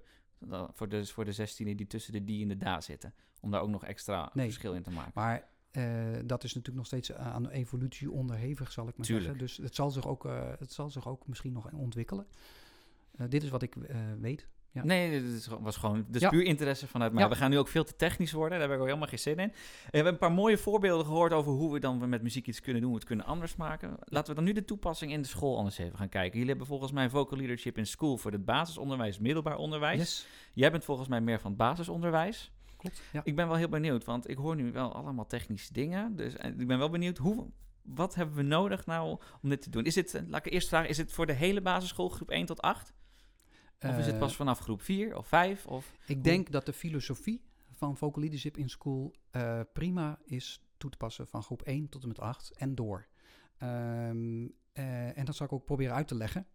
Voor 0.72 0.88
de, 0.88 1.06
voor 1.06 1.24
de 1.24 1.32
16 1.32 1.76
die 1.76 1.86
tussen 1.86 2.12
de 2.12 2.24
die 2.24 2.42
en 2.42 2.48
de 2.48 2.56
da 2.56 2.80
zitten. 2.80 3.14
Om 3.40 3.50
daar 3.50 3.60
ook 3.60 3.68
nog 3.68 3.84
extra 3.84 4.30
Nee. 4.32 4.46
verschil 4.46 4.74
in 4.74 4.82
te 4.82 4.90
maken. 4.90 5.12
Maar 5.14 5.48
eh, 5.70 5.84
dat 6.24 6.44
is 6.44 6.54
natuurlijk 6.54 6.76
nog 6.76 6.86
steeds 6.86 7.12
aan 7.12 7.42
de 7.42 7.50
evolutie 7.52 8.10
onderhevig, 8.10 8.72
zal 8.72 8.88
ik 8.88 8.96
maar 8.96 9.06
Tuurlijk. 9.06 9.26
zeggen. 9.28 9.46
Dus 9.46 9.56
het 9.56 9.74
zal 9.74 9.90
zich 9.90 10.06
ook, 10.06 10.24
eh, 10.26 10.52
het 10.58 10.72
zal 10.72 10.90
zich 10.90 11.08
ook 11.08 11.26
misschien 11.26 11.52
nog 11.52 11.72
ontwikkelen. 11.72 12.26
Eh, 13.16 13.26
dit 13.28 13.42
is 13.42 13.48
wat 13.48 13.62
ik 13.62 13.76
eh, 13.76 13.96
weet. 14.20 14.48
Ja. 14.76 14.84
Nee, 14.84 15.22
gewoon- 15.40 15.62
was 15.62 15.76
gewoon 15.76 16.04
dus 16.08 16.20
Ja. 16.20 16.28
puur 16.28 16.42
interesse 16.42 16.86
vanuit 16.86 17.12
mij. 17.12 17.22
Ja. 17.22 17.28
We 17.28 17.34
gaan 17.36 17.50
nu 17.50 17.58
ook 17.58 17.68
veel 17.68 17.84
te 17.84 17.96
technisch 17.96 18.32
worden. 18.32 18.58
Daar 18.58 18.60
heb 18.68 18.76
ik 18.76 18.82
ook 18.82 18.88
helemaal 18.88 19.08
geen 19.08 19.18
zin 19.18 19.38
in. 19.38 19.48
We 19.48 19.90
hebben 19.90 20.12
een 20.12 20.18
paar 20.18 20.32
mooie 20.32 20.58
voorbeelden 20.58 21.06
gehoord 21.06 21.32
over 21.32 21.52
hoe 21.52 21.72
we 21.72 21.78
dan 21.80 22.08
met 22.08 22.22
muziek 22.22 22.46
iets 22.46 22.60
kunnen 22.60 22.82
doen. 22.82 22.90
We 22.90 22.96
het 22.96 23.06
kunnen 23.06 23.26
anders 23.26 23.56
maken. 23.56 23.96
Laten 24.04 24.28
we 24.28 24.34
dan 24.34 24.44
nu 24.44 24.52
de 24.52 24.64
toepassing 24.64 25.12
in 25.12 25.22
de 25.22 25.28
school 25.28 25.56
anders 25.56 25.78
even 25.78 25.98
gaan 25.98 26.08
kijken. 26.08 26.32
Jullie 26.32 26.48
hebben 26.48 26.66
volgens 26.66 26.92
mij 26.92 27.10
vocal 27.10 27.38
leadership 27.38 27.78
in 27.78 27.86
school 27.86 28.16
voor 28.16 28.32
het 28.32 28.44
basisonderwijs, 28.44 29.18
middelbaar 29.18 29.56
onderwijs. 29.56 29.98
Yes, 29.98 30.26
Jij 30.54 30.70
bent 30.70 30.84
volgens 30.84 31.08
mij 31.08 31.20
meer 31.20 31.40
van 31.40 31.50
het 31.50 31.58
basisonderwijs. 31.58 32.50
klopt. 32.76 33.02
Ja. 33.12 33.20
Ik 33.24 33.36
ben 33.36 33.46
wel 33.48 33.56
heel 33.56 33.68
benieuwd, 33.68 34.04
want 34.04 34.28
ik 34.30 34.36
hoor 34.36 34.56
nu 34.56 34.72
wel 34.72 34.94
allemaal 34.94 35.26
technische 35.26 35.72
dingen. 35.72 36.16
Dus 36.16 36.36
eh, 36.36 36.50
ik 36.58 36.66
ben 36.66 36.78
wel 36.78 36.90
benieuwd, 36.90 37.18
hoe, 37.18 37.46
wat 37.82 38.14
hebben 38.14 38.36
we 38.36 38.42
nodig 38.42 38.86
nou 38.86 39.18
om 39.42 39.48
dit 39.48 39.62
te 39.62 39.70
doen? 39.70 39.84
Is 39.84 39.94
het, 39.94 40.14
eh, 40.14 40.22
laat 40.28 40.46
ik 40.46 40.52
eerst 40.52 40.68
vragen, 40.68 40.88
is 40.88 40.96
het 40.96 41.12
voor 41.12 41.26
de 41.26 41.32
hele 41.32 41.60
basisschool 41.60 42.08
groep 42.08 42.30
1 42.30 42.46
tot 42.46 42.60
8? 42.62 42.92
Of 43.80 43.98
is 43.98 44.06
het 44.06 44.14
Eh, 44.14 44.20
pas 44.20 44.36
vanaf 44.36 44.58
groep 44.58 44.82
4 44.82 45.16
of 45.16 45.26
5? 45.26 45.66
Of... 45.66 45.96
Ik 46.06 46.24
denk 46.24 46.50
dat 46.50 46.66
de 46.66 46.72
filosofie 46.72 47.44
van 47.72 47.96
vocal 47.96 48.20
leadership 48.22 48.56
in 48.56 48.68
school 48.68 49.14
eh, 49.30 49.60
prima 49.72 50.18
is 50.24 50.62
toe 50.76 50.90
te 50.90 50.96
passen 50.96 51.26
van 51.26 51.42
groep 51.42 51.62
1 51.62 51.88
tot 51.88 52.02
en 52.02 52.08
met 52.08 52.20
8 52.20 52.56
en 52.56 52.74
door. 52.74 53.06
Ehm, 53.58 54.46
eh, 54.72 55.18
en 55.18 55.24
dat 55.24 55.36
zal 55.36 55.46
ik 55.46 55.52
ook 55.52 55.64
proberen 55.64 55.94
uit 55.94 56.08
te 56.08 56.14
leggen. 56.14 56.46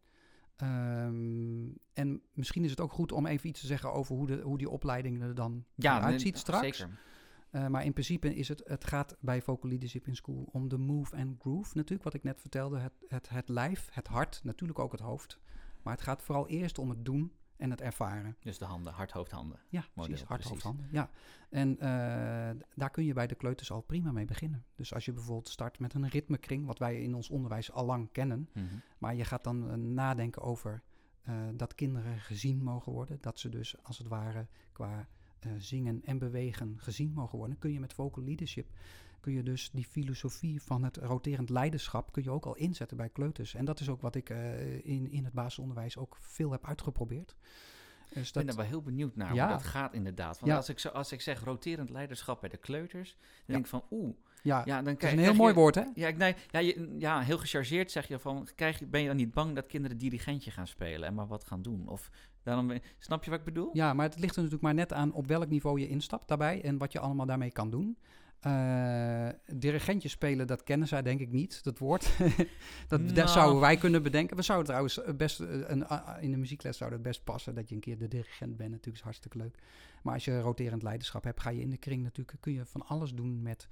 Ehm, 0.56 1.68
en 1.94 2.22
misschien 2.34 2.64
is 2.64 2.70
het 2.70 2.80
ook 2.82 2.92
goed 2.92 3.12
om 3.12 3.26
even 3.26 3.50
iets 3.50 3.60
te 3.60 3.68
zeggen 3.68 3.94
over 3.94 4.16
hoe, 4.16 4.28
de, 4.28 4.42
hoe 4.42 4.58
die 4.58 4.70
opleiding 4.70 5.22
er 5.22 5.36
dan 5.36 5.66
Ja, 5.76 6.02
uitziet 6.02 6.38
straks. 6.38 6.78
Zeker. 6.78 7.00
Eh, 7.50 7.68
maar 7.68 7.86
in 7.86 7.94
principe 7.94 8.36
is 8.36 8.48
het, 8.48 8.62
het 8.66 8.86
gaat 8.86 9.18
bij 9.20 9.42
vocal 9.42 9.70
leadership 9.70 10.08
in 10.08 10.16
school 10.16 10.50
om 10.52 10.70
de 10.70 10.78
move 10.78 11.16
and 11.16 11.40
groove 11.40 11.72
natuurlijk, 11.74 12.04
wat 12.04 12.14
ik 12.14 12.24
net 12.24 12.42
vertelde. 12.42 12.78
Het, 12.78 12.94
het, 13.08 13.30
het 13.30 13.50
lijf, 13.50 13.88
het 13.92 14.08
hart, 14.08 14.40
natuurlijk 14.44 14.80
ook 14.80 14.92
het 14.92 15.02
hoofd. 15.02 15.40
Maar 15.84 15.94
het 15.94 16.04
gaat 16.04 16.22
vooral 16.22 16.48
eerst 16.48 16.78
om 16.78 16.90
het 16.90 17.06
doen 17.06 17.32
en 17.62 17.70
het 17.70 17.82
ervaren. 17.82 18.36
Dus 18.40 18.58
de 18.58 18.66
handen, 18.66 18.94
hart, 18.94 19.12
hoofd, 19.12 19.32
handen. 19.32 19.60
Ja, 19.70 19.80
Model, 19.80 20.12
precies. 20.12 20.28
Hart, 20.28 20.44
hoofd, 20.44 20.62
precies. 20.62 20.64
handen. 20.64 20.88
Ja. 20.92 21.10
En 21.50 21.80
eh, 21.80 22.64
daar 22.76 22.90
kun 22.90 23.06
je 23.06 23.14
bij 23.14 23.28
de 23.28 23.36
kleuters 23.36 23.72
al 23.72 23.82
prima 23.82 24.12
mee 24.12 24.26
beginnen. 24.26 24.66
Dus 24.76 24.94
als 24.94 25.06
je 25.06 25.12
bijvoorbeeld 25.12 25.50
start 25.50 25.80
met 25.80 25.94
een 25.94 26.08
ritmekring, 26.08 26.66
wat 26.66 26.80
wij 26.80 27.02
in 27.02 27.16
ons 27.16 27.30
onderwijs 27.30 27.72
al 27.72 27.86
lang 27.86 28.12
kennen. 28.12 28.50
Mhm. 28.54 28.66
Maar 28.98 29.16
je 29.16 29.26
gaat 29.26 29.44
dan 29.44 29.70
eh, 29.70 29.76
nadenken 29.76 30.42
over 30.42 30.84
eh, 31.22 31.36
dat 31.54 31.76
kinderen 31.76 32.20
gezien 32.20 32.64
mogen 32.64 32.92
worden. 32.92 33.18
Dat 33.22 33.40
ze 33.40 33.50
dus 33.50 33.84
als 33.84 33.98
het 33.98 34.08
ware 34.08 34.48
qua 34.72 35.08
zingen 35.58 36.02
en 36.04 36.18
bewegen 36.18 36.76
gezien 36.78 37.14
mogen 37.14 37.38
worden. 37.38 37.58
Kun 37.58 37.72
je 37.72 37.80
met 37.80 37.94
vocal 37.94 38.24
leadership, 38.24 38.70
kun 39.22 39.34
je 39.34 39.44
dus 39.44 39.70
die 39.74 39.86
filosofie 39.86 40.62
van 40.62 40.84
het 40.84 40.98
roterend 40.98 41.50
leiderschap, 41.50 42.12
kun 42.12 42.24
je 42.24 42.32
ook 42.32 42.46
al 42.46 42.56
inzetten 42.56 42.98
bij 42.98 43.10
kleuters. 43.10 43.54
En 43.56 43.66
dat 43.66 43.80
is 43.80 43.90
ook 43.90 44.02
wat 44.02 44.16
ik 44.16 44.30
eh, 44.30 44.76
in, 44.86 45.12
in 45.12 45.24
het 45.24 45.34
basisonderwijs 45.34 45.98
ook 45.98 46.18
veel 46.20 46.52
heb 46.52 46.66
uitgeprobeerd. 46.68 47.36
Dus 48.14 48.28
Ik 48.28 48.34
ben 48.34 48.46
dat, 48.46 48.56
er 48.56 48.62
wel 48.62 48.70
heel 48.70 48.82
benieuwd 48.82 49.16
naar 49.16 49.34
Ja. 49.34 49.48
hoe 49.48 49.54
dat 49.58 49.64
gaat 49.66 49.94
inderdaad. 49.94 50.40
Want 50.40 50.52
Ja. 50.52 50.58
als, 50.58 50.70
ik 50.70 50.80
zo, 50.80 50.90
als 50.90 51.12
ik 51.12 51.22
zeg 51.22 51.44
roterend 51.44 51.90
leiderschap 51.90 52.40
bij 52.42 52.50
de 52.50 52.58
kleuters, 52.58 53.10
dan 53.20 53.20
Ja. 53.46 53.54
denk 53.54 53.64
ik 53.64 53.70
van 53.70 53.84
oeh. 53.92 54.16
ja, 54.44 54.62
Ja, 54.66 54.76
dan 54.76 54.84
dat 54.84 54.94
is 54.94 55.00
krijg, 55.00 55.14
een 55.14 55.20
heel 55.20 55.28
krijg 55.28 55.38
mooi 55.42 55.54
je- 55.54 55.60
woord 55.60 55.76
hè? 55.76 55.84
Ja, 55.96 56.08
ik, 56.08 56.18
nee, 56.18 56.36
ja, 56.50 56.60
je, 56.60 56.96
ja, 57.00 57.22
heel 57.22 57.38
gechargeerd 57.38 57.92
zeg 57.92 58.08
je 58.08 58.20
van, 58.20 58.48
krijg, 58.56 58.80
je- 58.80 58.86
ben 58.88 59.02
je 59.02 59.08
dan 59.08 59.16
niet 59.16 59.34
bang 59.34 59.56
dat 59.56 59.66
kinderen 59.66 59.98
dirigentje 59.98 60.52
gaan 60.52 60.68
spelen 60.68 61.08
en 61.08 61.14
maar 61.14 61.28
wat 61.28 61.44
gaan 61.44 61.62
doen? 61.62 61.88
Of 61.88 62.10
daarom, 62.44 62.68
ben- 62.68 62.82
snap 63.00 63.24
je 63.24 63.30
wat 63.30 63.40
ik 63.40 63.46
bedoel? 63.46 63.70
Ja, 63.74 63.94
maar 63.94 64.06
het 64.06 64.16
ligt 64.20 64.36
er 64.36 64.44
natuurlijk 64.44 64.64
maar 64.64 64.74
net 64.74 64.94
aan 64.94 65.14
op 65.14 65.28
welk 65.28 65.50
niveau 65.50 65.80
je 65.80 65.88
instapt 65.88 66.28
daarbij 66.28 66.62
en 66.64 66.78
wat 66.78 66.92
je 66.92 67.00
allemaal 67.00 67.26
daarmee 67.26 67.52
kan 67.52 67.70
doen. 67.70 67.98
Eh 68.42 69.30
dirigentje 69.54 70.10
spelen, 70.10 70.48
dat 70.48 70.64
kennen 70.64 70.88
zij 70.88 71.02
denk 71.02 71.20
ik 71.20 71.32
niet, 71.32 71.64
dat 71.64 71.78
woord. 71.78 72.18
dat, 72.88 73.00
Nou. 73.02 73.14
dat 73.14 73.30
zouden 73.30 73.60
wij 73.62 73.78
kunnen 73.78 74.04
bedenken. 74.04 74.36
We 74.36 74.42
zouden 74.42 74.68
trouwens 74.68 75.02
eh, 75.04 75.14
best, 75.14 75.40
eh, 75.40 75.48
een, 75.70 75.86
in 76.20 76.32
de 76.32 76.38
muziekles 76.38 76.78
zou 76.78 76.92
het 76.92 77.02
best 77.02 77.24
passen 77.24 77.56
dat 77.56 77.70
je 77.70 77.76
een 77.76 77.82
keer 77.82 77.98
de 77.98 78.08
dirigent 78.08 78.58
bent. 78.58 78.70
Natuurlijk 78.70 78.98
is 78.98 79.04
hartstikke 79.04 79.38
leuk. 79.38 79.58
Maar 80.04 80.14
als 80.14 80.26
je 80.26 80.40
roterend 80.40 80.84
leiderschap 80.84 81.24
hebt, 81.24 81.40
ga 81.42 81.50
je 81.50 81.62
in 81.62 81.70
de 81.70 81.78
kring 81.78 82.04
natuurlijk, 82.04 82.38
kun 82.42 82.54
je 82.54 82.66
van 82.66 82.86
alles 82.88 83.14
doen 83.14 83.42
met 83.42 83.68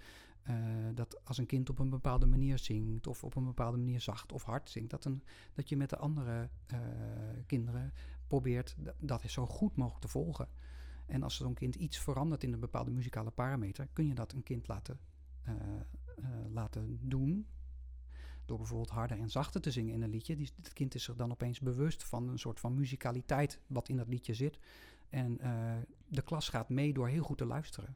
dat 0.93 1.19
als 1.25 1.37
een 1.37 1.45
kind 1.45 1.69
op 1.69 1.79
een 1.79 1.89
bepaalde 1.89 2.25
manier 2.25 2.57
zingt 2.59 3.07
of 3.07 3.23
op 3.23 3.35
een 3.35 3.45
bepaalde 3.45 3.77
manier 3.77 4.01
zacht 4.01 4.31
of 4.31 4.43
hard 4.43 4.69
zingt, 4.69 4.89
dat, 4.89 5.05
een, 5.05 5.23
dat 5.53 5.69
je 5.69 5.77
met 5.77 5.89
de 5.89 5.97
andere 5.97 6.49
kinderen 7.45 7.93
probeert 8.27 8.75
d- 8.83 8.93
dat 8.99 9.23
zo 9.27 9.45
goed 9.45 9.75
mogelijk 9.75 10.01
te 10.01 10.07
volgen. 10.07 10.47
En 11.09 11.23
als 11.23 11.35
zo'n 11.35 11.53
kind 11.53 11.75
iets 11.75 11.97
verandert 11.97 12.43
in 12.43 12.53
een 12.53 12.59
bepaalde 12.59 12.91
muzikale 12.91 13.31
parameter, 13.31 13.87
kun 13.93 14.07
je 14.07 14.13
dat 14.13 14.33
een 14.33 14.43
kind 14.43 14.67
laten, 14.67 14.99
eh, 15.43 15.53
eh, 15.53 16.25
laten 16.49 16.99
doen. 17.01 17.47
Door 18.45 18.57
bijvoorbeeld 18.57 18.89
harder 18.89 19.19
en 19.19 19.29
zachter 19.29 19.61
te 19.61 19.71
zingen 19.71 19.93
in 19.93 20.01
een 20.01 20.09
liedje. 20.09 20.35
Het 20.35 20.73
kind 20.73 20.95
is 20.95 21.03
zich 21.03 21.15
dan 21.15 21.31
opeens 21.31 21.59
bewust 21.59 22.03
van 22.03 22.27
een 22.27 22.39
soort 22.39 22.59
van 22.59 22.73
muzikaliteit 22.73 23.59
wat 23.67 23.89
in 23.89 23.97
dat 23.97 24.07
liedje 24.07 24.33
zit. 24.33 24.59
En 25.09 25.39
eh, 25.39 25.77
de 26.07 26.21
klas 26.21 26.49
gaat 26.49 26.69
mee 26.69 26.93
door 26.93 27.07
heel 27.07 27.23
goed 27.23 27.37
te 27.37 27.45
luisteren. 27.45 27.95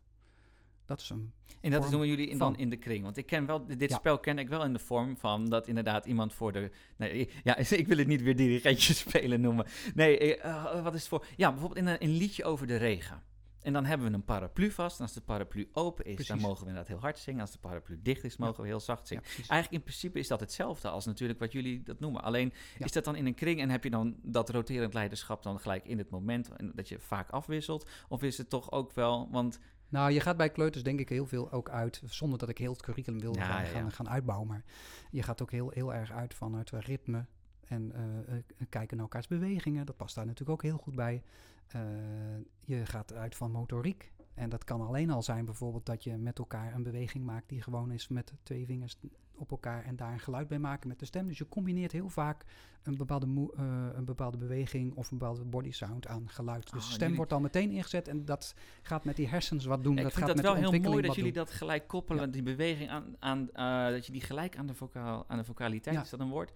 Dat 0.85 0.99
is 0.99 1.09
een 1.09 1.33
En 1.61 1.71
dat 1.71 1.81
vorm 1.81 1.91
doen 1.91 2.07
jullie 2.07 2.27
in, 2.27 2.37
dan 2.37 2.57
in 2.57 2.69
de 2.69 2.77
kring. 2.77 3.03
Want 3.03 3.17
ik 3.17 3.25
ken 3.25 3.45
wel, 3.45 3.65
dit 3.65 3.89
Ja. 3.89 3.95
spel 3.95 4.19
ken 4.19 4.39
ik 4.39 4.49
wel 4.49 4.63
in 4.63 4.73
de 4.73 4.79
vorm 4.79 5.17
van 5.17 5.49
dat 5.49 5.67
inderdaad 5.67 6.05
iemand 6.05 6.33
voor 6.33 6.51
de. 6.51 6.71
Nee, 6.97 7.29
ja, 7.43 7.57
ik 7.81 7.87
wil 7.87 7.97
het 7.97 8.07
niet 8.07 8.21
weer 8.21 8.35
dirigentje 8.35 8.93
spelen 9.03 9.41
noemen. 9.41 9.65
Nee, 9.95 10.37
eh, 10.37 10.83
wat 10.83 10.93
is 10.93 10.99
het 10.99 11.09
voor? 11.09 11.25
Ja, 11.35 11.51
bijvoorbeeld 11.51 11.79
in 11.79 11.87
een, 11.87 12.03
een 12.03 12.17
liedje 12.17 12.43
over 12.43 12.67
de 12.67 12.75
regen. 12.75 13.23
En 13.61 13.73
dan 13.73 13.85
hebben 13.85 14.07
we 14.07 14.13
een 14.13 14.23
paraplu 14.23 14.71
vast. 14.71 14.97
En 14.97 15.03
als 15.03 15.13
de 15.13 15.21
paraplu 15.21 15.69
open 15.73 16.05
is, 16.05 16.27
dan 16.27 16.39
mogen 16.39 16.59
we 16.59 16.67
inderdaad 16.67 16.87
heel 16.87 16.99
hard 16.99 17.17
zingen. 17.17 17.41
Als 17.41 17.51
de 17.51 17.57
paraplu 17.57 17.99
dicht 18.01 18.23
is, 18.23 18.37
mogen 18.37 18.61
we 18.61 18.67
heel 18.67 18.79
zacht 18.79 19.07
zingen. 19.07 19.23
Eigenlijk 19.23 19.71
in 19.71 19.81
principe 19.81 20.19
is 20.19 20.27
dat 20.27 20.39
hetzelfde 20.39 20.89
als 20.89 21.05
natuurlijk 21.05 21.39
wat 21.39 21.51
jullie 21.51 21.83
dat 21.83 21.99
noemen. 21.99 22.23
Alleen 22.23 22.53
is 22.77 22.91
dat 22.91 23.03
dan 23.03 23.15
in 23.15 23.25
een 23.25 23.33
kring 23.33 23.59
en 23.59 23.69
heb 23.69 23.83
je 23.83 23.89
dan 23.89 24.15
dat 24.21 24.49
roterend 24.49 24.93
leiderschap 24.93 25.43
dan 25.43 25.59
gelijk 25.59 25.85
in 25.85 25.97
het 25.97 26.09
moment 26.09 26.49
en 26.49 26.71
dat 26.75 26.89
je 26.89 26.99
vaak 26.99 27.29
afwisselt? 27.29 27.89
Of 28.07 28.23
is 28.23 28.37
het 28.37 28.49
toch 28.49 28.71
ook 28.71 28.93
wel, 28.93 29.27
want 29.31 29.59
Nou, 29.93 30.11
je 30.11 30.19
gaat 30.19 30.37
bij 30.37 30.49
kleuters 30.49 30.83
denk 30.83 30.99
ik 30.99 31.09
heel 31.09 31.25
veel 31.25 31.51
ook 31.51 31.69
uit, 31.69 32.01
zonder 32.05 32.39
dat 32.39 32.49
ik 32.49 32.57
heel 32.57 32.71
het 32.71 32.81
curriculum 32.81 33.19
wil 33.19 33.35
Ja, 33.35 33.45
gaan, 33.45 33.63
ja. 33.63 33.69
Gaan, 33.69 33.91
gaan 33.91 34.09
uitbouwen. 34.09 34.47
Maar 34.47 34.63
je 35.11 35.23
gaat 35.23 35.41
ook 35.41 35.51
heel, 35.51 35.69
heel 35.69 35.93
erg 35.93 36.11
uit 36.11 36.33
vanuit 36.33 36.69
ritme 36.69 37.25
en 37.67 37.91
eh, 37.91 38.35
eh, 38.35 38.43
kijken 38.69 38.97
naar 38.97 39.05
elkaars 39.05 39.27
bewegingen. 39.27 39.85
Dat 39.85 39.95
past 39.95 40.15
daar 40.15 40.25
natuurlijk 40.25 40.51
ook 40.51 40.69
heel 40.69 40.77
goed 40.77 40.95
bij. 40.95 41.23
Eh, 41.67 41.81
je 42.59 42.85
gaat 42.85 43.13
uit 43.13 43.35
van 43.35 43.51
motoriek. 43.51 44.11
En 44.33 44.49
dat 44.49 44.63
kan 44.63 44.81
alleen 44.81 45.09
al 45.09 45.23
zijn 45.23 45.45
bijvoorbeeld 45.45 45.85
dat 45.85 46.03
je 46.03 46.17
met 46.17 46.39
elkaar 46.39 46.73
een 46.73 46.83
beweging 46.83 47.25
maakt 47.25 47.49
die 47.49 47.61
gewoon 47.61 47.91
is 47.91 48.07
met 48.07 48.33
twee 48.43 48.65
vingers 48.65 48.97
op 49.35 49.51
elkaar 49.51 49.83
en 49.83 49.95
daar 49.95 50.11
een 50.11 50.19
geluid 50.19 50.47
bij 50.47 50.59
maken 50.59 50.87
met 50.87 50.99
de 50.99 51.05
stem. 51.05 51.27
Dus 51.27 51.37
je 51.37 51.49
combineert 51.49 51.91
heel 51.91 52.09
vaak 52.09 52.45
een 52.83 52.97
bepaalde, 52.97 53.25
moe- 53.25 53.53
eh, 53.55 53.87
een 53.93 54.05
bepaalde 54.05 54.37
beweging 54.37 54.93
of 54.95 55.11
een 55.11 55.17
bepaalde 55.17 55.43
body 55.43 55.71
sound 55.71 56.07
aan 56.07 56.29
geluid. 56.29 56.63
Dus 56.63 56.71
Oh, 56.71 56.77
de 56.87 56.93
stem 56.93 56.99
jullie- 56.99 57.15
wordt 57.15 57.33
al 57.33 57.39
meteen 57.39 57.71
ingezet 57.71 58.07
en 58.07 58.25
dat 58.25 58.55
gaat 58.81 59.03
met 59.03 59.15
die 59.15 59.27
hersens 59.27 59.65
wat 59.65 59.83
doen. 59.83 59.97
Ik 59.97 60.03
dat 60.03 60.13
vind 60.13 60.25
gaat 60.25 60.35
dat 60.35 60.45
met 60.45 60.45
wel 60.61 60.71
heel 60.71 60.89
mooi 60.91 61.01
dat 61.01 61.15
jullie 61.15 61.31
doen. 61.33 61.43
dat 61.43 61.53
gelijk 61.53 61.87
koppelen, 61.87 62.31
die 62.31 62.43
beweging 62.43 62.89
aan, 62.89 63.15
aan 63.19 63.49
eh, 63.53 63.87
dat 63.93 64.05
je 64.05 64.11
die 64.11 64.21
gelijk 64.21 64.57
aan 64.57 64.65
de, 64.67 64.73
vocaal, 64.73 65.25
aan 65.27 65.37
de 65.37 65.43
vocaliteit, 65.43 65.95
Ja. 65.95 66.01
is 66.01 66.09
dat 66.09 66.19
een 66.19 66.29
woord, 66.29 66.51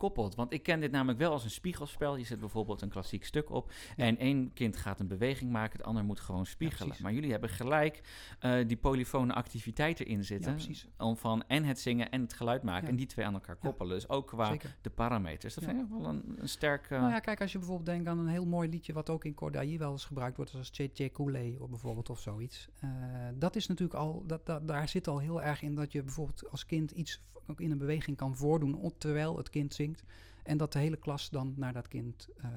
koppelt. 0.00 0.34
Want 0.34 0.52
ik 0.52 0.62
ken 0.62 0.80
dit 0.80 0.90
namelijk 0.90 1.18
wel 1.18 1.32
als 1.32 1.44
een 1.44 1.50
spiegelspel. 1.50 2.16
Je 2.16 2.24
zet 2.24 2.40
bijvoorbeeld 2.40 2.82
een 2.82 2.88
klassiek 2.88 3.24
stuk 3.24 3.50
op 3.50 3.72
Ja. 3.96 4.04
en 4.04 4.18
één 4.18 4.52
kind 4.52 4.76
gaat 4.76 5.00
een 5.00 5.06
beweging 5.08 5.50
maken, 5.50 5.76
het 5.78 5.86
ander 5.86 6.04
moet 6.04 6.20
gewoon 6.20 6.46
spiegelen. 6.46 6.96
maar 7.02 7.12
jullie 7.12 7.30
hebben 7.30 7.50
gelijk 7.50 8.00
eh, 8.38 8.66
die 8.66 8.76
polyfone 8.76 9.34
activiteit 9.34 10.00
erin 10.00 10.24
zitten, 10.24 10.52
precies. 10.54 10.86
om 10.98 11.16
van 11.16 11.44
en 11.46 11.64
het 11.64 11.78
zingen 11.80 12.10
en 12.10 12.20
het 12.20 12.32
geluid 12.32 12.62
maken 12.62 12.84
Ja. 12.84 12.88
en 12.90 12.96
die 12.96 13.06
twee 13.06 13.26
aan 13.26 13.34
elkaar 13.34 13.56
koppelen. 13.56 13.94
Dus 13.94 14.08
ook 14.08 14.26
qua 14.26 14.44
Zeker. 14.44 14.76
de 14.80 14.90
parameters. 14.90 15.54
Dat 15.54 15.64
Ja. 15.64 15.70
vind 15.70 15.82
ik 15.82 15.88
wel 15.90 16.04
een, 16.08 16.34
een 16.36 16.48
sterk... 16.48 16.90
eh, 16.90 16.98
Nou 16.98 17.10
ja, 17.12 17.18
kijk, 17.18 17.40
als 17.40 17.52
je 17.52 17.58
bijvoorbeeld 17.58 17.86
denkt 17.88 18.08
aan 18.08 18.18
een 18.18 18.26
heel 18.28 18.46
mooi 18.46 18.68
liedje 18.68 18.92
wat 18.92 19.10
ook 19.10 19.24
in 19.24 19.34
Cordailly 19.34 19.78
wel 19.78 19.92
eens 19.92 20.04
gebruikt 20.04 20.36
wordt, 20.36 20.50
zoals 20.50 20.70
Tje 20.70 21.10
Coulé 21.12 21.56
of 21.58 21.68
bijvoorbeeld 21.68 22.10
of 22.10 22.20
zoiets. 22.20 22.68
Eh, 22.80 22.88
dat 23.34 23.56
is 23.56 23.66
natuurlijk 23.66 23.98
al, 23.98 24.24
dat, 24.26 24.46
dat, 24.46 24.68
daar 24.68 24.88
zit 24.88 25.08
al 25.08 25.18
heel 25.18 25.42
erg 25.42 25.62
in 25.62 25.74
dat 25.74 25.92
je 25.92 26.02
bijvoorbeeld 26.02 26.50
als 26.50 26.66
kind 26.66 26.90
iets 26.90 27.20
ook 27.50 27.60
in 27.60 27.70
een 27.70 27.78
beweging 27.78 28.16
kan 28.16 28.36
voordoen 28.36 28.92
terwijl 28.98 29.36
het 29.36 29.50
kind 29.50 29.74
zingt. 29.74 30.04
En 30.42 30.56
dat 30.56 30.72
de 30.72 30.78
hele 30.78 30.96
klas 30.96 31.30
dan 31.30 31.54
naar 31.56 31.72
dat 31.72 31.88
kind 31.88 32.28
eh, 32.36 32.50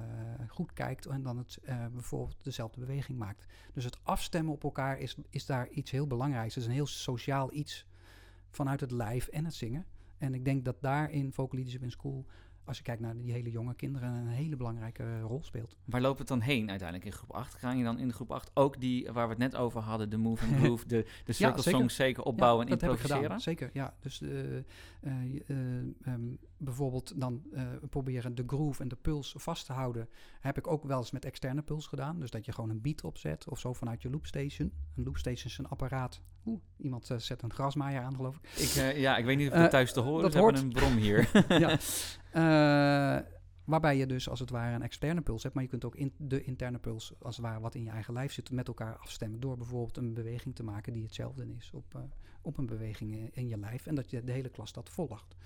goed 0.48 0.72
kijkt 0.72 1.06
en 1.06 1.22
dan 1.22 1.38
het 1.38 1.58
eh, 1.62 1.86
bijvoorbeeld 1.92 2.36
dezelfde 2.42 2.80
beweging 2.80 3.18
maakt. 3.18 3.46
Dus 3.72 3.84
het 3.84 3.98
afstemmen 4.02 4.52
op 4.52 4.64
elkaar 4.64 4.98
is, 4.98 5.16
is 5.30 5.46
daar 5.46 5.68
iets 5.68 5.90
heel 5.90 6.06
belangrijks. 6.06 6.54
Het 6.54 6.62
is 6.62 6.68
een 6.68 6.74
heel 6.74 6.86
sociaal 6.86 7.52
iets 7.52 7.86
vanuit 8.50 8.80
het 8.80 8.90
lijf 8.90 9.26
en 9.26 9.44
het 9.44 9.54
zingen. 9.54 9.86
En 10.18 10.34
ik 10.34 10.44
denk 10.44 10.64
dat 10.64 10.80
daar 10.80 11.10
in 11.10 11.32
Vocal 11.32 11.54
Leadership 11.54 11.82
in 11.82 11.90
School, 11.90 12.26
als 12.64 12.76
je 12.76 12.82
kijkt 12.82 13.00
naar 13.00 13.16
die 13.16 13.32
hele 13.32 13.50
jonge 13.50 13.74
kinderen, 13.74 14.08
een 14.08 14.26
hele 14.28 14.56
belangrijke 14.56 15.20
rol 15.20 15.42
speelt. 15.42 15.76
Waar 15.84 16.00
loopt 16.00 16.18
het 16.18 16.28
dan 16.28 16.40
heen 16.40 16.70
uiteindelijk 16.70 17.08
in 17.08 17.16
groep 17.16 17.32
8? 17.32 17.54
Ga 17.54 17.72
je 17.72 17.84
dan 17.84 17.98
in 17.98 18.08
de 18.08 18.14
groep 18.14 18.30
8 18.30 18.50
ook 18.54 18.80
die 18.80 19.12
waar 19.12 19.24
we 19.24 19.30
het 19.30 19.38
net 19.38 19.56
over 19.56 19.80
hadden, 19.80 20.10
de 20.10 20.16
move 20.16 20.44
and 20.46 20.56
groove, 20.60 20.86
de, 20.86 21.06
de 21.24 21.32
circle 21.32 21.62
zeker. 21.62 21.78
songs 21.78 21.94
zeker 21.94 22.22
opbouwen 22.22 22.66
Ja, 22.66 22.72
en 22.72 22.78
dat 22.78 22.88
heb 22.88 22.90
ik 22.90 22.96
improviseren? 22.96 23.40
gedaan, 23.40 23.40
zeker. 23.54 23.70
Ja, 23.72 23.94
dus 24.00 24.20
eh, 24.22 24.56
eh, 24.56 24.62
eh, 25.46 25.56
ehm, 26.04 26.20
bijvoorbeeld 26.56 27.20
dan 27.20 27.42
eh, 27.52 27.62
proberen 27.90 28.34
de 28.34 28.44
groove 28.46 28.82
en 28.82 28.88
de 28.88 28.96
puls 28.96 29.34
vast 29.36 29.66
te 29.66 29.72
houden. 29.72 30.08
Heb 30.40 30.58
ik 30.58 30.66
ook 30.66 30.84
wel 30.84 30.98
eens 30.98 31.10
met 31.10 31.24
externe 31.24 31.62
puls 31.62 31.86
gedaan. 31.86 32.20
Dus 32.20 32.30
dat 32.30 32.44
je 32.44 32.52
gewoon 32.52 32.70
een 32.70 32.80
beat 32.80 33.04
opzet 33.04 33.48
of 33.48 33.58
zo 33.58 33.72
vanuit 33.72 34.02
je 34.02 34.10
loopstation. 34.10 34.72
Een 34.96 35.04
loopstation 35.04 35.46
is 35.46 35.58
een 35.58 35.68
apparaat. 35.68 36.20
Oeh, 36.44 36.60
iemand 36.76 37.10
eh, 37.10 37.18
zet 37.18 37.42
een 37.42 37.52
grasmaaier 37.52 38.00
aan, 38.00 38.16
geloof 38.16 38.36
ik. 38.36 38.58
Ik, 38.58 38.74
eh, 38.74 39.00
ja, 39.00 39.16
ik 39.16 39.24
weet 39.24 39.36
niet 39.36 39.50
of 39.50 39.54
het 39.54 39.70
thuis 39.70 39.92
te 39.92 40.00
horen 40.00 40.22
dat 40.22 40.34
is. 40.34 40.40
Hebben 40.40 40.62
een 40.62 40.72
brom 40.72 40.96
hier. 40.96 41.30
ja. 41.62 41.78
Waarbij 43.64 43.96
je 43.96 44.06
dus 44.06 44.28
als 44.28 44.40
het 44.40 44.50
ware 44.50 44.74
een 44.74 44.82
externe 44.82 45.20
puls 45.20 45.42
hebt, 45.42 45.54
maar 45.54 45.62
je 45.64 45.70
kunt 45.70 45.84
ook 45.84 45.96
in 45.96 46.14
de 46.16 46.44
interne 46.44 46.78
puls, 46.78 47.12
als 47.18 47.36
het 47.36 47.44
ware 47.44 47.60
wat 47.60 47.74
in 47.74 47.84
je 47.84 47.90
eigen 47.90 48.14
lijf 48.14 48.32
zit, 48.32 48.50
met 48.50 48.68
elkaar 48.68 48.96
afstemmen. 48.96 49.40
Door 49.40 49.56
bijvoorbeeld 49.56 49.96
een 49.96 50.14
beweging 50.14 50.54
te 50.54 50.62
maken 50.62 50.92
die 50.92 51.02
hetzelfde 51.02 51.54
is 51.56 51.70
op, 51.74 52.00
op 52.42 52.58
een 52.58 52.66
beweging 52.66 53.14
in, 53.14 53.30
in 53.32 53.48
je 53.48 53.58
lijf. 53.58 53.86
En 53.86 53.94
dat 53.94 54.10
je 54.10 54.24
de 54.24 54.32
hele 54.32 54.48
klas 54.48 54.72
dat 54.72 54.90
volgt. 54.90 55.36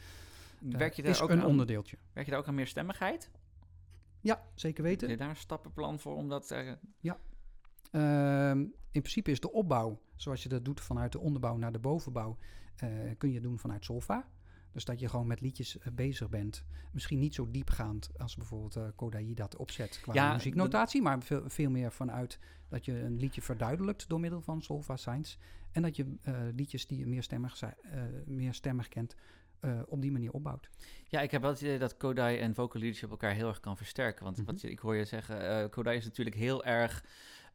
Werk, 0.61 0.93
je 0.95 1.03
is 1.03 1.21
ook 1.21 1.31
een 1.31 1.41
aan, 1.41 1.47
onderdeeltje. 1.47 1.97
werk 2.13 2.27
je 2.27 2.33
daar 2.33 2.41
ook 2.41 2.49
aan 2.49 2.55
meer 2.55 2.67
stemmigheid? 2.67 3.31
Ja, 4.21 4.43
zeker 4.55 4.85
Heb 4.85 4.93
weten. 4.93 5.09
je 5.09 5.17
daar 5.17 5.29
een 5.29 5.37
stappenplan 5.37 5.99
voor 5.99 6.17
om 6.17 6.29
dat... 6.29 6.51
eh, 6.51 6.73
Ehm, 7.91 8.59
in 8.91 9.01
principe 9.01 9.31
is 9.31 9.41
de 9.41 9.53
opbouw, 9.53 10.01
zoals 10.17 10.43
je 10.43 10.49
dat 10.49 10.65
doet 10.65 10.81
vanuit 10.81 11.13
de 11.13 11.19
onderbouw 11.19 11.57
naar 11.57 11.73
de 11.73 11.79
bovenbouw, 11.79 12.39
eh, 12.77 12.89
kun 13.19 13.33
je 13.33 13.41
doen 13.41 13.59
vanuit 13.59 13.85
solfa. 13.85 14.29
Dus 14.73 14.85
dat 14.85 15.01
je 15.01 15.09
gewoon 15.09 15.27
met 15.27 15.41
liedjes 15.41 15.79
eh, 15.79 15.93
bezig 15.93 16.29
bent. 16.29 16.65
Misschien 16.93 17.19
niet 17.19 17.35
zo 17.35 17.51
diepgaand 17.51 18.11
als 18.19 18.37
bijvoorbeeld 18.37 18.95
Kodayi 18.97 19.35
dat 19.35 19.57
opzet 19.57 19.99
qua 20.03 20.15
Ja, 20.15 20.33
muzieknotatie, 20.33 21.03
maar 21.03 21.23
veel, 21.23 21.43
veel 21.51 21.71
meer 21.71 21.93
vanuit 21.93 22.39
dat 22.69 22.85
je 22.85 23.01
een 23.01 23.17
liedje 23.17 23.43
verduidelijkt 23.43 24.09
door 24.09 24.21
middel 24.21 24.41
van 24.41 24.63
solfa 24.63 24.97
signs. 24.97 25.39
En 25.73 25.83
dat 25.83 25.97
je 25.97 26.17
liedjes 26.55 26.87
die 26.87 26.99
je 26.99 27.07
meer 27.07 27.23
stemmig, 27.23 27.63
meer 28.27 28.55
stemmig 28.55 28.89
kent, 28.89 29.15
eh, 29.61 29.81
op 29.87 30.01
die 30.03 30.13
manier 30.13 30.33
opbouwt. 30.33 30.69
Ja, 31.09 31.21
ik 31.21 31.31
heb 31.31 31.41
wel 31.43 31.51
het 31.51 31.61
idee 31.61 31.79
dat 31.79 31.97
Kodai 31.97 32.39
en 32.39 32.55
vocal 32.55 32.81
leadership 32.81 33.11
elkaar 33.11 33.33
heel 33.33 33.49
erg 33.49 33.61
kan 33.61 33.77
versterken. 33.77 34.25
Want 34.25 34.37
Mhm. 34.37 34.47
wat 34.47 34.61
je, 34.61 34.71
ik 34.71 34.79
hoor 34.79 34.97
je 34.97 35.05
zeggen, 35.05 35.63
eh 35.63 35.69
Kodai 35.71 35.97
is 35.97 36.05
natuurlijk 36.05 36.37
heel 36.37 36.65
erg... 36.65 37.05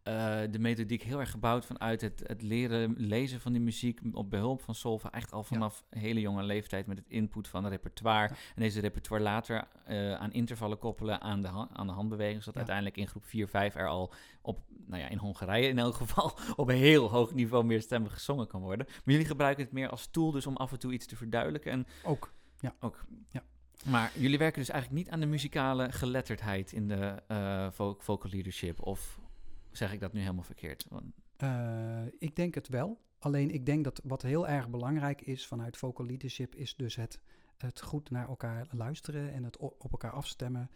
eh, 0.04 0.42
de 0.52 0.60
methodiek 0.60 1.04
heel 1.04 1.20
erg 1.20 1.32
gebouwd 1.32 1.66
vanuit 1.66 2.02
het, 2.02 2.24
het 2.26 2.42
leren 2.42 2.94
lezen 2.98 3.40
van 3.42 3.52
die 3.54 3.62
muziek 3.62 4.00
op 4.12 4.30
behulp 4.30 4.62
van 4.62 4.76
Solva. 4.76 5.12
Echt 5.12 5.32
al 5.34 5.44
vanaf 5.44 5.84
hele 5.90 6.20
jonge 6.20 6.44
leeftijd 6.44 6.86
met 6.88 6.98
het 6.98 7.10
input 7.10 7.48
van 7.48 7.64
een 7.64 7.70
repertoire. 7.70 8.28
Ja. 8.34 8.36
En 8.56 8.62
deze 8.62 8.80
repertoire 8.80 9.24
later 9.24 9.68
eh, 9.86 10.14
aan 10.14 10.32
intervallen 10.34 10.78
koppelen 10.80 11.22
aan 11.22 11.42
de, 11.42 11.48
ha- 11.48 11.70
aan 11.74 11.88
de 11.88 11.94
handbeweging. 11.94 12.38
Zodat 12.44 12.54
Ja. 12.54 12.60
uiteindelijk 12.60 12.98
in 12.98 13.08
groep 13.08 13.26
4, 13.26 13.48
5 13.48 13.76
er 13.76 13.88
al 13.88 14.14
op, 14.42 14.60
nou 14.86 15.02
ja, 15.02 15.08
in 15.10 15.18
Hongarije 15.18 15.68
in 15.68 15.80
elk 15.80 15.96
geval, 15.96 16.38
op 16.56 16.70
een 16.70 16.76
heel 16.76 17.10
hoog 17.10 17.34
niveau 17.34 17.64
meerstemmig 17.66 18.14
gezongen 18.14 18.48
kan 18.48 18.62
worden. 18.62 18.86
Maar 18.88 19.02
jullie 19.14 19.26
gebruiken 19.26 19.64
het 19.64 19.74
meer 19.74 19.90
als 19.90 20.08
tool 20.08 20.32
dus 20.32 20.48
om 20.48 20.56
af 20.56 20.72
en 20.72 20.80
toe 20.80 20.94
iets 20.94 21.06
te 21.06 21.16
verduidelijken. 21.16 21.72
En 21.72 21.88
Ook. 22.04 22.34
ook. 22.80 23.06
Ja. 23.32 23.44
Maar 23.86 24.12
jullie 24.16 24.38
werken 24.38 24.60
dus 24.60 24.70
eigenlijk 24.70 25.04
niet 25.04 25.14
aan 25.14 25.20
de 25.20 25.26
muzikale 25.26 25.92
geletterdheid 25.92 26.72
in 26.72 26.88
de 26.88 27.16
eh, 27.28 27.68
vo- 27.72 27.96
vocal 28.00 28.32
leadership. 28.32 28.82
Of 28.82 29.20
zeg 29.78 29.94
ik 29.94 30.00
dat 30.00 30.14
nu 30.14 30.20
helemaal 30.20 30.44
verkeerd? 30.44 30.86
Want, 30.90 31.14
Eh, 31.38 32.02
ik 32.20 32.36
denk 32.36 32.56
het 32.56 32.68
wel. 32.68 33.02
Alleen 33.20 33.52
ik 33.52 33.66
denk 33.66 33.84
dat 33.84 34.02
wat 34.04 34.22
heel 34.22 34.48
erg 34.48 34.70
belangrijk 34.70 35.22
is 35.22 35.48
vanuit 35.48 35.78
vocal 35.78 36.06
leadership 36.06 36.56
is 36.56 36.76
dus 36.76 36.96
het, 36.96 37.20
het 37.58 37.82
goed 37.82 38.10
naar 38.10 38.28
elkaar 38.28 38.68
luisteren 38.72 39.34
en 39.34 39.44
het 39.44 39.58
op 39.58 39.92
elkaar 39.92 40.12
afstemmen. 40.12 40.70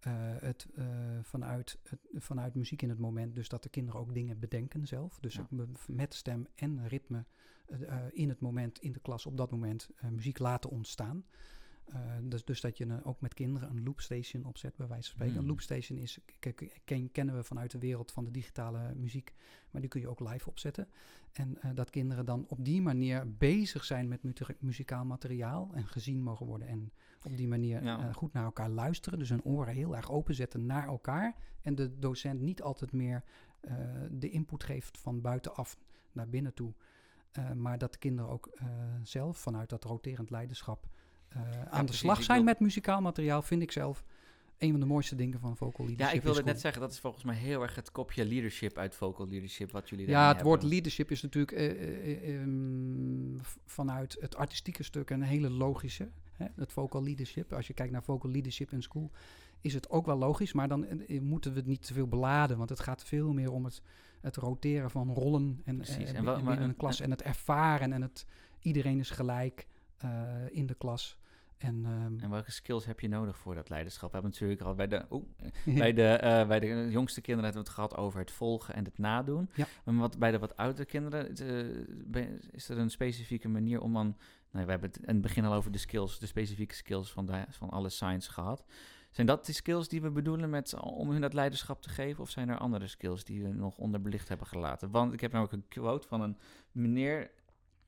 Eh, 0.00 0.12
het, 0.38 0.66
eh, 0.74 0.86
vanuit, 1.22 1.78
het, 1.82 2.00
vanuit 2.12 2.54
muziek 2.54 2.82
in 2.82 2.88
het 2.88 2.98
moment, 2.98 3.34
dus 3.34 3.48
dat 3.48 3.62
de 3.62 3.68
kinderen 3.68 4.00
ook 4.00 4.14
dingen 4.14 4.38
bedenken 4.38 4.86
zelf. 4.86 5.18
Dus 5.20 5.34
Ja. 5.34 5.46
met 5.86 6.14
stem 6.14 6.46
en 6.54 6.88
ritme 6.88 7.24
in 8.12 8.28
het 8.28 8.40
moment, 8.40 8.78
in 8.78 8.92
de 8.92 9.00
klas, 9.00 9.26
op 9.26 9.36
dat 9.36 9.50
moment 9.50 9.88
muziek 10.10 10.38
laten 10.38 10.70
ontstaan. 10.70 11.24
Eh, 11.84 12.00
dus, 12.22 12.44
dus 12.44 12.60
dat 12.60 12.78
je 12.78 12.84
een- 12.86 13.04
ook 13.04 13.20
met 13.20 13.34
kinderen 13.34 13.70
een 13.70 13.82
loopstation 13.82 14.44
opzet, 14.44 14.76
bij 14.76 14.86
wijze 14.86 15.02
van 15.04 15.12
spreken. 15.14 15.32
Hmm. 15.34 15.42
Een 15.42 15.48
loopstation 15.48 15.98
is, 15.98 16.18
ken, 16.84 17.12
kennen 17.12 17.34
we 17.36 17.42
vanuit 17.44 17.70
de 17.70 17.78
wereld 17.78 18.12
van 18.12 18.24
de 18.24 18.30
digitale 18.30 18.94
muziek, 18.94 19.34
maar 19.70 19.80
die 19.80 19.90
kun 19.90 20.00
je 20.00 20.08
ook 20.08 20.20
live 20.20 20.48
opzetten. 20.48 20.88
En 21.32 21.58
eh, 21.62 21.70
dat 21.74 21.90
kinderen 21.90 22.24
dan 22.24 22.46
op 22.48 22.64
die 22.64 22.82
manier 22.82 23.36
bezig 23.36 23.84
zijn 23.84 24.08
met 24.08 24.22
muzikaal 24.60 25.04
materiaal 25.04 25.70
en 25.74 25.86
gezien 25.86 26.22
mogen 26.22 26.46
worden. 26.46 26.68
En 26.68 26.92
op 27.22 27.36
die 27.36 27.48
manier 27.48 27.82
Ja. 27.82 28.08
eh, 28.08 28.14
goed 28.14 28.32
naar 28.32 28.44
elkaar 28.44 28.70
luisteren. 28.70 29.18
Dus 29.18 29.28
hun 29.28 29.44
oren 29.44 29.74
heel 29.74 29.96
erg 29.96 30.10
openzetten 30.10 30.66
naar 30.66 30.86
elkaar. 30.86 31.36
En 31.62 31.74
de 31.74 31.98
docent 31.98 32.40
niet 32.40 32.62
altijd 32.62 32.92
meer 32.92 33.24
eh, 33.60 33.74
de 34.10 34.30
input 34.30 34.64
geeft 34.64 34.98
van 34.98 35.20
buitenaf 35.20 35.78
naar 36.12 36.28
binnen 36.28 36.54
toe. 36.54 36.72
Eh, 37.32 37.52
maar 37.52 37.78
dat 37.78 37.92
de 37.92 37.98
kinderen 37.98 38.30
ook 38.30 38.46
eh, 38.46 38.66
zelf 39.02 39.38
vanuit 39.38 39.68
dat 39.68 39.84
roterend 39.84 40.30
leiderschap 40.30 40.84
eh, 40.84 40.90
aan 41.70 41.86
de 41.86 41.92
slag 41.92 42.22
zijn 42.22 42.36
wil- 42.38 42.46
met 42.46 42.60
muzikaal 42.60 43.00
materiaal, 43.00 43.42
vind 43.42 43.62
ik 43.62 43.72
zelf 43.72 44.04
een 44.58 44.70
van 44.70 44.80
de 44.80 44.86
mooiste 44.86 45.14
dingen 45.14 45.40
van 45.40 45.56
vocal 45.56 45.84
ja, 45.84 45.90
leadership. 45.90 46.16
ik 46.16 46.22
wilde 46.22 46.38
in 46.40 46.44
net 46.46 46.60
zeggen, 46.60 46.80
dat 46.80 46.92
is 46.92 46.98
volgens 47.00 47.24
mij 47.24 47.34
heel 47.36 47.62
erg 47.62 47.74
het 47.74 47.92
kopje 47.92 48.24
leadership 48.24 48.78
uit 48.78 48.94
vocal 48.94 49.28
leadership 49.28 49.70
wat 49.70 49.88
jullie 49.88 50.06
Ja, 50.06 50.12
daarin 50.12 50.36
het 50.36 50.44
woord 50.46 50.62
leadership 50.62 51.10
is 51.10 51.22
natuurlijk 51.22 51.52
eh, 51.52 51.70
eh, 51.70 52.28
eh, 52.28 52.40
ehm, 52.40 53.36
v- 53.42 53.54
vanuit 53.64 54.16
het 54.20 54.36
artistieke 54.36 54.82
stuk 54.82 55.10
een 55.10 55.22
hele 55.22 55.50
logische. 55.50 56.08
Hè? 56.32 56.46
Het 56.56 56.72
vocal 56.72 57.02
leadership. 57.02 57.52
Als 57.52 57.66
je 57.66 57.72
kijkt 57.74 57.92
naar 57.92 58.02
vocal 58.02 58.30
leadership 58.30 58.72
in 58.72 58.82
school, 58.82 59.10
is 59.60 59.74
het 59.74 59.90
ook 59.90 60.06
wel 60.06 60.16
logisch, 60.18 60.52
maar 60.52 60.68
dan 60.68 60.86
eh, 60.86 61.20
moeten 61.20 61.52
we 61.52 61.58
het 61.58 61.66
niet 61.66 61.86
te 61.86 61.92
veel 61.92 62.06
beladen, 62.08 62.56
want 62.58 62.68
het 62.70 62.80
gaat 62.80 63.04
veel 63.04 63.32
meer 63.32 63.52
om 63.52 63.64
het, 63.64 63.82
het 64.20 64.36
roteren 64.36 64.90
van 64.90 65.10
rollen 65.12 65.60
en, 65.64 65.76
Precies. 65.76 65.96
eh, 66.12 66.14
En 66.16 66.24
maar- 66.24 66.60
een 66.60 66.76
klas 66.76 67.00
en 67.00 67.10
het 67.10 67.22
ervaren 67.22 67.92
en 67.92 68.02
het 68.02 68.26
iedereen 68.60 68.98
is 68.98 69.10
gelijk 69.10 69.66
eh, 69.96 70.10
in 70.50 70.66
de 70.66 70.74
klas. 70.74 71.18
En, 71.58 71.84
ehm, 71.84 72.18
En 72.20 72.30
welke 72.30 72.50
skills 72.50 72.84
heb 72.84 73.00
je 73.00 73.08
nodig 73.08 73.38
voor 73.38 73.54
dat 73.54 73.68
leiderschap? 73.68 74.12
We 74.12 74.14
hebben 74.14 74.32
natuurlijk 74.32 74.60
al 74.60 74.74
bij 74.74 74.88
de, 74.88 75.06
bij 75.64 75.92
de, 75.92 76.08
eh, 76.08 76.46
bij 76.46 76.60
de 76.60 76.88
jongste 76.90 77.20
kinderen 77.20 77.52
hebben 77.52 77.62
we 77.62 77.68
het 77.68 77.78
gehad 77.78 77.96
over 77.96 78.20
het 78.20 78.30
volgen 78.30 78.74
en 78.74 78.84
het 78.84 78.98
nadoen. 78.98 79.50
Ja. 79.54 79.66
Maar 79.84 79.94
wat, 79.94 80.18
bij 80.18 80.30
de 80.30 80.38
wat 80.38 80.56
oudere 80.56 80.84
kinderen, 80.84 81.36
eh, 82.12 82.26
is 82.50 82.68
er 82.68 82.78
een 82.78 82.90
specifieke 82.90 83.48
manier 83.48 83.80
om 83.80 83.92
dan... 83.92 84.16
Nou, 84.50 84.66
we 84.66 84.72
hebben 84.72 84.90
het 84.90 84.98
in 84.98 85.12
het 85.12 85.20
begin 85.20 85.44
al 85.44 85.52
over 85.52 85.72
de 85.72 85.78
skills, 85.78 86.18
de 86.18 86.26
specifieke 86.26 86.74
skills 86.74 87.12
van, 87.12 87.26
de, 87.26 87.44
van 87.48 87.70
alle 87.70 87.88
science 87.88 88.32
gehad. 88.32 88.64
Zijn 89.14 89.26
dat 89.26 89.46
de 89.46 89.52
skills 89.52 89.88
die 89.88 90.02
we 90.02 90.10
bedoelen 90.10 90.50
met, 90.50 90.74
om 90.80 91.10
hun 91.10 91.20
dat 91.20 91.32
leiderschap 91.32 91.82
te 91.82 91.88
geven? 91.88 92.22
Of 92.22 92.30
zijn 92.30 92.48
er 92.48 92.58
andere 92.58 92.86
skills 92.86 93.24
die 93.24 93.42
we 93.42 93.48
nog 93.48 93.76
onderbelicht 93.76 94.28
hebben 94.28 94.46
gelaten? 94.46 94.90
Want 94.90 95.12
ik 95.12 95.20
heb 95.20 95.32
namelijk 95.32 95.56
een 95.56 95.68
quote 95.68 96.08
van 96.08 96.20
een 96.20 96.38
meneer... 96.72 97.30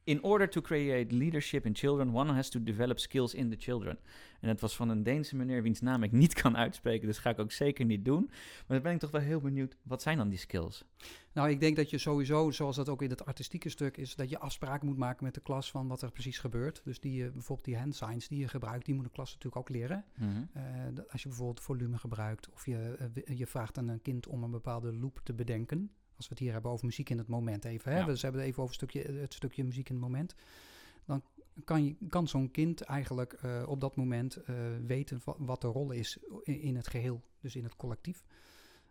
In 0.07 0.23
order 0.23 0.49
to 0.49 0.61
create 0.61 1.15
leadership 1.15 1.67
in 1.67 1.75
children, 1.75 2.15
one 2.15 2.33
has 2.33 2.49
to 2.49 2.63
develop 2.63 2.99
skills 2.99 3.35
in 3.35 3.51
the 3.51 3.57
children. 3.59 3.99
En 4.41 4.49
het 4.49 4.61
was 4.61 4.77
van 4.77 4.89
een 4.89 5.03
Deense 5.03 5.37
meneer 5.37 5.63
wiens 5.63 5.81
naam 5.81 6.03
ik 6.03 6.13
niet 6.13 6.35
kan 6.35 6.57
uitspreken, 6.57 7.07
dus 7.07 7.19
ga 7.19 7.31
ik 7.31 7.39
ook 7.39 7.53
zeker 7.53 7.85
niet 7.85 8.05
doen. 8.05 8.25
Maar 8.27 8.65
dan 8.67 8.83
ben 8.83 8.93
ik 8.93 8.99
toch 8.99 9.11
wel 9.11 9.21
heel 9.21 9.41
benieuwd, 9.41 9.77
wat 9.83 10.03
zijn 10.03 10.17
dan 10.19 10.29
die 10.29 10.39
skills? 10.39 10.85
Nou, 11.33 11.51
ik 11.51 11.61
denk 11.61 11.77
dat 11.77 11.91
je 11.91 11.99
sowieso, 11.99 12.51
zoals 12.51 12.77
dat 12.77 12.89
ook 12.89 13.03
in 13.03 13.11
het 13.11 13.25
artistieke 13.25 13.69
stuk 13.69 13.97
is, 13.97 14.15
dat 14.15 14.31
je 14.31 14.39
afspraken 14.39 14.87
moet 14.87 14.97
maken 14.97 15.25
met 15.25 15.35
de 15.35 15.41
klas 15.41 15.71
van 15.71 15.89
wat 15.89 16.03
er 16.03 16.11
precies 16.11 16.39
gebeurt. 16.39 16.81
Dus 16.85 17.01
die, 17.01 17.25
eh, 17.25 17.31
bijvoorbeeld 17.33 17.67
die 17.67 17.77
hand 17.77 17.95
signs 17.95 18.29
die 18.29 18.39
je 18.39 18.49
gebruikt, 18.49 18.85
die 18.87 18.95
moet 18.95 19.05
de 19.05 19.11
klas 19.11 19.33
natuurlijk 19.33 19.57
ook 19.57 19.69
leren. 19.69 20.05
Eh, 20.53 20.63
dat- 20.95 21.11
als 21.13 21.23
je 21.23 21.29
bijvoorbeeld 21.29 21.61
volume 21.61 21.99
gebruikt 21.99 22.51
of 22.53 22.67
je, 22.67 22.97
eh, 23.25 23.39
je 23.39 23.47
vraagt 23.47 23.79
aan 23.79 23.89
een 23.89 24.03
kind 24.03 24.27
om 24.27 24.43
een 24.43 24.51
bepaalde 24.51 24.93
loop 24.95 25.21
te 25.25 25.35
bedenken. 25.35 25.91
Als 26.17 26.29
we 26.29 26.35
het 26.35 26.39
hier 26.43 26.53
hebben 26.53 26.71
over 26.71 26.85
muziek 26.87 27.11
in 27.11 27.19
het 27.19 27.29
moment 27.29 27.65
even. 27.65 27.93
Hè? 27.93 27.99
Ja. 27.99 28.07
We 28.07 28.19
hebben 28.21 28.41
het 28.41 28.49
even 28.51 28.63
over 28.63 28.77
het 28.79 28.91
stukje, 28.91 29.13
het 29.21 29.35
stukje 29.35 29.65
muziek 29.65 29.89
in 29.89 29.95
het 29.95 30.05
moment. 30.05 30.35
Dan 31.05 31.23
kan, 31.65 31.85
je, 31.85 31.97
kan 32.09 32.29
zo'n 32.29 32.51
kind 32.51 32.81
eigenlijk 32.81 33.33
eh, 33.33 33.63
op 33.67 33.81
dat 33.81 33.97
moment 33.97 34.37
eh, 34.37 34.55
weten 34.87 35.21
wa- 35.25 35.35
wat 35.39 35.61
de 35.61 35.67
rol 35.67 35.91
is 35.91 36.19
in, 36.43 36.61
in 36.61 36.77
het 36.77 36.87
geheel, 36.87 37.23
dus 37.41 37.57
in 37.57 37.65
het 37.65 37.77
collectief. 37.77 38.25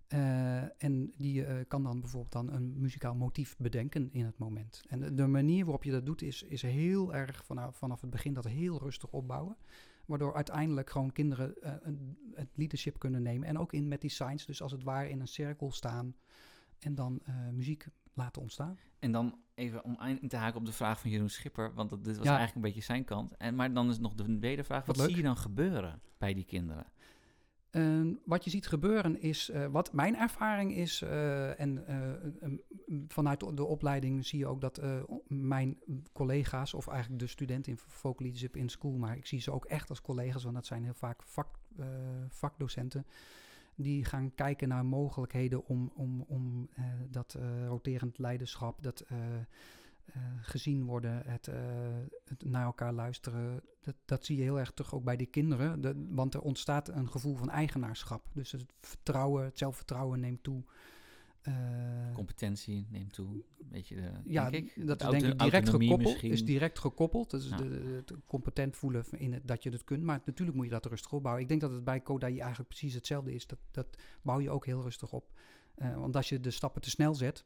Eh, 0.07 0.83
en 0.83 1.13
die 1.17 1.65
kan 1.65 1.83
dan 1.83 1.99
bijvoorbeeld 2.01 2.31
dan 2.31 2.53
een 2.53 2.79
muzikaal 2.81 3.15
motief 3.15 3.55
bedenken 3.57 4.09
in 4.11 4.25
het 4.25 4.37
moment. 4.37 4.83
En 4.87 4.99
de, 4.99 5.13
de 5.13 5.27
manier 5.27 5.63
waarop 5.63 5.83
je 5.83 5.91
dat 5.91 6.05
doet 6.05 6.21
is, 6.21 6.43
is 6.43 6.61
heel 6.61 7.13
erg 7.13 7.45
vanaf, 7.45 7.75
vanaf 7.77 8.01
het 8.01 8.09
begin 8.09 8.33
dat 8.33 8.45
heel 8.45 8.79
rustig 8.79 9.11
opbouwen. 9.11 9.57
Waardoor 10.05 10.35
uiteindelijk 10.35 10.89
gewoon 10.89 11.11
kinderen 11.11 11.53
een- 11.87 12.17
het 12.33 12.49
leadership 12.53 12.99
kunnen 12.99 13.21
nemen. 13.21 13.47
En 13.47 13.57
ook 13.59 13.73
in 13.73 13.87
met 13.87 14.01
die 14.01 14.09
signs, 14.09 14.45
dus 14.45 14.61
als 14.61 14.71
het 14.71 14.83
ware 14.83 15.09
in 15.09 15.19
een 15.19 15.27
cirkel 15.27 15.71
staan 15.71 16.15
en 16.79 16.95
dan 16.95 17.19
eh, 17.25 17.35
muziek 17.51 17.87
laten 18.13 18.41
ontstaan. 18.41 18.77
En 18.99 19.11
dan 19.11 19.37
even 19.55 19.83
om 19.83 19.97
in 20.21 20.27
te 20.27 20.35
haken 20.37 20.59
op 20.59 20.65
de 20.65 20.71
vraag 20.71 20.99
van 20.99 21.09
Jeroen 21.09 21.29
Schipper, 21.29 21.73
want 21.73 21.89
dat, 21.89 22.03
dit 22.03 22.15
was 22.17 22.25
Ja. 22.25 22.37
eigenlijk 22.37 22.55
een 22.65 22.71
beetje 22.73 22.85
zijn 22.85 23.03
kant. 23.05 23.37
En, 23.37 23.55
maar 23.55 23.73
dan 23.73 23.89
is 23.89 23.99
nog 23.99 24.13
de 24.13 24.39
wedervraag, 24.39 24.85
wat, 24.85 24.97
Wat 24.97 25.07
zie 25.07 25.15
je 25.15 25.21
dan 25.23 25.37
gebeuren 25.37 26.01
bij 26.17 26.33
die 26.33 26.43
kinderen? 26.45 26.85
En 27.69 28.19
wat 28.25 28.43
je 28.43 28.49
ziet 28.49 28.67
gebeuren 28.67 29.21
is, 29.21 29.49
eh, 29.49 29.65
wat 29.67 29.93
mijn 29.93 30.15
ervaring 30.15 30.75
is, 30.75 31.01
eh, 31.01 31.59
en 31.59 31.83
vanuit 33.07 33.39
de- 33.57 33.63
opleiding 33.65 34.25
zie 34.25 34.39
je 34.39 34.47
ook 34.47 34.61
dat 34.61 34.81
mijn 35.27 35.77
collega's, 36.13 36.73
of 36.73 36.87
eigenlijk 36.87 37.19
de 37.19 37.27
studenten 37.27 37.71
in 37.71 37.77
vocal 37.77 38.15
leadership 38.25 38.55
in 38.55 38.69
school, 38.69 38.97
maar 38.97 39.15
ik 39.17 39.25
zie 39.25 39.39
ze 39.41 39.51
ook 39.51 39.65
echt 39.65 39.89
als 39.89 40.01
collega's, 40.01 40.43
want 40.43 40.55
dat 40.55 40.65
zijn 40.65 40.83
heel 40.83 40.93
vaak 40.93 41.23
vak, 41.23 41.47
vakdocenten, 42.29 43.05
die 43.75 44.05
gaan 44.05 44.35
kijken 44.35 44.67
naar 44.67 44.85
mogelijkheden 44.85 45.65
om, 45.65 45.91
om, 45.95 46.21
om 46.21 46.69
eh, 46.73 46.85
dat 47.09 47.33
eh, 47.33 47.67
roterend 47.67 48.17
leiderschap, 48.17 48.83
dat 48.83 48.99
eh, 48.99 49.17
gezien 50.41 50.85
worden, 50.85 51.21
het, 51.25 51.49
het 52.25 52.43
naar 52.45 52.65
elkaar 52.65 52.93
luisteren. 52.93 53.61
Dat, 53.81 53.95
dat 54.05 54.25
zie 54.25 54.37
je 54.37 54.43
heel 54.43 54.59
erg 54.59 54.71
terug 54.71 54.93
ook 54.93 55.03
bij 55.03 55.15
die 55.15 55.27
kinderen. 55.27 55.81
De, 55.81 56.07
want 56.09 56.33
er 56.33 56.41
ontstaat 56.41 56.87
een 56.87 57.09
gevoel 57.09 57.35
van 57.35 57.49
eigenaarschap. 57.49 58.27
Dus 58.33 58.51
het 58.51 58.65
vertrouwen, 58.79 59.43
het 59.43 59.57
zelfvertrouwen 59.57 60.19
neemt 60.19 60.43
toe. 60.43 60.63
Eh, 61.45 62.13
Competentie 62.13 62.87
neemt 62.89 63.13
toe, 63.13 63.27
een 63.33 63.67
beetje 63.69 63.95
de, 63.95 64.11
ja, 64.25 64.49
denk 64.49 64.71
ik. 64.71 64.87
dat 64.87 64.99
De 64.99 65.05
is 65.05 65.11
denk 65.11 65.33
ik 65.33 65.39
direct 65.39 65.69
gekoppeld. 65.69 66.01
misschien. 66.01 66.31
Is 66.31 66.45
direct 66.45 66.79
gekoppeld. 66.79 67.29
Dus 67.31 67.47
Ja. 67.49 67.57
de, 67.57 68.03
competent 68.27 68.75
voelen 68.75 69.05
in 69.11 69.33
het, 69.33 69.47
dat 69.47 69.63
je 69.63 69.69
het 69.69 69.83
kunt. 69.83 70.03
Maar 70.03 70.21
natuurlijk 70.25 70.57
moet 70.57 70.65
je 70.65 70.71
dat 70.71 70.85
rustig 70.85 71.13
opbouwen. 71.13 71.43
Ik 71.43 71.49
denk 71.49 71.61
dat 71.61 71.71
het 71.71 71.83
bij 71.83 71.99
Kodai 71.99 72.39
eigenlijk 72.39 72.69
precies 72.69 72.93
hetzelfde 72.93 73.33
is. 73.33 73.47
Dat, 73.47 73.59
dat 73.71 73.87
bouw 74.21 74.39
je 74.39 74.49
ook 74.49 74.65
heel 74.65 74.81
rustig 74.81 75.13
op. 75.13 75.31
Eh, 75.75 75.95
want 75.97 76.15
als 76.15 76.29
je 76.29 76.39
de 76.39 76.51
stappen 76.51 76.81
te 76.81 76.89
snel 76.89 77.15
zet, 77.15 77.45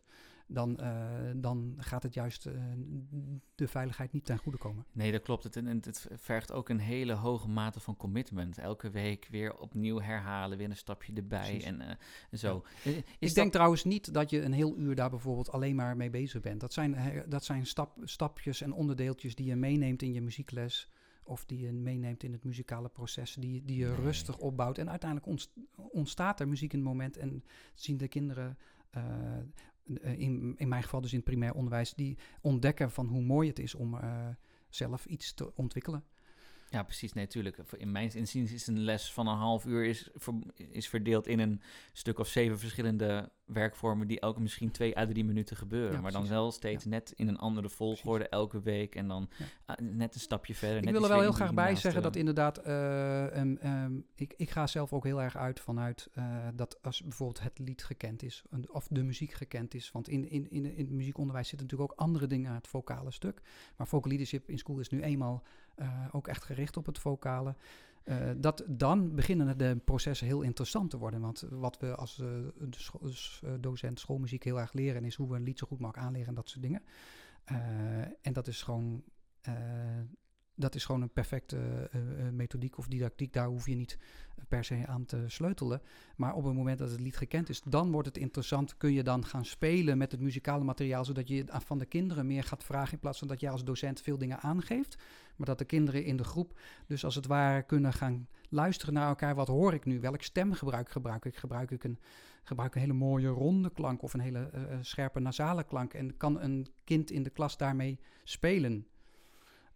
dan, 0.51 0.77
eh, 0.79 1.31
dan 1.35 1.75
gaat 1.77 2.03
het 2.03 2.13
juist 2.13 2.45
eh, 2.45 2.53
de 3.55 3.67
veiligheid 3.67 4.11
niet 4.11 4.25
ten 4.25 4.37
goede 4.37 4.57
komen. 4.57 4.85
Nee, 4.91 5.11
dat 5.11 5.21
klopt. 5.21 5.43
Het, 5.43 5.55
en 5.55 5.65
het 5.67 6.07
vergt 6.15 6.51
ook 6.51 6.69
een 6.69 6.79
hele 6.79 7.13
hoge 7.13 7.49
mate 7.49 7.79
van 7.79 7.95
commitment. 7.97 8.57
Elke 8.57 8.89
week 8.89 9.27
weer 9.29 9.57
opnieuw 9.57 9.99
herhalen, 10.01 10.57
weer 10.57 10.69
een 10.69 10.75
stapje 10.77 11.13
erbij 11.13 11.39
Precies. 11.39 11.63
en, 11.63 11.81
eh, 11.81 11.89
en 12.29 12.37
zo. 12.37 12.63
Ik 12.83 13.03
dat- 13.19 13.33
denk 13.33 13.51
trouwens 13.51 13.83
niet 13.83 14.13
dat 14.13 14.29
je 14.29 14.41
een 14.41 14.53
heel 14.53 14.77
uur 14.77 14.95
daar 14.95 15.09
bijvoorbeeld 15.09 15.51
alleen 15.51 15.75
maar 15.75 15.97
mee 15.97 16.09
bezig 16.09 16.41
bent. 16.41 16.59
Dat 16.59 16.73
zijn, 16.73 17.23
dat 17.27 17.43
zijn 17.45 17.65
stap, 17.65 17.97
stapjes 18.03 18.61
en 18.61 18.71
onderdeeltjes 18.73 19.35
die 19.35 19.45
je 19.45 19.55
meeneemt 19.55 20.01
in 20.01 20.13
je 20.13 20.21
muziekles. 20.21 20.89
Of 21.23 21.45
die 21.45 21.59
je 21.59 21.71
meeneemt 21.71 22.23
in 22.23 22.31
het 22.31 22.43
muzikale 22.43 22.89
proces. 22.89 23.33
Die, 23.33 23.63
die 23.65 23.77
je 23.77 23.85
Nee. 23.85 23.95
rustig 23.95 24.37
opbouwt. 24.37 24.77
En 24.77 24.89
uiteindelijk 24.89 25.29
ontst- 25.29 25.53
ontstaat 25.75 26.39
er 26.39 26.47
muziek 26.47 26.73
in 26.73 26.79
het 26.79 26.87
moment. 26.87 27.17
En 27.17 27.43
zien 27.73 27.97
de 27.97 28.07
kinderen, 28.07 28.57
in, 30.01 30.53
in 30.57 30.67
mijn 30.67 30.83
geval 30.83 31.01
dus 31.01 31.11
in 31.11 31.17
het 31.17 31.27
primair 31.27 31.53
onderwijs, 31.53 31.93
die 31.93 32.17
ontdekken 32.41 32.91
van 32.91 33.07
hoe 33.07 33.21
mooi 33.21 33.47
het 33.47 33.59
is 33.59 33.75
om 33.75 33.97
eh, 33.97 34.27
zelf 34.69 35.05
iets 35.05 35.33
te 35.33 35.55
ontwikkelen. 35.55 36.03
Ja, 36.69 36.83
precies. 36.83 37.13
Nee, 37.13 37.27
tuurlijk. 37.27 37.57
In 37.77 37.91
mijn 37.91 38.13
inziens 38.13 38.51
is 38.51 38.67
een 38.67 38.79
les 38.79 39.13
van 39.13 39.27
een 39.27 39.37
half 39.37 39.65
uur 39.65 39.85
is, 39.85 40.09
is 40.71 40.89
verdeeld 40.89 41.27
in 41.27 41.39
een 41.39 41.61
stuk 41.93 42.19
of 42.19 42.27
zeven 42.27 42.59
verschillende 42.59 43.31
werkvormen 43.45 44.07
die 44.07 44.19
elke 44.19 44.41
misschien 44.41 44.71
twee 44.71 44.97
à 44.97 45.05
drie 45.05 45.25
minuten 45.25 45.57
gebeuren. 45.57 45.93
Ja, 45.93 46.01
maar 46.01 46.11
dan 46.11 46.27
wel 46.27 46.51
steeds 46.51 46.85
net 46.85 47.13
in 47.15 47.27
een 47.27 47.37
andere 47.37 47.69
volgorde 47.69 48.29
elke 48.29 48.61
week 48.61 48.95
en 48.95 49.07
dan 49.07 49.29
Ja. 49.37 49.45
ah, 49.65 49.77
net 49.77 50.13
een 50.15 50.19
stapje 50.19 50.55
verder. 50.55 50.77
Ik 50.77 50.83
net 50.83 50.93
wil 50.93 51.03
er 51.03 51.09
wel 51.09 51.21
heel 51.21 51.31
graag 51.31 51.53
bij 51.53 51.75
zeggen 51.75 52.01
dat 52.01 52.15
inderdaad, 52.15 52.57
eh, 52.57 53.37
ehm, 53.37 53.55
ehm, 53.55 53.99
ik, 54.15 54.33
ik 54.37 54.49
ga 54.49 54.67
zelf 54.67 54.93
ook 54.93 55.03
heel 55.03 55.21
erg 55.21 55.37
uit 55.37 55.59
vanuit 55.59 56.09
eh, 56.13 56.47
dat 56.53 56.77
als 56.81 57.01
bijvoorbeeld 57.01 57.43
het 57.43 57.59
lied 57.59 57.83
gekend 57.83 58.23
is, 58.23 58.43
of 58.67 58.87
de 58.87 59.03
muziek 59.03 59.33
gekend 59.33 59.73
is. 59.73 59.91
Want 59.91 60.09
in, 60.09 60.29
in, 60.29 60.49
in, 60.49 60.65
in 60.65 60.85
het 60.85 60.89
muziekonderwijs 60.89 61.47
zitten 61.47 61.67
natuurlijk 61.67 61.91
ook 61.91 61.99
andere 61.99 62.27
dingen 62.27 62.49
aan 62.49 62.55
het 62.55 62.67
vocale 62.67 63.11
stuk. 63.11 63.41
Maar 63.75 63.87
vocal 63.87 64.09
leadership 64.09 64.49
in 64.49 64.57
school 64.57 64.79
is 64.79 64.89
nu 64.89 65.01
eenmaal 65.01 65.43
eh, 65.79 66.05
ook 66.11 66.27
echt 66.27 66.43
gericht 66.43 66.77
op 66.77 66.85
het 66.85 66.99
vocale. 66.99 67.55
Eh, 68.03 68.17
dat 68.37 68.63
dan 68.67 69.15
beginnen 69.15 69.57
de 69.57 69.81
processen 69.85 70.27
heel 70.27 70.41
interessant 70.41 70.89
te 70.89 70.97
worden. 70.97 71.21
Want 71.21 71.45
wat 71.49 71.79
we 71.79 71.95
als 71.95 72.19
eh, 72.19 72.27
dus, 73.01 73.41
docent 73.59 73.99
schoolmuziek 73.99 74.43
heel 74.43 74.59
erg 74.59 74.73
leren, 74.73 75.03
is 75.03 75.15
hoe 75.15 75.29
we 75.29 75.35
een 75.35 75.43
lied 75.43 75.59
zo 75.59 75.67
goed 75.67 75.79
mogelijk 75.79 76.05
aanleren 76.05 76.27
en 76.27 76.33
dat 76.33 76.49
soort 76.49 76.61
dingen. 76.61 76.81
En 78.21 78.33
dat 78.33 78.47
is 78.47 78.61
gewoon. 78.61 79.03
Dat 80.59 80.75
is 80.75 80.85
gewoon 80.85 81.01
een 81.01 81.13
perfecte 81.13 81.57
eh, 81.57 81.99
eh, 81.99 82.33
methodiek 82.33 82.77
of 82.77 82.87
didactiek. 82.87 83.33
Daar 83.33 83.47
hoef 83.47 83.65
je 83.65 83.75
niet 83.75 83.97
per 84.47 84.63
se 84.63 84.83
aan 84.87 85.05
te 85.05 85.23
sleutelen. 85.27 85.81
Maar 86.15 86.33
op 86.33 86.43
het 86.43 86.53
moment 86.53 86.77
dat 86.79 86.91
het 86.91 86.99
lied 86.99 87.17
gekend 87.17 87.49
is, 87.49 87.61
dan 87.61 87.91
wordt 87.91 88.07
het 88.07 88.17
interessant. 88.17 88.77
Kun 88.77 88.93
je 88.93 89.03
dan 89.03 89.25
gaan 89.25 89.45
spelen 89.45 89.97
met 89.97 90.11
het 90.11 90.21
muzikale 90.21 90.63
materiaal, 90.63 91.05
zodat 91.05 91.27
je 91.27 91.45
van 91.47 91.77
de 91.77 91.85
kinderen 91.85 92.27
meer 92.27 92.43
gaat 92.43 92.63
vragen. 92.63 92.93
In 92.93 92.99
plaats 92.99 93.19
van 93.19 93.27
dat 93.27 93.39
jij 93.39 93.51
als 93.51 93.63
docent 93.63 94.01
veel 94.01 94.17
dingen 94.17 94.39
aangeeft. 94.39 94.97
Maar 95.35 95.47
dat 95.47 95.57
de 95.57 95.65
kinderen 95.65 96.03
in 96.03 96.17
de 96.17 96.23
groep 96.23 96.59
dus 96.87 97.05
als 97.05 97.15
het 97.15 97.25
ware 97.25 97.63
kunnen 97.63 97.93
gaan 97.93 98.27
luisteren 98.49 98.93
naar 98.93 99.07
elkaar. 99.07 99.35
Wat 99.35 99.47
hoor 99.47 99.73
ik 99.73 99.85
nu? 99.85 99.99
Welk 99.99 100.21
stemgebruik 100.21 100.89
gebruik 100.89 101.25
ik? 101.25 101.35
Gebruik 101.35 101.71
ik 101.71 101.83
een, 101.83 101.99
gebruik 102.43 102.75
een 102.75 102.81
hele 102.81 102.93
mooie 102.93 103.27
ronde 103.27 103.71
klank 103.71 104.01
of 104.01 104.13
een 104.13 104.19
hele 104.19 104.49
eh, 104.49 104.77
scherpe 104.81 105.19
nasale 105.19 105.63
klank? 105.63 105.93
En 105.93 106.17
kan 106.17 106.41
een 106.41 106.67
kind 106.83 107.11
in 107.11 107.23
de 107.23 107.29
klas 107.29 107.57
daarmee 107.57 107.99
spelen? 108.23 108.87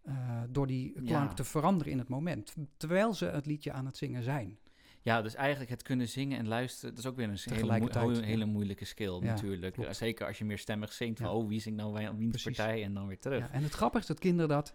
Eh, 0.03 0.41
door 0.49 0.67
die 0.67 0.91
klank 0.91 1.29
Ja. 1.29 1.33
te 1.33 1.43
veranderen 1.43 1.91
in 1.91 1.97
het 1.99 2.07
moment. 2.09 2.55
Terwijl 2.77 3.13
ze 3.13 3.25
het 3.25 3.45
liedje 3.45 3.71
aan 3.71 3.85
het 3.85 3.97
zingen 3.97 4.23
zijn. 4.23 4.57
Ja, 5.01 5.21
dus 5.21 5.35
eigenlijk 5.35 5.69
het 5.69 5.81
kunnen 5.81 6.07
zingen 6.09 6.37
en 6.37 6.47
luisteren, 6.47 6.89
dat 6.95 7.03
is 7.03 7.09
ook 7.09 7.15
weer 7.15 7.29
een 7.29 7.37
hele, 7.55 8.23
hele, 8.25 8.45
moeilijke 8.45 8.85
skill 8.85 9.13
Ja, 9.13 9.19
natuurlijk. 9.19 9.73
klopt. 9.73 9.95
Zeker 9.95 10.27
als 10.27 10.37
je 10.37 10.45
meer 10.45 10.57
stemmig 10.57 10.93
zingt, 10.93 11.19
van 11.19 11.27
Ja. 11.29 11.35
oh, 11.35 11.47
wie 11.47 11.59
zingt 11.59 11.79
nou 11.79 11.93
bij 11.93 12.15
wiens 12.15 12.29
Precies. 12.41 12.57
partij 12.57 12.83
en 12.83 12.93
dan 12.93 13.07
weer 13.07 13.19
terug. 13.19 13.39
Ja, 13.39 13.51
en 13.51 13.63
het 13.63 13.73
grappige 13.73 14.01
is 14.01 14.07
dat 14.07 14.19
kinderen 14.19 14.49
dat, 14.49 14.73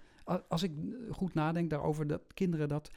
als 0.48 0.62
ik 0.62 0.72
goed 1.10 1.34
nadenk 1.34 1.70
daarover, 1.70 2.06
dat 2.06 2.22
kinderen 2.34 2.68
dat 2.68 2.90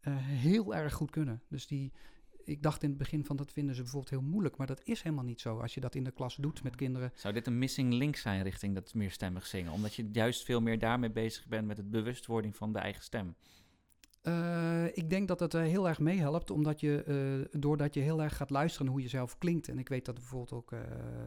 eh, 0.00 0.16
heel 0.16 0.74
erg 0.74 0.92
goed 0.92 1.10
kunnen. 1.10 1.42
Dus 1.48 1.66
die, 1.66 1.92
ik 2.46 2.62
dacht 2.62 2.82
in 2.82 2.88
het 2.88 2.98
begin 2.98 3.24
van 3.24 3.36
dat 3.36 3.52
vinden 3.52 3.74
ze 3.74 3.82
bijvoorbeeld 3.82 4.10
heel 4.10 4.30
moeilijk, 4.30 4.56
maar 4.56 4.66
dat 4.66 4.80
is 4.84 5.02
helemaal 5.02 5.24
niet 5.24 5.40
zo. 5.40 5.58
Als 5.60 5.74
je 5.74 5.80
dat 5.80 5.94
in 5.94 6.04
de 6.04 6.10
klas 6.10 6.36
doet 6.36 6.62
met 6.62 6.76
kinderen. 6.76 7.12
Zou 7.14 7.34
dit 7.34 7.46
een 7.46 7.58
missing 7.58 7.92
link 7.92 8.16
zijn 8.16 8.42
richting 8.42 8.74
dat 8.74 8.94
meer 8.94 9.10
stemmig 9.10 9.46
zingen? 9.46 9.72
Omdat 9.72 9.94
je 9.94 10.08
juist 10.12 10.44
veel 10.44 10.60
meer 10.60 10.78
daarmee 10.78 11.10
bezig 11.10 11.46
bent 11.46 11.66
met 11.66 11.76
het 11.76 11.90
bewustwording 11.90 12.56
van 12.56 12.72
de 12.72 12.78
eigen 12.78 13.02
stem. 13.02 13.34
Uh, 14.22 14.84
ik 14.96 15.10
denk 15.10 15.28
dat 15.28 15.40
het 15.40 15.54
uh, 15.54 15.62
heel 15.62 15.88
erg 15.88 15.98
meehelpt, 15.98 16.50
omdat 16.50 16.80
je, 16.80 17.04
uh, 17.52 17.60
doordat 17.60 17.94
je 17.94 18.00
heel 18.00 18.22
erg 18.22 18.36
gaat 18.36 18.50
luisteren 18.50 18.92
hoe 18.92 19.02
je 19.02 19.08
zelf 19.08 19.38
klinkt. 19.38 19.68
En 19.68 19.78
ik 19.78 19.88
weet 19.88 20.04
dat 20.04 20.14
bijvoorbeeld 20.14 20.52
ook 20.52 20.72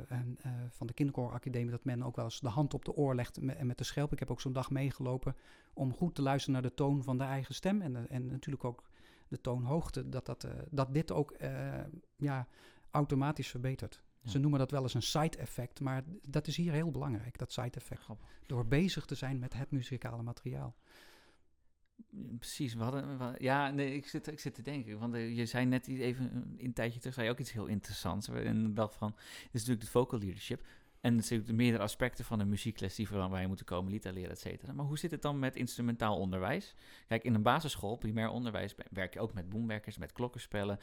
en, 0.08 0.38
van 0.70 0.88
de 0.88 0.94
Kinderkooracademie 0.94 1.72
dat 1.72 1.84
men 1.84 2.04
ook 2.04 2.16
wel 2.16 2.26
eens 2.26 2.40
de 2.40 2.48
hand 2.48 2.74
op 2.74 2.86
de 2.86 2.94
oor 2.94 3.16
legt 3.16 3.38
en 3.38 3.68
met 3.68 3.78
de 3.78 3.84
schelp. 3.84 4.12
Ik 4.12 4.20
heb 4.20 4.32
ook 4.32 4.42
zo'n 4.42 4.54
dag 4.54 4.70
meegelopen 4.70 5.36
om 5.74 5.94
goed 5.94 6.16
te 6.16 6.22
luisteren 6.22 6.54
naar 6.62 6.70
de 6.70 6.76
toon 6.76 7.04
van 7.04 7.18
de 7.18 7.24
eigen 7.24 7.56
stem. 7.56 7.82
En, 7.82 8.10
en 8.10 8.28
natuurlijk 8.28 8.64
ook 8.64 8.89
de 9.30 9.42
toonhoogte, 9.42 10.10
dat, 10.10 10.26
dat, 10.26 10.48
dat 10.70 10.94
dit 10.94 11.12
ook 11.12 11.36
ja, 12.16 12.48
automatisch 12.92 13.48
verbetert. 13.48 14.04
Ja. 14.22 14.30
Ze 14.30 14.40
noemen 14.40 14.60
dat 14.60 14.72
wel 14.72 14.82
eens 14.82 14.94
een 14.94 15.02
side-effect, 15.02 15.80
maar 15.80 16.04
dat 16.28 16.48
is 16.48 16.56
hier 16.56 16.72
heel 16.72 16.92
belangrijk, 16.92 17.38
dat 17.38 17.52
side-effect. 17.52 18.08
Door 18.46 18.66
bezig 18.66 19.06
te 19.06 19.16
zijn 19.16 19.40
met 19.40 19.54
het 19.54 19.72
muzikale 19.72 20.24
materiaal. 20.24 20.76
Precies, 22.40 22.74
we 22.74 22.84
hadden, 22.84 23.36
ja, 23.38 23.70
nee, 23.70 23.96
ik 23.96 24.08
zit, 24.08 24.28
ik 24.28 24.40
zit 24.40 24.56
te 24.56 24.62
denken, 24.62 25.00
want 25.00 25.16
uh, 25.16 25.38
je 25.38 25.46
zei 25.46 25.66
net 25.66 25.88
even 25.88 26.56
een 26.58 26.74
tijdje 26.74 27.00
terug, 27.00 27.14
zei 27.14 27.26
je 27.26 27.32
ook 27.32 27.40
iets 27.40 27.52
heel 27.52 27.66
interessants. 27.66 28.28
En 28.28 28.74
dat 28.74 28.96
van, 28.96 29.10
dit 29.12 29.48
is 29.52 29.60
natuurlijk 29.60 29.82
de 29.82 29.92
vocal 29.92 30.20
leadership. 30.20 30.66
En 31.02 31.16
natuurlijk 31.16 31.48
de 31.48 31.54
meerdere 31.54 31.84
aspecten 31.84 32.26
van 32.26 32.40
een 32.40 32.50
muziekles 32.50 32.96
die 32.96 33.08
je 33.12 33.48
moeten 33.48 33.66
komen, 33.66 33.92
lied 33.92 34.06
leren, 34.06 34.32
et 34.32 34.40
cetera. 34.40 34.74
Maar 34.74 34.86
hoe 34.86 34.98
zit 34.98 35.12
het 35.12 35.22
dan 35.22 35.40
met 35.40 35.56
instrumentaal 35.56 36.18
onderwijs? 36.18 36.76
Kijk, 37.08 37.24
in 37.24 37.34
een 37.34 37.42
basisschool, 37.42 37.96
primair 37.96 38.30
onderwijs, 38.30 38.76
werk 38.92 39.14
je 39.14 39.20
ook 39.20 39.34
met 39.34 39.50
boomwerkers, 39.50 39.98
met 39.98 40.12
klokkenspellen, 40.12 40.80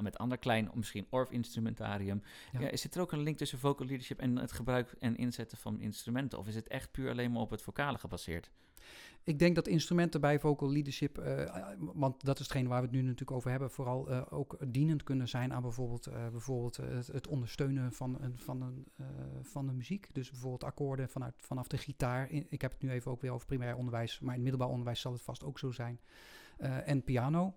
met 0.00 0.18
ander 0.18 0.38
klein, 0.38 0.70
misschien 0.74 1.06
orf-instrumentarium. 1.10 2.22
Ja. 2.52 2.60
Ja, 2.60 2.76
zit 2.76 2.94
er 2.94 3.00
ook 3.00 3.12
een 3.12 3.22
link 3.22 3.36
tussen 3.36 3.58
vocal 3.58 3.86
leadership 3.86 4.20
en 4.20 4.36
het 4.36 4.52
gebruik 4.52 4.94
en 4.98 5.16
inzetten 5.16 5.58
van 5.58 5.80
instrumenten? 5.80 6.38
Of 6.38 6.46
is 6.46 6.54
het 6.54 6.68
echt 6.68 6.90
puur 6.90 7.10
alleen 7.10 7.32
maar 7.32 7.42
op 7.42 7.50
het 7.50 7.62
vocale 7.62 7.98
gebaseerd? 7.98 8.50
Ik 9.26 9.38
denk 9.38 9.54
dat 9.54 9.68
instrumenten 9.68 10.20
bij 10.20 10.40
vocal 10.40 10.72
leadership, 10.72 11.18
uh, 11.18 11.50
want 11.78 12.24
dat 12.24 12.38
is 12.38 12.46
hetgeen 12.46 12.68
waar 12.68 12.80
we 12.80 12.86
het 12.86 12.94
nu 12.94 13.02
natuurlijk 13.02 13.30
over 13.30 13.50
hebben, 13.50 13.70
vooral 13.70 14.10
uh, 14.10 14.22
ook 14.30 14.56
dienend 14.68 15.02
kunnen 15.02 15.28
zijn 15.28 15.52
aan 15.52 15.62
bijvoorbeeld, 15.62 16.08
bijvoorbeeld 16.30 16.76
het, 16.76 17.06
het, 17.06 17.26
ondersteunen 17.26 17.92
van 17.92 18.20
een, 18.20 18.38
van, 18.38 18.62
een, 18.62 18.86
van 19.42 19.66
de 19.66 19.72
muziek. 19.72 20.14
Dus 20.14 20.30
bijvoorbeeld 20.30 20.64
akkoorden 20.64 21.08
vanuit, 21.08 21.34
vanaf 21.38 21.66
de 21.66 21.78
gitaar. 21.78 22.30
Ik 22.30 22.60
heb 22.60 22.72
het 22.72 22.82
nu 22.82 22.90
even 22.90 23.10
ook 23.10 23.20
weer 23.20 23.32
over 23.32 23.46
primair 23.46 23.76
onderwijs, 23.76 24.20
maar 24.20 24.34
in 24.34 24.42
middelbaar 24.42 24.68
onderwijs 24.68 25.00
zal 25.00 25.12
het 25.12 25.22
vast 25.22 25.44
ook 25.44 25.58
zo 25.58 25.70
zijn. 25.70 26.00
en 26.84 27.04
piano. 27.04 27.56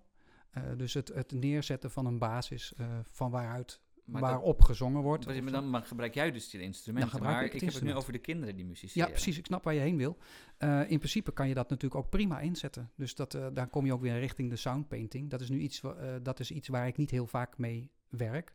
dus 0.76 0.94
het, 0.94 1.08
het 1.08 1.32
neerzetten 1.32 1.90
van 1.90 2.06
een 2.06 2.18
basis 2.18 2.72
van 3.04 3.30
waaruit 3.30 3.80
maar 4.10 4.20
waarop 4.20 4.62
gezongen 4.62 5.02
wordt. 5.02 5.26
Maar 5.26 5.52
dan 5.52 5.70
maar 5.70 5.82
gebruik 5.82 6.14
jij 6.14 6.30
dus 6.30 6.50
die 6.50 6.60
instrumenten. 6.60 7.22
maar 7.22 7.44
ik, 7.44 7.60
heb 7.60 7.72
het 7.72 7.82
nu 7.82 7.94
over 7.94 8.12
de 8.12 8.18
kinderen 8.18 8.56
die 8.56 8.64
musiceren. 8.64 9.06
Ja, 9.06 9.12
precies. 9.12 9.38
Ik 9.38 9.46
snap 9.46 9.64
waar 9.64 9.74
je 9.74 9.80
heen 9.80 9.96
wil. 9.96 10.16
Uh, 10.58 10.90
in 10.90 10.98
principe 10.98 11.32
kan 11.32 11.48
je 11.48 11.54
dat 11.54 11.70
natuurlijk 11.70 12.04
ook 12.04 12.10
prima 12.10 12.40
inzetten. 12.40 12.90
Dus 12.94 13.14
dat, 13.14 13.34
uh, 13.34 13.46
daar 13.52 13.68
kom 13.68 13.86
je 13.86 13.92
ook 13.92 14.00
weer 14.00 14.18
richting 14.18 14.50
de 14.50 14.56
soundpainting. 14.56 15.30
Dat 15.30 15.40
is 15.40 15.48
nu 15.48 15.58
iets, 15.58 15.82
uh, 15.82 15.92
dat 16.22 16.40
is 16.40 16.50
iets 16.50 16.68
waar 16.68 16.86
ik 16.86 16.96
niet 16.96 17.10
heel 17.10 17.26
vaak 17.26 17.58
mee 17.58 17.90
werk. 18.08 18.54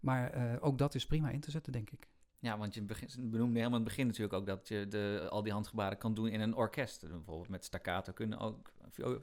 Maar 0.00 0.58
ook 0.60 0.78
dat 0.78 0.94
is 0.94 1.06
prima 1.06 1.30
in 1.30 1.40
te 1.40 1.50
zetten, 1.50 1.72
denk 1.72 1.90
ik. 1.90 2.08
Ja, 2.40 2.58
want 2.58 2.74
je 2.74 2.82
benoemde 3.18 3.58
helemaal 3.58 3.64
in 3.64 3.72
het 3.72 3.84
begin 3.84 4.06
natuurlijk 4.06 4.32
ook 4.32 4.46
dat 4.46 4.68
je 4.68 4.88
de, 4.88 5.26
al 5.30 5.42
die 5.42 5.52
handgebaren 5.52 5.98
kan 5.98 6.14
doen 6.14 6.28
in 6.28 6.40
een 6.40 6.54
orkest. 6.54 7.00
Bijvoorbeeld 7.00 7.48
met 7.48 7.64
staccato 7.64 8.12
kunnen 8.12 8.38
ook 8.38 8.72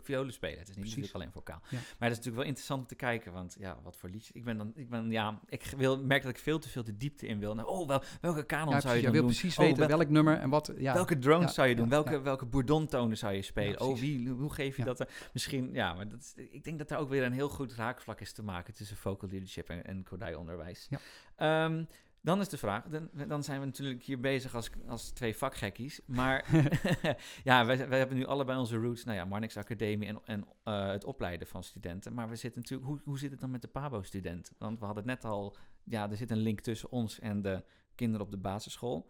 violen 0.01 0.33
spelen. 0.33 0.59
Het 0.59 0.69
is 0.69 0.75
niet 0.75 0.85
natuurlijk 0.85 1.13
alleen 1.13 1.31
vocaal. 1.31 1.59
Maar 1.69 1.79
het 1.79 2.11
is 2.11 2.17
natuurlijk 2.17 2.35
wel 2.35 2.45
interessant 2.45 2.81
om 2.81 2.87
te 2.87 2.95
kijken, 2.95 3.33
want 3.33 3.55
ja, 3.59 3.77
wat 3.83 3.97
voor 3.97 4.09
liedjes. 4.09 4.31
Ik 4.31 4.43
ben 4.43 4.57
dan, 4.57 4.71
ik 4.75 4.89
ben, 4.89 5.11
ja, 5.11 5.39
ik 5.47 5.73
wil, 5.77 6.03
merk 6.03 6.21
dat 6.21 6.31
ik 6.31 6.37
veel 6.37 6.59
te 6.59 6.69
veel 6.69 6.83
de 6.83 6.97
diepte 6.97 7.27
in 7.27 7.39
wil. 7.39 7.55
Nou, 7.55 7.67
oh, 7.67 7.87
wel, 7.87 8.01
welke 8.21 8.43
kanon 8.43 8.73
ja, 8.73 8.79
zou 8.79 8.95
je 8.95 9.01
dan 9.01 9.11
doen? 9.11 9.21
wil 9.21 9.29
precies 9.29 9.57
weten 9.57 9.83
oh, 9.83 9.89
welk 9.89 10.09
nummer 10.09 10.37
en 10.37 10.49
wat. 10.49 10.73
Ja. 10.77 10.93
Welke 10.93 11.17
drones 11.17 11.53
zou 11.53 11.67
je 11.67 11.75
doen? 11.75 11.89
welke, 11.89 12.21
welke 12.21 12.45
bourdontonen 12.45 13.17
zou 13.17 13.33
je 13.33 13.41
spelen? 13.41 13.79
oh, 13.79 13.97
wie, 13.99 14.29
hoe 14.29 14.53
geef 14.53 14.77
je 14.77 14.83
dat 14.83 14.99
er? 14.99 15.09
Misschien, 15.33 15.73
ja, 15.73 15.93
maar 15.93 16.09
dat 16.09 16.19
is, 16.19 16.33
ik 16.51 16.63
denk 16.63 16.77
dat 16.77 16.87
daar 16.87 16.99
ook 16.99 17.09
weer 17.09 17.23
een 17.23 17.33
heel 17.33 17.49
goed 17.49 17.73
raakvlak 17.73 18.21
is 18.21 18.31
te 18.31 18.43
maken 18.43 18.73
tussen 18.73 18.97
vocal 18.97 19.29
leadership 19.29 19.69
en, 19.69 19.85
en 19.85 20.05
onderwijs. 20.37 20.87
Ja. 20.89 21.65
Um, 21.65 21.87
dan 22.25 22.39
is 22.39 22.49
de 22.49 22.57
vraag, 22.57 22.83
dan, 22.87 23.09
dan, 23.27 23.43
zijn 23.43 23.59
we 23.59 23.65
natuurlijk 23.65 24.03
hier 24.03 24.19
bezig 24.19 24.55
als, 24.55 24.69
als 24.87 25.09
twee 25.09 25.35
vakgekkies. 25.35 26.01
Maar 26.05 26.45
ja, 27.43 27.65
wij, 27.65 27.89
wij 27.89 27.97
hebben 27.97 28.17
nu 28.17 28.25
allebei 28.25 28.59
onze 28.59 28.77
roots, 28.77 29.03
nou 29.03 29.17
ja, 29.17 29.25
Marnix 29.25 29.57
Academie 29.57 30.07
en, 30.07 30.19
en 30.25 30.45
uh, 30.65 30.87
het 30.87 31.03
opleiden 31.03 31.47
van 31.47 31.63
studenten. 31.63 32.13
Maar 32.13 32.29
we 32.29 32.35
zitten 32.35 32.61
natuurlijk, 32.61 32.89
hoe, 32.89 33.01
hoe 33.03 33.19
zit 33.19 33.31
het 33.31 33.39
dan 33.39 33.51
met 33.51 33.61
de 33.61 33.67
PABO-student? 33.67 34.51
Want 34.57 34.79
we 34.79 34.85
hadden 34.85 35.03
het 35.03 35.21
net 35.21 35.31
al, 35.31 35.57
ja, 35.83 36.09
er 36.09 36.17
zit 36.17 36.31
een 36.31 36.37
link 36.37 36.59
tussen 36.59 36.91
ons 36.91 37.19
en 37.19 37.41
de 37.41 37.63
kinderen 37.95 38.25
op 38.25 38.31
de 38.31 38.37
basisschool. 38.37 39.09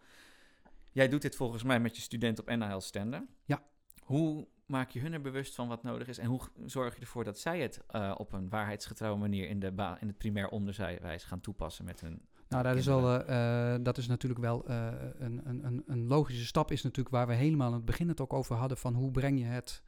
Jij 0.92 1.08
doet 1.08 1.22
dit 1.22 1.36
volgens 1.36 1.62
mij 1.62 1.80
met 1.80 1.96
je 1.96 2.02
student 2.02 2.38
op 2.38 2.48
NHL 2.48 2.78
Stender. 2.78 3.26
Ja. 3.44 3.62
Hoe 4.02 4.48
maak 4.66 4.90
je 4.90 5.00
hun 5.00 5.12
er 5.12 5.20
bewust 5.20 5.54
van 5.54 5.68
wat 5.68 5.82
nodig 5.82 6.08
is? 6.08 6.18
En 6.18 6.26
hoe 6.26 6.40
zorg 6.64 6.94
je 6.94 7.00
ervoor 7.00 7.24
dat 7.24 7.38
zij 7.38 7.60
het 7.60 7.84
uh, 7.90 8.14
op 8.16 8.32
een 8.32 8.48
waarheidsgetrouwe 8.48 9.18
manier 9.18 9.48
in, 9.48 9.58
de 9.60 9.96
in 10.00 10.06
het 10.06 10.18
primair 10.18 10.48
onderwijs 10.48 11.24
gaan 11.24 11.40
toepassen 11.40 11.84
met 11.84 12.00
hun 12.00 12.22
nou, 12.48 12.62
dat 12.62 12.76
is, 12.76 12.86
wel, 12.86 13.30
uh, 13.30 13.74
dat 13.80 13.98
is 13.98 14.06
natuurlijk 14.06 14.40
wel 14.40 14.70
uh, 14.70 14.88
een, 15.18 15.40
een, 15.44 15.82
een 15.86 16.06
logische 16.06 16.46
stap. 16.46 16.70
Is 16.70 16.82
natuurlijk 16.82 17.14
waar 17.14 17.26
we 17.26 17.34
helemaal 17.34 17.66
aan 17.66 17.72
het 17.72 17.84
begin 17.84 18.08
het 18.08 18.20
ook 18.20 18.32
over 18.32 18.56
hadden. 18.56 18.78
Van 18.78 18.94
hoe 18.94 19.10
breng 19.10 19.38
je 19.38 19.44
het, 19.44 19.82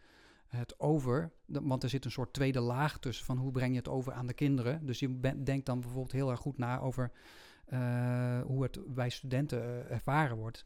het 0.47 0.81
over? 0.81 1.33
want 1.47 1.83
er 1.83 1.89
zit 1.89 2.05
een 2.05 2.11
soort 2.11 2.33
tweede 2.33 2.61
laag 2.61 2.99
tussen. 2.99 3.27
Van 3.27 3.37
hoe 3.37 3.53
breng 3.53 3.71
je 3.71 3.79
het 3.79 3.89
over 3.89 4.13
aan 4.13 4.27
de 4.27 4.33
kinderen? 4.33 4.87
Dus 4.87 4.99
je 4.99 5.21
denkt 5.45 5.67
dan 5.67 5.81
bijvoorbeeld 5.81 6.13
heel 6.13 6.31
erg 6.31 6.41
goed 6.41 6.59
na 6.59 6.81
over 6.81 7.11
uh, 7.73 8.41
hoe 8.41 8.63
het 8.63 8.95
bij 8.95 9.11
studenten 9.11 9.91
ervaren 9.91 10.37
wordt. 10.37 10.65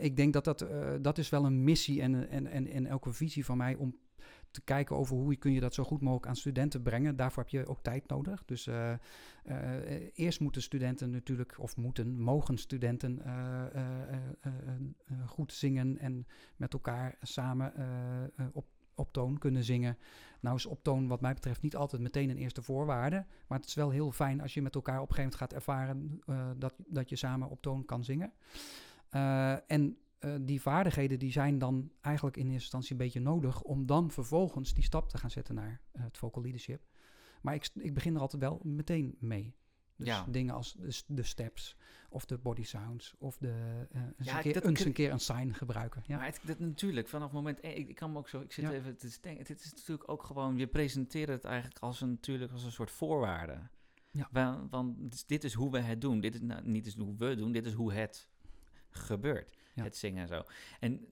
ik 0.00 0.16
denk 0.16 0.32
dat 0.32 0.44
dat, 0.44 0.66
dat 1.00 1.18
is 1.18 1.28
wel 1.28 1.44
een 1.44 1.64
missie 1.64 2.02
en, 2.02 2.28
en, 2.28 2.46
en, 2.46 2.66
en 2.66 2.86
elke 2.86 3.12
visie 3.12 3.44
van 3.44 3.56
mij 3.56 3.74
om 3.74 3.96
te 4.52 4.60
kijken 4.60 4.96
over 4.96 5.16
hoe 5.16 5.36
kun 5.36 5.52
je 5.52 5.60
dat 5.60 5.74
zo 5.74 5.84
goed 5.84 6.00
mogelijk 6.00 6.26
aan 6.26 6.36
studenten 6.36 6.82
brengen. 6.82 7.16
Daarvoor 7.16 7.42
heb 7.42 7.52
je 7.52 7.66
ook 7.66 7.82
tijd 7.82 8.08
nodig. 8.08 8.44
Dus 8.44 8.66
uh, 8.66 8.92
uh, 9.44 9.56
eerst 10.14 10.40
moeten 10.40 10.62
studenten 10.62 11.10
natuurlijk, 11.10 11.54
of 11.58 11.76
moeten, 11.76 12.20
mogen 12.20 12.58
studenten 12.58 13.22
uh, 13.26 13.66
goed 15.26 15.52
zingen 15.52 15.98
en 15.98 16.26
met 16.56 16.72
elkaar 16.72 17.16
samen 17.20 17.72
op, 18.52 18.66
op 18.94 19.12
toon 19.12 19.38
kunnen 19.38 19.64
zingen. 19.64 19.98
Nou 20.40 20.56
is 20.56 20.66
op 20.66 20.82
toon 20.82 21.08
wat 21.08 21.20
mij 21.20 21.34
betreft 21.34 21.62
niet 21.62 21.76
altijd 21.76 22.02
meteen 22.02 22.30
een 22.30 22.36
eerste 22.36 22.62
voorwaarde. 22.62 23.24
Maar 23.46 23.58
het 23.58 23.66
is 23.66 23.74
wel 23.74 23.90
heel 23.90 24.12
fijn 24.12 24.40
als 24.40 24.54
je 24.54 24.62
met 24.62 24.74
elkaar 24.74 25.00
op 25.00 25.08
een 25.08 25.14
gegeven 25.14 25.38
moment 25.38 25.52
gaat 25.52 25.52
ervaren 25.52 26.20
dat, 26.58 26.74
dat 26.86 27.08
je 27.08 27.16
samen 27.16 27.48
op 27.48 27.62
toon 27.62 27.84
kan 27.84 28.04
zingen. 28.04 28.32
en 29.66 29.96
uh, 30.24 30.34
die 30.40 30.60
vaardigheden 30.60 31.18
die 31.18 31.32
zijn 31.32 31.58
dan 31.58 31.90
eigenlijk 32.00 32.36
in 32.36 32.44
eerste 32.44 32.60
instantie 32.60 32.92
een 32.92 32.96
beetje 32.96 33.20
nodig 33.20 33.62
om 33.62 33.86
dan 33.86 34.10
vervolgens 34.10 34.74
die 34.74 34.84
stap 34.84 35.08
te 35.08 35.18
gaan 35.18 35.30
zetten 35.30 35.54
naar 35.54 35.80
uh, 35.92 36.02
het 36.02 36.18
vocal 36.18 36.42
leadership. 36.42 36.82
Maar 37.42 37.54
ik, 37.54 37.68
ik 37.74 37.94
begin 37.94 38.14
er 38.14 38.20
altijd 38.20 38.42
wel 38.42 38.60
meteen 38.64 39.16
mee. 39.18 39.54
Dus 39.96 40.06
ja. 40.06 40.26
dingen 40.28 40.54
als 40.54 40.72
de, 40.72 41.02
de, 41.06 41.22
steps 41.22 41.76
of 42.08 42.24
de 42.24 42.38
body 42.38 42.62
sounds 42.62 43.14
of 43.18 43.36
de 43.38 43.86
uh, 43.92 44.02
eens, 44.02 44.28
ja, 44.28 44.36
een, 44.36 44.42
keer, 44.42 44.66
eens 44.66 44.84
een 44.84 44.92
keer 44.92 45.12
een 45.12 45.20
sign 45.20 45.52
gebruiken. 45.52 46.02
Ja, 46.06 46.16
maar 46.16 46.26
het, 46.26 46.40
dat 46.44 46.58
natuurlijk 46.58 47.08
vanaf 47.08 47.26
het 47.26 47.36
moment 47.36 47.64
ik, 47.64 47.88
ik 47.88 47.94
kan 47.94 48.12
me 48.12 48.18
ook 48.18 48.28
zo, 48.28 48.40
ik 48.40 48.52
zit 48.52 48.64
ja. 48.64 48.72
even 48.72 48.96
te 48.96 49.18
denken, 49.20 49.44
dit 49.44 49.64
is 49.64 49.72
natuurlijk 49.74 50.10
ook 50.10 50.22
gewoon, 50.22 50.56
je 50.56 50.66
presenteert 50.66 51.28
het 51.28 51.44
eigenlijk 51.44 51.78
als 51.78 52.00
een, 52.00 52.08
natuurlijk 52.08 52.52
als 52.52 52.64
een 52.64 52.72
soort 52.72 52.90
voorwaarde. 52.90 53.68
Ja. 54.10 54.28
Want, 54.30 54.70
want 54.70 55.28
dit 55.28 55.44
is 55.44 55.54
hoe 55.54 55.70
we 55.70 55.78
het 55.78 56.00
doen. 56.00 56.20
Dit 56.20 56.34
is 56.34 56.40
nou, 56.40 56.68
niet 56.68 56.86
is 56.86 56.96
hoe 56.96 57.16
we 57.16 57.34
doen, 57.34 57.52
dit 57.52 57.66
is 57.66 57.72
hoe 57.72 57.92
het 57.92 58.28
gebeurt 58.92 59.56
het 59.74 59.96
zingen 59.96 60.22
en 60.22 60.28
zo. 60.28 60.42
En 60.80 61.06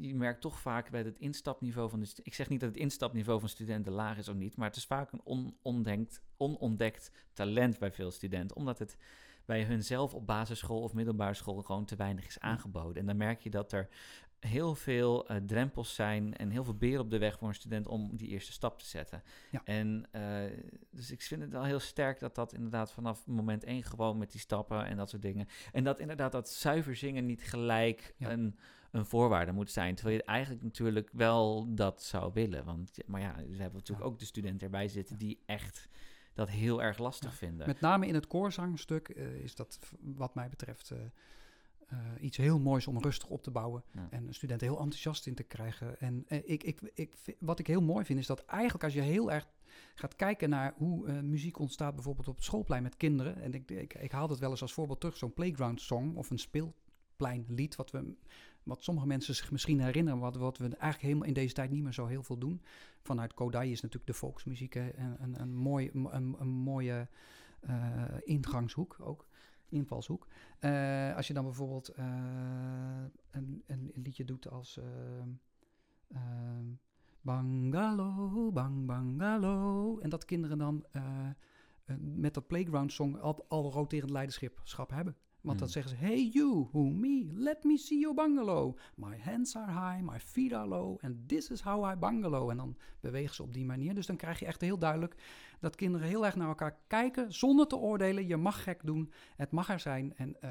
je, 0.00 0.14
merkt 0.14 0.40
toch 0.40 0.60
vaak 0.60 0.90
bij 0.90 1.02
het 1.02 1.18
instapniveau 1.18 1.90
van 1.90 2.00
de... 2.00 2.08
Ik 2.22 2.34
zeg 2.34 2.48
niet 2.48 2.60
dat 2.60 2.68
het 2.68 2.78
instapniveau 2.78 3.40
van 3.40 3.48
studenten 3.48 3.92
laag 3.92 4.18
is 4.18 4.28
of 4.28 4.34
niet, 4.34 4.56
maar 4.56 4.68
het 4.68 4.76
is 4.76 4.86
vaak 4.86 5.12
een 5.12 5.20
onontdekt, 5.24 6.20
onontdekt 6.36 7.10
talent 7.32 7.78
bij 7.78 7.92
veel 7.92 8.10
studenten, 8.10 8.56
omdat 8.56 8.78
het 8.78 8.96
bij 9.44 9.64
hunzelf 9.64 10.14
op 10.14 10.26
basisschool 10.26 10.82
of 10.82 10.92
middelbare 10.92 11.34
school 11.34 11.62
gewoon 11.62 11.84
te 11.84 11.96
weinig 11.96 12.26
is 12.26 12.38
aangeboden. 12.38 12.96
En 12.96 13.06
dan 13.06 13.16
merk 13.16 13.40
je 13.40 13.50
dat 13.50 13.72
er 13.72 13.88
heel 14.46 14.74
veel 14.74 15.30
uh, 15.30 15.36
drempels 15.36 15.94
zijn 15.94 16.36
en 16.36 16.50
heel 16.50 16.64
veel 16.64 16.74
beren 16.74 17.00
op 17.00 17.10
de 17.10 17.18
weg 17.18 17.38
voor 17.38 17.48
een 17.48 17.54
student 17.54 17.86
om 17.86 18.16
die 18.16 18.28
eerste 18.28 18.52
stap 18.52 18.78
te 18.78 18.86
zetten. 18.86 19.22
Ja. 19.50 19.60
En 19.64 20.04
uh, 20.12 20.22
dus 20.90 21.10
ik 21.10 21.22
vind 21.22 21.40
het 21.40 21.50
wel 21.50 21.64
heel 21.64 21.80
sterk 21.80 22.18
dat 22.18 22.34
dat 22.34 22.52
inderdaad 22.52 22.92
vanaf 22.92 23.26
moment 23.26 23.64
één 23.64 23.82
gewoon 23.82 24.18
met 24.18 24.30
die 24.30 24.40
stappen 24.40 24.86
en 24.86 24.96
dat 24.96 25.10
soort 25.10 25.22
dingen. 25.22 25.48
En 25.72 25.84
dat 25.84 26.00
inderdaad 26.00 26.32
dat 26.32 26.48
zuiver 26.48 26.96
zingen 26.96 27.26
niet 27.26 27.42
gelijk 27.42 28.14
een, 28.18 28.58
een 28.90 29.06
voorwaarde 29.06 29.52
moet 29.52 29.70
zijn. 29.70 29.94
Terwijl 29.94 30.16
je 30.16 30.24
eigenlijk 30.24 30.62
natuurlijk 30.62 31.08
wel 31.12 31.74
dat 31.74 32.02
zou 32.02 32.32
willen. 32.32 32.64
Want, 32.64 32.98
maar 33.06 33.20
ja, 33.20 33.34
we 33.34 33.56
hebben 33.56 33.78
natuurlijk 33.78 34.06
ook 34.06 34.18
de 34.18 34.24
studenten 34.24 34.64
erbij 34.66 34.88
zitten 34.88 35.18
die 35.18 35.42
echt 35.46 35.88
dat 36.34 36.50
heel 36.50 36.82
erg 36.82 36.98
lastig 36.98 37.34
vinden. 37.34 37.66
Met 37.66 37.80
name 37.80 38.06
in 38.06 38.14
het 38.14 38.26
koorzangstuk 38.26 39.08
uh, 39.08 39.34
is 39.34 39.54
dat 39.54 39.78
wat 40.00 40.34
mij 40.34 40.48
betreft 40.48 40.92
uh, 41.94 42.24
iets 42.24 42.36
heel 42.36 42.58
moois 42.58 42.86
om 42.86 42.98
rustig 42.98 43.28
op 43.28 43.42
te 43.42 43.50
bouwen. 43.50 43.84
En 44.10 44.34
studenten 44.34 44.66
heel 44.66 44.78
enthousiast 44.78 45.26
in 45.26 45.34
te 45.34 45.42
krijgen. 45.42 46.00
En 46.00 46.24
uh, 46.28 46.38
ik, 46.44 46.62
ik, 46.62 46.80
ik, 46.94 47.14
wat 47.38 47.58
ik 47.58 47.66
heel 47.66 47.82
mooi 47.82 48.04
vind, 48.04 48.18
is 48.18 48.26
dat 48.26 48.44
eigenlijk 48.44 48.84
als 48.84 48.92
je 48.92 49.00
heel 49.00 49.32
erg 49.32 49.46
gaat 49.94 50.16
kijken 50.16 50.50
naar 50.50 50.74
hoe 50.76 51.06
uh, 51.06 51.20
muziek 51.20 51.58
ontstaat, 51.58 51.94
bijvoorbeeld 51.94 52.28
op 52.28 52.36
het 52.36 52.44
schoolplein 52.44 52.82
met 52.82 52.96
kinderen. 52.96 53.42
En 53.42 53.54
ik, 53.54 53.70
ik, 53.70 53.94
ik 53.94 54.12
haal 54.12 54.28
het 54.28 54.38
wel 54.38 54.50
eens 54.50 54.62
als 54.62 54.72
voorbeeld 54.72 55.00
terug, 55.00 55.16
zo'n 55.16 55.34
playground 55.34 55.80
song 55.80 56.14
of 56.14 56.30
een 56.30 56.38
speelpleinlied, 56.38 57.76
wat 57.76 57.90
we 57.90 58.14
wat 58.62 58.82
sommige 58.82 59.06
mensen 59.06 59.34
zich 59.34 59.50
misschien 59.50 59.80
herinneren, 59.80 60.20
wat, 60.20 60.36
wat 60.36 60.58
we 60.58 60.64
eigenlijk 60.64 61.02
helemaal 61.02 61.28
in 61.28 61.34
deze 61.34 61.54
tijd 61.54 61.70
niet 61.70 61.82
meer 61.82 61.92
zo 61.92 62.06
heel 62.06 62.22
veel 62.22 62.38
doen. 62.38 62.62
Vanuit 63.02 63.34
Kodai 63.34 63.70
is 63.70 63.80
natuurlijk 63.80 64.10
de 64.10 64.18
volksmuziek 64.18 64.74
hè, 64.74 64.96
een, 64.96 65.22
een, 65.22 65.40
een, 65.40 65.54
mooi, 65.54 65.90
een, 65.92 66.34
een 66.38 66.48
mooie 66.48 67.08
ingangshoek 68.24 68.96
ook, 69.00 69.26
invalshoek. 69.68 70.26
Uh, 70.60 71.16
als 71.16 71.26
je 71.26 71.34
dan 71.34 71.44
bijvoorbeeld 71.44 71.98
uh, 71.98 72.04
een, 73.30 73.62
een, 73.66 73.92
liedje 73.94 74.24
doet 74.24 74.50
als 74.50 74.80
Bangalo, 77.20 78.50
bang 78.52 78.86
bangalo, 78.86 79.98
en 79.98 80.08
dat 80.08 80.24
kinderen 80.24 80.58
dan 80.58 80.84
met 81.98 82.34
dat 82.34 82.46
playground 82.46 82.92
song 82.92 83.16
al, 83.16 83.44
al 83.48 83.72
roterend 83.72 84.10
leiderschap 84.10 84.90
hebben. 84.90 85.16
Want 85.44 85.58
dan 85.58 85.68
hmm. 85.68 85.82
zeggen 85.82 85.98
ze, 85.98 86.04
hey 86.04 86.30
you, 86.32 86.68
who 86.72 86.82
me, 86.82 87.26
let 87.32 87.64
me 87.64 87.76
see 87.76 87.98
your 87.98 88.14
bungalow. 88.14 88.76
My 88.96 89.18
hands 89.18 89.56
are 89.56 89.72
high, 89.72 90.10
my 90.10 90.20
feet 90.20 90.52
are 90.52 90.66
low, 90.66 90.98
and 91.00 91.28
this 91.28 91.50
is 91.50 91.60
how 91.60 91.92
I 91.92 91.96
bungalow. 91.96 92.50
En 92.50 92.56
dan 92.56 92.76
bewegen 93.00 93.34
ze 93.34 93.42
op 93.42 93.52
die 93.52 93.64
manier. 93.64 93.94
Dus 93.94 94.06
dan 94.06 94.16
krijg 94.16 94.38
je 94.38 94.46
echt 94.46 94.60
heel 94.60 94.78
duidelijk 94.78 95.14
dat 95.64 95.76
kinderen 95.76 96.08
heel 96.08 96.24
erg 96.24 96.36
naar 96.36 96.48
elkaar 96.48 96.78
kijken, 96.86 97.32
zonder 97.32 97.66
te 97.66 97.76
oordelen. 97.76 98.26
Je 98.26 98.36
mag 98.36 98.62
gek 98.62 98.80
doen, 98.84 99.12
het 99.36 99.50
mag 99.50 99.68
er 99.68 99.80
zijn. 99.80 100.16
En 100.16 100.36
uh, 100.44 100.50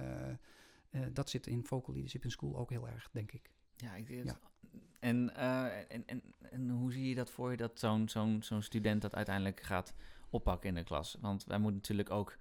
uh, 0.91 1.07
dat 1.13 1.29
zit 1.29 1.47
in 1.47 1.65
vocal 1.65 1.93
leadership 1.93 2.23
in 2.23 2.31
school 2.31 2.57
ook 2.57 2.69
heel 2.69 2.87
erg, 2.87 3.09
denk 3.11 3.31
ik. 3.31 3.51
Ja, 3.75 3.95
ik 3.95 4.07
denk 4.07 4.25
ja. 4.25 4.39
En, 4.99 5.31
uh, 5.37 5.91
en, 5.91 6.03
en, 6.05 6.21
en, 6.41 6.69
hoe 6.69 6.91
zie 6.91 7.09
je 7.09 7.15
dat 7.15 7.29
voor 7.29 7.51
je, 7.51 7.57
dat 7.57 7.79
zo'n 7.79 8.09
zo'n 8.09 8.43
zo'n 8.43 8.61
student 8.61 9.01
dat 9.01 9.15
uiteindelijk 9.15 9.61
gaat 9.61 9.93
oppakken 10.29 10.69
in 10.69 10.75
de 10.75 10.83
klas? 10.83 11.17
Want 11.21 11.45
wij 11.45 11.57
moeten 11.57 11.77
natuurlijk 11.77 12.09
ook 12.09 12.37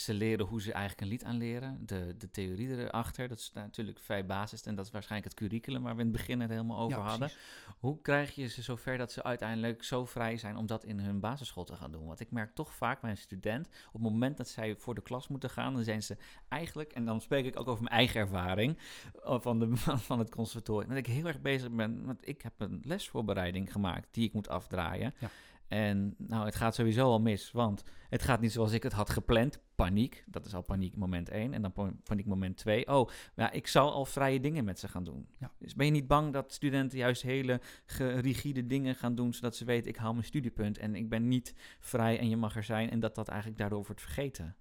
ze 0.00 0.14
leren 0.14 0.46
hoe 0.46 0.62
ze 0.62 0.72
eigenlijk 0.72 1.00
een 1.00 1.08
lied 1.08 1.24
aanleren. 1.24 1.86
De, 1.86 2.14
de 2.18 2.30
theorie 2.30 2.76
erachter, 2.76 3.28
dat 3.28 3.38
is 3.38 3.50
natuurlijk 3.54 3.98
vrij 3.98 4.26
basis. 4.26 4.62
En 4.62 4.74
dat 4.74 4.84
is 4.84 4.90
waarschijnlijk 4.90 5.32
het 5.32 5.40
curriculum 5.40 5.82
waar 5.82 5.94
we 5.94 6.00
in 6.00 6.06
het 6.06 6.16
begin 6.16 6.40
het 6.40 6.50
helemaal 6.50 6.78
over 6.78 6.98
hadden. 6.98 7.30
Hoe 7.78 8.00
krijg 8.02 8.34
je 8.34 8.46
ze 8.46 8.62
zover 8.62 8.98
dat 8.98 9.12
ze 9.12 9.22
uiteindelijk 9.22 9.84
zo 9.84 10.04
vrij 10.04 10.36
zijn 10.36 10.56
om 10.56 10.66
dat 10.66 10.84
in 10.84 10.98
hun 10.98 11.20
basisschool 11.20 11.64
te 11.64 11.76
gaan 11.76 11.92
doen? 11.92 12.06
Want 12.06 12.20
ik 12.20 12.30
merk 12.30 12.54
toch 12.54 12.74
vaak 12.74 13.00
bij 13.00 13.10
een 13.10 13.16
student, 13.16 13.66
op 13.86 13.92
het 13.92 14.02
moment 14.02 14.36
dat 14.36 14.48
zij 14.48 14.76
voor 14.76 14.94
de 14.94 15.02
klas 15.02 15.28
moeten 15.28 15.50
gaan, 15.50 15.74
dan 15.74 15.84
zijn 15.84 16.02
ze 16.02 16.16
eigenlijk, 16.48 16.92
en 16.92 17.04
dan 17.04 17.20
spreek 17.20 17.44
ik 17.44 17.58
ook 17.60 17.68
over 17.68 17.82
mijn 17.82 17.96
eigen 17.96 18.20
ervaring 18.20 18.78
eh, 19.24 19.40
van, 19.40 19.58
de, 19.58 19.76
van 20.08 20.18
het 20.18 20.30
conservatorium, 20.30 20.88
dat 20.88 20.98
ik 20.98 21.06
heel 21.06 21.26
erg 21.26 21.40
bezig 21.40 21.70
ben, 21.70 22.04
want 22.04 22.28
ik 22.28 22.42
heb 22.42 22.52
een 22.56 22.80
lesvoorbereiding 22.84 23.72
gemaakt 23.72 24.08
die 24.10 24.26
ik 24.26 24.32
moet 24.32 24.48
afdraaien. 24.48 25.14
Ja. 25.18 25.30
En 25.68 26.14
nou, 26.18 26.44
het 26.44 26.54
gaat 26.54 26.74
sowieso 26.74 27.02
al 27.02 27.20
mis, 27.20 27.50
want 27.50 27.82
het 28.08 28.22
gaat 28.22 28.40
niet 28.40 28.52
zoals 28.52 28.72
ik 28.72 28.82
het 28.82 28.92
had 28.92 29.10
gepland. 29.10 29.58
Paniek, 29.74 30.24
dat 30.26 30.46
is 30.46 30.54
al 30.54 30.62
paniek 30.62 30.96
moment 30.96 31.28
1. 31.28 31.54
En 31.54 31.62
dan 31.62 31.98
paniek 32.02 32.26
moment 32.26 32.56
2. 32.56 32.88
Oh, 32.88 33.08
ja, 33.36 33.50
ik 33.50 33.66
zal 33.66 33.92
al 33.92 34.04
vrije 34.04 34.40
dingen 34.40 34.64
met 34.64 34.78
ze 34.78 34.88
gaan 34.88 35.04
doen. 35.04 35.28
Ja. 35.38 35.52
Dus 35.58 35.74
ben 35.74 35.86
je 35.86 35.92
niet 35.92 36.06
bang 36.06 36.32
dat 36.32 36.52
studenten 36.52 36.98
juist 36.98 37.22
hele 37.22 37.60
rigide 37.96 38.66
dingen 38.66 38.94
gaan 38.94 39.14
doen, 39.14 39.34
zodat 39.34 39.56
ze 39.56 39.64
weten, 39.64 39.90
ik 39.90 39.96
haal 39.96 40.12
mijn 40.12 40.24
studiepunt 40.24 40.78
en 40.78 40.94
ik 40.94 41.08
ben 41.08 41.28
niet 41.28 41.54
vrij 41.80 42.18
en 42.18 42.28
je 42.28 42.36
mag 42.36 42.56
er 42.56 42.64
zijn. 42.64 42.90
En 42.90 43.00
dat 43.00 43.14
dat 43.14 43.28
eigenlijk 43.28 43.58
daardoor 43.58 43.84
wordt 43.84 44.00
vergeten. 44.00 44.56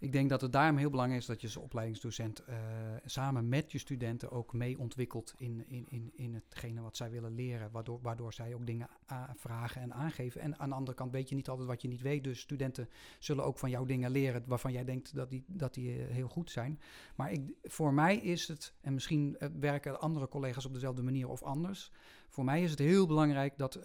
Ik 0.00 0.12
denk 0.12 0.28
dat 0.28 0.40
het 0.40 0.52
daarom 0.52 0.76
heel 0.76 0.90
belangrijk 0.90 1.20
is 1.20 1.26
dat 1.26 1.40
je 1.40 1.46
als 1.46 1.56
opleidingsdocent 1.56 2.42
uh, 2.48 2.56
samen 3.04 3.48
met 3.48 3.72
je 3.72 3.78
studenten 3.78 4.30
ook 4.30 4.52
mee 4.52 4.78
ontwikkelt 4.78 5.34
in, 5.36 5.64
in, 5.68 5.86
in, 5.88 6.10
in 6.14 6.34
hetgene 6.34 6.80
wat 6.80 6.96
zij 6.96 7.10
willen 7.10 7.34
leren, 7.34 7.70
waardoor, 7.70 7.98
waardoor 8.02 8.32
zij 8.32 8.54
ook 8.54 8.66
dingen 8.66 8.88
vragen 9.36 9.82
en 9.82 9.94
aangeven. 9.94 10.40
En 10.40 10.58
aan 10.58 10.68
de 10.68 10.74
andere 10.74 10.96
kant 10.96 11.12
weet 11.12 11.28
je 11.28 11.34
niet 11.34 11.48
altijd 11.48 11.68
wat 11.68 11.82
je 11.82 11.88
niet 11.88 12.00
weet, 12.00 12.24
dus 12.24 12.40
studenten 12.40 12.88
zullen 13.18 13.44
ook 13.44 13.58
van 13.58 13.70
jou 13.70 13.86
dingen 13.86 14.10
leren 14.10 14.42
waarvan 14.46 14.72
jij 14.72 14.84
denkt 14.84 15.14
dat 15.14 15.30
die, 15.30 15.44
dat 15.46 15.74
die 15.74 15.92
eh, 15.92 16.14
heel 16.14 16.28
goed 16.28 16.50
zijn. 16.50 16.80
Maar 17.14 17.32
ik, 17.32 17.52
voor 17.62 17.94
mij 17.94 18.16
is 18.16 18.48
het, 18.48 18.74
en 18.80 18.94
misschien 18.94 19.36
uh, 19.38 19.48
werken 19.60 20.00
andere 20.00 20.28
collega's 20.28 20.64
op 20.64 20.74
dezelfde 20.74 21.02
manier 21.02 21.28
of 21.28 21.42
anders, 21.42 21.92
voor 22.28 22.44
mij 22.44 22.62
is 22.62 22.70
het 22.70 22.78
heel 22.78 23.06
belangrijk 23.06 23.58
dat 23.58 23.78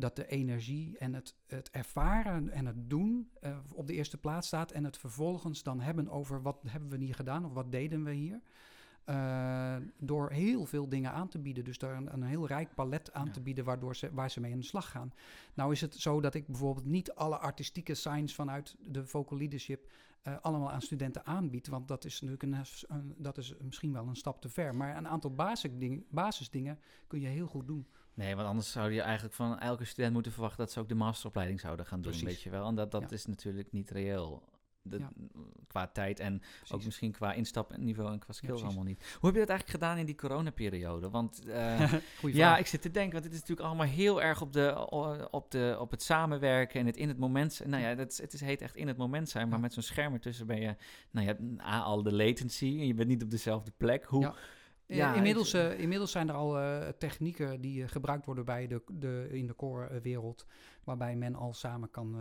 dat 0.00 0.16
de 0.16 0.26
energie 0.26 0.98
en 0.98 1.14
het, 1.14 1.34
het 1.46 1.70
ervaren 1.70 2.50
en 2.50 2.66
het 2.66 2.90
doen 2.90 3.30
uh, 3.40 3.58
op 3.72 3.86
de 3.86 3.94
eerste 3.94 4.18
plaats 4.18 4.46
staat. 4.46 4.70
En 4.70 4.84
het 4.84 4.96
vervolgens 4.96 5.62
dan 5.62 5.80
hebben 5.80 6.08
over 6.08 6.42
wat 6.42 6.62
hebben 6.66 6.90
we 6.90 7.04
hier 7.04 7.14
gedaan 7.14 7.44
of 7.44 7.52
wat 7.52 7.72
deden 7.72 8.04
we 8.04 8.12
hier. 8.12 8.40
Uh, 9.06 9.76
door 9.98 10.30
heel 10.30 10.66
veel 10.66 10.88
dingen 10.88 11.12
aan 11.12 11.28
te 11.28 11.38
bieden. 11.38 11.64
Dus 11.64 11.78
daar 11.78 11.96
een, 11.96 12.12
een 12.12 12.22
heel 12.22 12.46
rijk 12.46 12.74
palet 12.74 13.12
aan 13.12 13.30
te 13.30 13.40
bieden 13.40 13.64
waardoor 13.64 13.96
ze, 13.96 14.12
waar 14.12 14.30
ze 14.30 14.40
mee 14.40 14.52
aan 14.52 14.58
de 14.58 14.64
slag 14.64 14.90
gaan. 14.90 15.12
Nou 15.54 15.72
is 15.72 15.80
het 15.80 15.94
zo 15.94 16.20
dat 16.20 16.34
ik 16.34 16.46
bijvoorbeeld 16.46 16.86
niet 16.86 17.14
alle 17.14 17.36
artistieke 17.38 17.94
signs 17.94 18.34
vanuit 18.34 18.76
de 18.80 19.06
vocal 19.06 19.38
leadership 19.38 19.90
uh, 20.22 20.34
allemaal 20.40 20.70
aan 20.70 20.82
studenten 20.82 21.26
aanbied. 21.26 21.68
Want 21.68 21.88
dat 21.88 22.04
is 22.04 22.20
natuurlijk 22.20 22.42
een, 22.42 22.64
een, 22.98 23.14
dat 23.16 23.38
is 23.38 23.54
misschien 23.60 23.92
wel 23.92 24.06
een 24.06 24.16
stap 24.16 24.40
te 24.40 24.48
ver. 24.48 24.74
Maar 24.74 24.96
een 24.96 25.08
aantal 25.08 25.34
basisdingen, 25.34 26.04
basisdingen 26.10 26.78
kun 27.06 27.20
je 27.20 27.28
heel 27.28 27.46
goed 27.46 27.66
doen. 27.66 27.86
Nee, 28.18 28.36
want 28.36 28.48
anders 28.48 28.70
zou 28.70 28.92
je 28.92 29.00
eigenlijk 29.00 29.34
van 29.34 29.58
elke 29.58 29.84
student 29.84 30.12
moeten 30.12 30.32
verwachten 30.32 30.58
dat 30.58 30.72
ze 30.72 30.80
ook 30.80 30.88
de 30.88 30.94
masteropleiding 30.94 31.60
zouden 31.60 31.86
gaan 31.86 32.00
doen, 32.00 32.24
weet 32.24 32.42
je 32.42 32.50
wel. 32.50 32.66
En 32.66 32.74
dat, 32.74 32.90
dat 32.90 33.12
is 33.12 33.26
natuurlijk 33.26 33.72
niet 33.72 33.90
reëel. 33.90 34.42
De, 34.82 35.00
Qua 35.66 35.86
tijd 35.86 36.20
en 36.20 36.42
ook 36.70 36.84
misschien 36.84 37.12
qua 37.12 37.32
instapniveau 37.32 38.12
en 38.12 38.18
qua 38.18 38.32
skills 38.32 38.62
allemaal 38.62 38.84
niet. 38.84 38.98
Hoe 38.98 39.26
heb 39.26 39.34
je 39.34 39.40
dat 39.40 39.48
eigenlijk 39.48 39.70
gedaan 39.70 39.98
in 39.98 40.06
die 40.06 40.14
coronaperiode? 40.14 41.10
Want 41.10 41.42
uh, 41.46 41.92
ja, 42.22 42.56
ik 42.56 42.66
zit 42.66 42.82
te 42.82 42.90
denken, 42.90 43.12
want 43.12 43.24
het 43.24 43.32
is 43.32 43.40
natuurlijk 43.40 43.68
allemaal 43.68 43.86
heel 43.86 44.22
erg 44.22 44.40
op, 44.40 44.52
de, 44.52 44.88
op, 45.30 45.50
de, 45.50 45.76
op 45.80 45.90
het 45.90 46.02
samenwerken 46.02 46.80
en 46.80 46.86
het 46.86 46.96
in 46.96 47.08
het 47.08 47.18
moment. 47.18 47.62
Nou 47.66 47.82
ja, 47.82 47.88
het, 47.88 48.16
het 48.16 48.32
is, 48.32 48.40
heet 48.40 48.62
echt 48.62 48.76
in 48.76 48.88
het 48.88 48.96
moment 48.96 49.28
zijn, 49.28 49.48
maar 49.48 49.60
met 49.60 49.72
zo'n 49.72 49.82
scherm 49.82 50.12
ertussen 50.12 50.46
ben 50.46 50.60
je, 50.60 50.76
nou 51.10 51.26
ja, 51.26 51.80
al 51.80 52.02
de 52.02 52.12
latency 52.12 52.66
en 52.66 52.86
je 52.86 52.94
bent 52.94 53.08
niet 53.08 53.22
op 53.22 53.30
dezelfde 53.30 53.72
plek. 53.76 54.04
Hoe, 54.04 54.34
ja, 54.96 55.14
inmiddels, 55.14 55.54
uh, 55.54 55.80
inmiddels 55.80 56.10
zijn 56.10 56.28
er 56.28 56.34
al 56.34 56.60
uh, 56.60 56.88
technieken 56.98 57.60
die 57.60 57.82
uh, 57.82 57.88
gebruikt 57.88 58.26
worden 58.26 58.44
bij 58.44 58.66
de, 58.66 58.82
de, 58.92 59.28
in 59.30 59.46
de 59.46 59.54
core-wereld, 59.54 60.46
waarbij 60.84 61.16
men 61.16 61.34
al 61.34 61.52
samen 61.52 61.90
kan, 61.90 62.16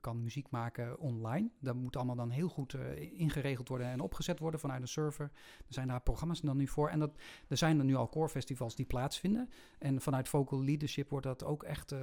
kan 0.00 0.22
muziek 0.22 0.50
maken 0.50 0.98
online. 0.98 1.48
Dat 1.60 1.74
moet 1.74 1.96
allemaal 1.96 2.16
dan 2.16 2.30
heel 2.30 2.48
goed 2.48 2.76
ingeregeld 3.12 3.68
worden 3.68 3.86
en 3.86 4.00
opgezet 4.00 4.38
worden 4.38 4.60
vanuit 4.60 4.82
een 4.82 4.88
server. 4.88 5.30
Er 5.66 5.74
zijn 5.74 5.88
daar 5.88 6.00
programma's 6.00 6.40
dan 6.40 6.56
nu 6.56 6.66
voor. 6.66 6.88
En 6.88 6.98
dat, 6.98 7.10
er 7.48 7.56
zijn 7.56 7.78
er 7.78 7.84
nu 7.84 7.94
al 7.94 8.08
core-festivals 8.08 8.74
die 8.74 8.86
plaatsvinden. 8.86 9.50
En 9.78 10.00
vanuit 10.00 10.28
Vocal 10.28 10.64
Leadership 10.64 11.10
wordt 11.10 11.26
dat 11.26 11.44
ook 11.44 11.62
echt 11.62 11.94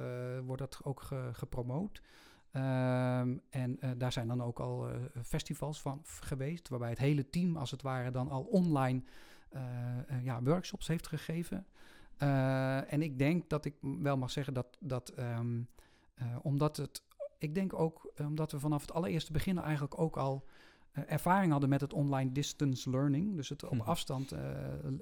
wordt 0.44 0.62
dat 0.62 0.80
ook 0.82 1.02
ge, 1.02 1.30
gepromoot. 1.32 2.02
Um, 2.54 3.40
en 3.50 3.78
daar 3.96 4.12
zijn 4.12 4.28
dan 4.28 4.42
ook 4.42 4.60
al 4.60 4.88
festivals 5.22 5.80
van 5.80 6.00
geweest, 6.04 6.68
waarbij 6.68 6.88
het 6.88 6.98
hele 6.98 7.30
team 7.30 7.56
als 7.56 7.70
het 7.70 7.82
ware 7.82 8.10
dan 8.10 8.30
al 8.30 8.42
online 8.42 8.98
eh, 8.98 9.06
eh, 9.06 9.12
ja, 10.22 10.42
workshops 10.42 10.86
heeft 10.86 11.06
gegeven. 11.06 11.66
Eh, 12.16 12.92
en 12.92 13.02
ik 13.02 13.18
denk 13.18 13.48
dat 13.48 13.64
ik 13.64 13.74
wel 13.80 14.16
mag 14.16 14.30
zeggen 14.30 14.54
dat, 14.54 14.66
dat 14.80 15.08
ehm, 15.08 15.62
omdat 16.42 16.76
het, 16.76 17.02
ik 17.38 17.54
denk 17.54 17.72
ook 17.72 18.12
omdat 18.18 18.52
we 18.52 18.60
vanaf 18.60 18.80
het 18.80 18.92
allereerste 18.92 19.32
begin 19.32 19.58
eigenlijk 19.58 20.00
ook 20.00 20.16
al 20.16 20.44
ervaring 20.92 21.52
hadden 21.52 21.68
met 21.68 21.80
het 21.80 21.92
online 21.92 22.32
distance 22.32 22.90
learning, 22.90 23.36
dus 23.36 23.48
het 23.48 23.64
op 23.64 23.78
mhm. 23.78 23.88
afstand 23.88 24.34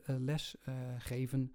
les 0.05 0.57
geven, 0.99 1.55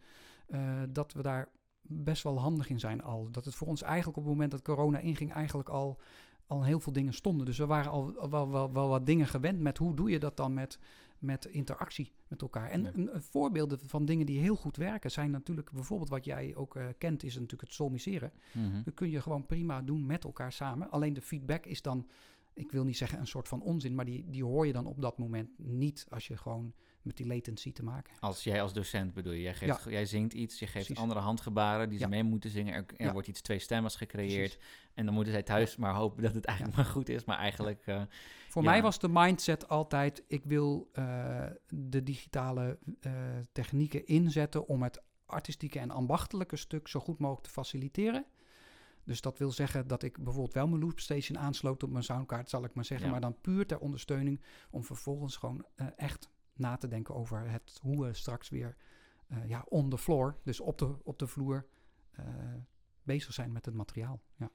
dat 0.89 1.14
we 1.14 1.22
daar 1.22 1.50
best 1.88 2.24
wel 2.24 2.39
handig 2.39 2.70
in 2.70 2.80
zijn 2.80 3.04
al. 3.04 3.32
Dat 3.32 3.46
het 3.46 3.56
voor 3.56 3.68
ons 3.68 3.82
eigenlijk 3.82 4.18
op 4.18 4.24
het 4.24 4.32
moment 4.32 4.52
dat 4.52 4.62
corona 4.62 5.00
inging 5.00 5.34
eigenlijk 5.34 5.70
al, 5.70 6.00
al 6.48 6.64
heel 6.64 6.80
veel 6.80 6.93
dingen 6.93 7.14
stonden. 7.14 7.46
Dus 7.46 7.58
we 7.58 7.66
waren 7.66 7.91
al 7.91 8.30
wel, 8.30 8.52
wel, 8.52 8.74
wel 8.74 8.88
wat 8.88 9.06
dingen 9.06 9.28
gewend 9.28 9.60
met 9.60 9.78
hoe 9.78 9.96
doe 9.96 10.10
je 10.10 10.20
dat 10.20 10.38
dan 10.38 10.54
met 10.54 10.80
met 11.20 11.45
interactie 11.45 12.11
met 12.28 12.41
elkaar. 12.41 12.70
En 12.70 13.09
voorbeelden 13.13 13.80
van 13.80 14.05
dingen 14.05 14.26
die 14.26 14.39
heel 14.39 14.55
goed 14.55 14.78
werken 14.78 15.11
zijn 15.11 15.32
natuurlijk 15.32 15.72
bijvoorbeeld 15.72 16.09
wat 16.09 16.26
jij 16.26 16.55
ook 16.55 16.76
uh, 16.76 16.86
kent, 16.97 17.24
is 17.24 17.34
natuurlijk 17.34 17.61
het 17.61 17.74
solmiseren. 17.74 18.32
Mm 18.51 18.84
Dat 18.84 18.93
kun 18.93 19.09
je 19.09 19.22
gewoon 19.22 19.45
prima 19.45 19.82
doen 19.82 20.05
met 20.05 20.24
elkaar 20.24 20.51
samen. 20.51 20.91
Alleen 20.91 21.13
de 21.13 21.22
feedback 21.22 21.66
is 21.66 21.82
dan, 21.82 22.07
ik 22.53 22.72
wil 22.72 22.84
niet 22.84 22.97
zeggen 22.97 23.20
een 23.20 23.28
soort 23.28 23.47
van 23.47 23.61
onzin, 23.61 23.95
maar 23.95 24.05
die, 24.05 24.30
die 24.30 24.43
hoor 24.43 24.68
je 24.68 24.74
dan 24.74 24.86
op 24.86 25.01
dat 25.01 25.18
moment 25.18 25.49
niet 25.57 26.05
als 26.09 26.28
je 26.28 26.38
gewoon 26.38 26.74
met 27.06 27.18
die 27.18 27.28
latency 27.28 27.72
te 27.72 27.84
maken. 27.84 28.14
Als 28.20 28.43
jij 28.43 28.62
als 28.62 28.74
docent 28.74 29.14
bedoel 29.14 29.34
je, 29.34 29.41
jij, 29.41 29.53
geeft, 29.53 29.84
jij 29.89 30.06
zingt 30.06 30.34
iets, 30.34 30.60
je 30.60 30.68
geeft 30.68 30.95
andere 30.95 31.20
handgebaren 31.20 31.89
die 31.89 31.99
ze 31.99 32.08
mee 32.08 32.24
moeten 32.24 32.49
zingen. 32.49 32.74
Er, 32.74 32.86
er 32.97 33.14
wordt 33.14 33.28
iets 33.28 33.41
twee 33.41 33.60
stemmers 33.60 33.95
gecreëerd. 33.95 34.58
En 34.93 35.06
dan 35.06 35.14
moeten 35.14 35.34
zij 35.34 35.43
thuis 35.43 35.76
maar 35.76 35.93
hopen 35.93 36.24
dat 36.24 36.34
het 36.34 36.45
eigenlijk 36.45 36.78
maar 36.78 36.86
goed 36.86 37.10
is. 37.10 37.26
Maar 37.26 37.38
eigenlijk. 37.38 37.88
Uh, 37.88 38.01
Voor 38.49 38.64
mij 38.64 38.82
was 38.82 38.99
de 38.99 39.10
mindset 39.10 39.70
altijd: 39.70 40.24
ik 40.28 40.43
wil 40.45 40.89
uh, 40.93 41.45
de 41.70 42.03
digitale 42.03 42.78
uh, 43.01 43.12
technieken 43.51 44.06
inzetten 44.06 44.68
om 44.68 44.84
het 44.84 45.01
artistieke 45.26 45.80
en 45.80 45.91
ambachtelijke 45.91 46.56
stuk 46.56 46.88
zo 46.88 46.99
goed 46.99 47.20
mogelijk 47.20 47.45
te 47.45 47.53
faciliteren. 47.53 48.26
Dus 49.03 49.22
dat 49.22 49.38
wil 49.38 49.51
zeggen 49.51 49.88
dat 49.88 50.03
ik 50.03 50.24
bijvoorbeeld 50.24 50.53
wel 50.53 50.68
mijn 50.68 50.82
loopstation 50.82 51.39
aansloot 51.39 51.84
op 51.84 51.89
mijn 51.89 52.03
soundkaart, 52.03 52.49
zal 52.49 52.64
ik 52.64 52.74
maar 52.74 52.86
zeggen. 52.86 53.10
Maar 53.10 53.22
dan 53.22 53.41
puur 53.41 53.66
ter 53.66 53.80
ondersteuning 53.80 54.41
om 54.70 54.84
vervolgens 54.84 55.36
gewoon 55.38 55.66
echt 55.95 56.30
na 56.58 56.78
te 56.78 56.88
denken 56.88 57.16
over 57.16 57.49
het, 57.49 57.80
hoe 57.82 58.06
we 58.06 58.14
straks 58.14 58.49
weer 58.49 58.76
uh, 59.28 59.47
ja, 59.47 59.66
on 59.70 59.89
the 59.89 59.97
floor, 59.97 60.39
dus 60.43 60.60
op 60.60 60.78
de, 60.78 60.97
op 61.03 61.20
de 61.20 61.28
vloer, 61.28 61.66
uh, 62.20 62.26
bezig 63.03 63.34
zijn 63.34 63.51
met 63.51 63.66
het 63.66 63.76
materiaal. 63.76 64.22
Ja. 64.36 64.49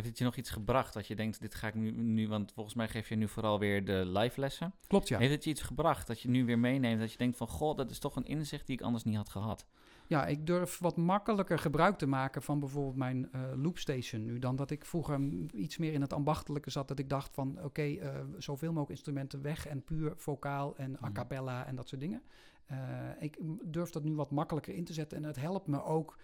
Heeft 0.00 0.12
het 0.12 0.18
je 0.18 0.24
nog 0.24 0.36
iets 0.36 0.50
gebracht 0.50 0.94
dat 0.94 1.06
je 1.06 1.14
denkt, 1.16 1.40
dit 1.40 1.54
ga 1.54 1.68
ik 1.68 1.74
nu, 1.74 1.90
nu 1.90 2.28
want 2.28 2.52
volgens 2.52 2.74
mij 2.74 2.88
geef 2.88 3.08
je 3.08 3.16
nu 3.16 3.28
vooral 3.28 3.58
weer 3.58 3.84
de 3.84 4.06
live 4.06 4.40
lessen. 4.40 4.74
Klopt, 4.86 5.08
ja. 5.08 5.18
Heeft 5.18 5.32
het 5.32 5.44
je 5.44 5.50
iets 5.50 5.62
gebracht 5.62 6.06
dat 6.06 6.20
je 6.20 6.28
nu 6.28 6.44
weer 6.44 6.58
meeneemt, 6.58 7.00
dat 7.00 7.12
je 7.12 7.18
denkt 7.18 7.36
van, 7.36 7.48
goh, 7.48 7.76
dat 7.76 7.90
is 7.90 7.98
toch 7.98 8.16
een 8.16 8.24
inzicht 8.24 8.66
die 8.66 8.76
ik 8.76 8.82
anders 8.82 9.04
niet 9.04 9.16
had 9.16 9.28
gehad? 9.28 9.66
Ja, 10.06 10.26
ik 10.26 10.46
durf 10.46 10.78
wat 10.78 10.96
makkelijker 10.96 11.58
gebruik 11.58 11.98
te 11.98 12.06
maken 12.06 12.42
van 12.42 12.60
bijvoorbeeld 12.60 12.96
mijn 12.96 13.32
eh, 13.32 13.40
loopstation 13.56 14.24
nu 14.24 14.38
dan 14.38 14.56
dat 14.56 14.70
ik 14.70 14.84
vroeger 14.84 15.20
iets 15.52 15.78
meer 15.78 15.92
in 15.92 16.00
het 16.00 16.12
ambachtelijke 16.12 16.70
zat. 16.70 16.88
Dat 16.88 16.98
ik 16.98 17.08
dacht 17.08 17.34
van 17.34 17.64
oké, 17.64 17.82
eh, 17.82 18.20
zoveel 18.38 18.68
mogelijk 18.68 18.90
instrumenten 18.90 19.42
weg 19.42 19.66
en 19.66 19.82
puur 19.84 20.12
vocaal 20.16 20.76
en 20.76 20.96
a 20.96 20.98
Mhm. 21.00 21.12
cappella 21.12 21.66
en 21.66 21.76
dat 21.76 21.88
soort 21.88 22.00
dingen. 22.00 22.22
Eh, 22.66 22.78
ik 23.20 23.36
durf 23.64 23.90
dat 23.90 24.04
nu 24.04 24.14
wat 24.14 24.30
makkelijker 24.30 24.74
in 24.74 24.84
te 24.84 24.92
zetten 24.92 25.18
en 25.18 25.24
het 25.24 25.36
helpt 25.36 25.66
me 25.66 25.82
ook 25.84 26.18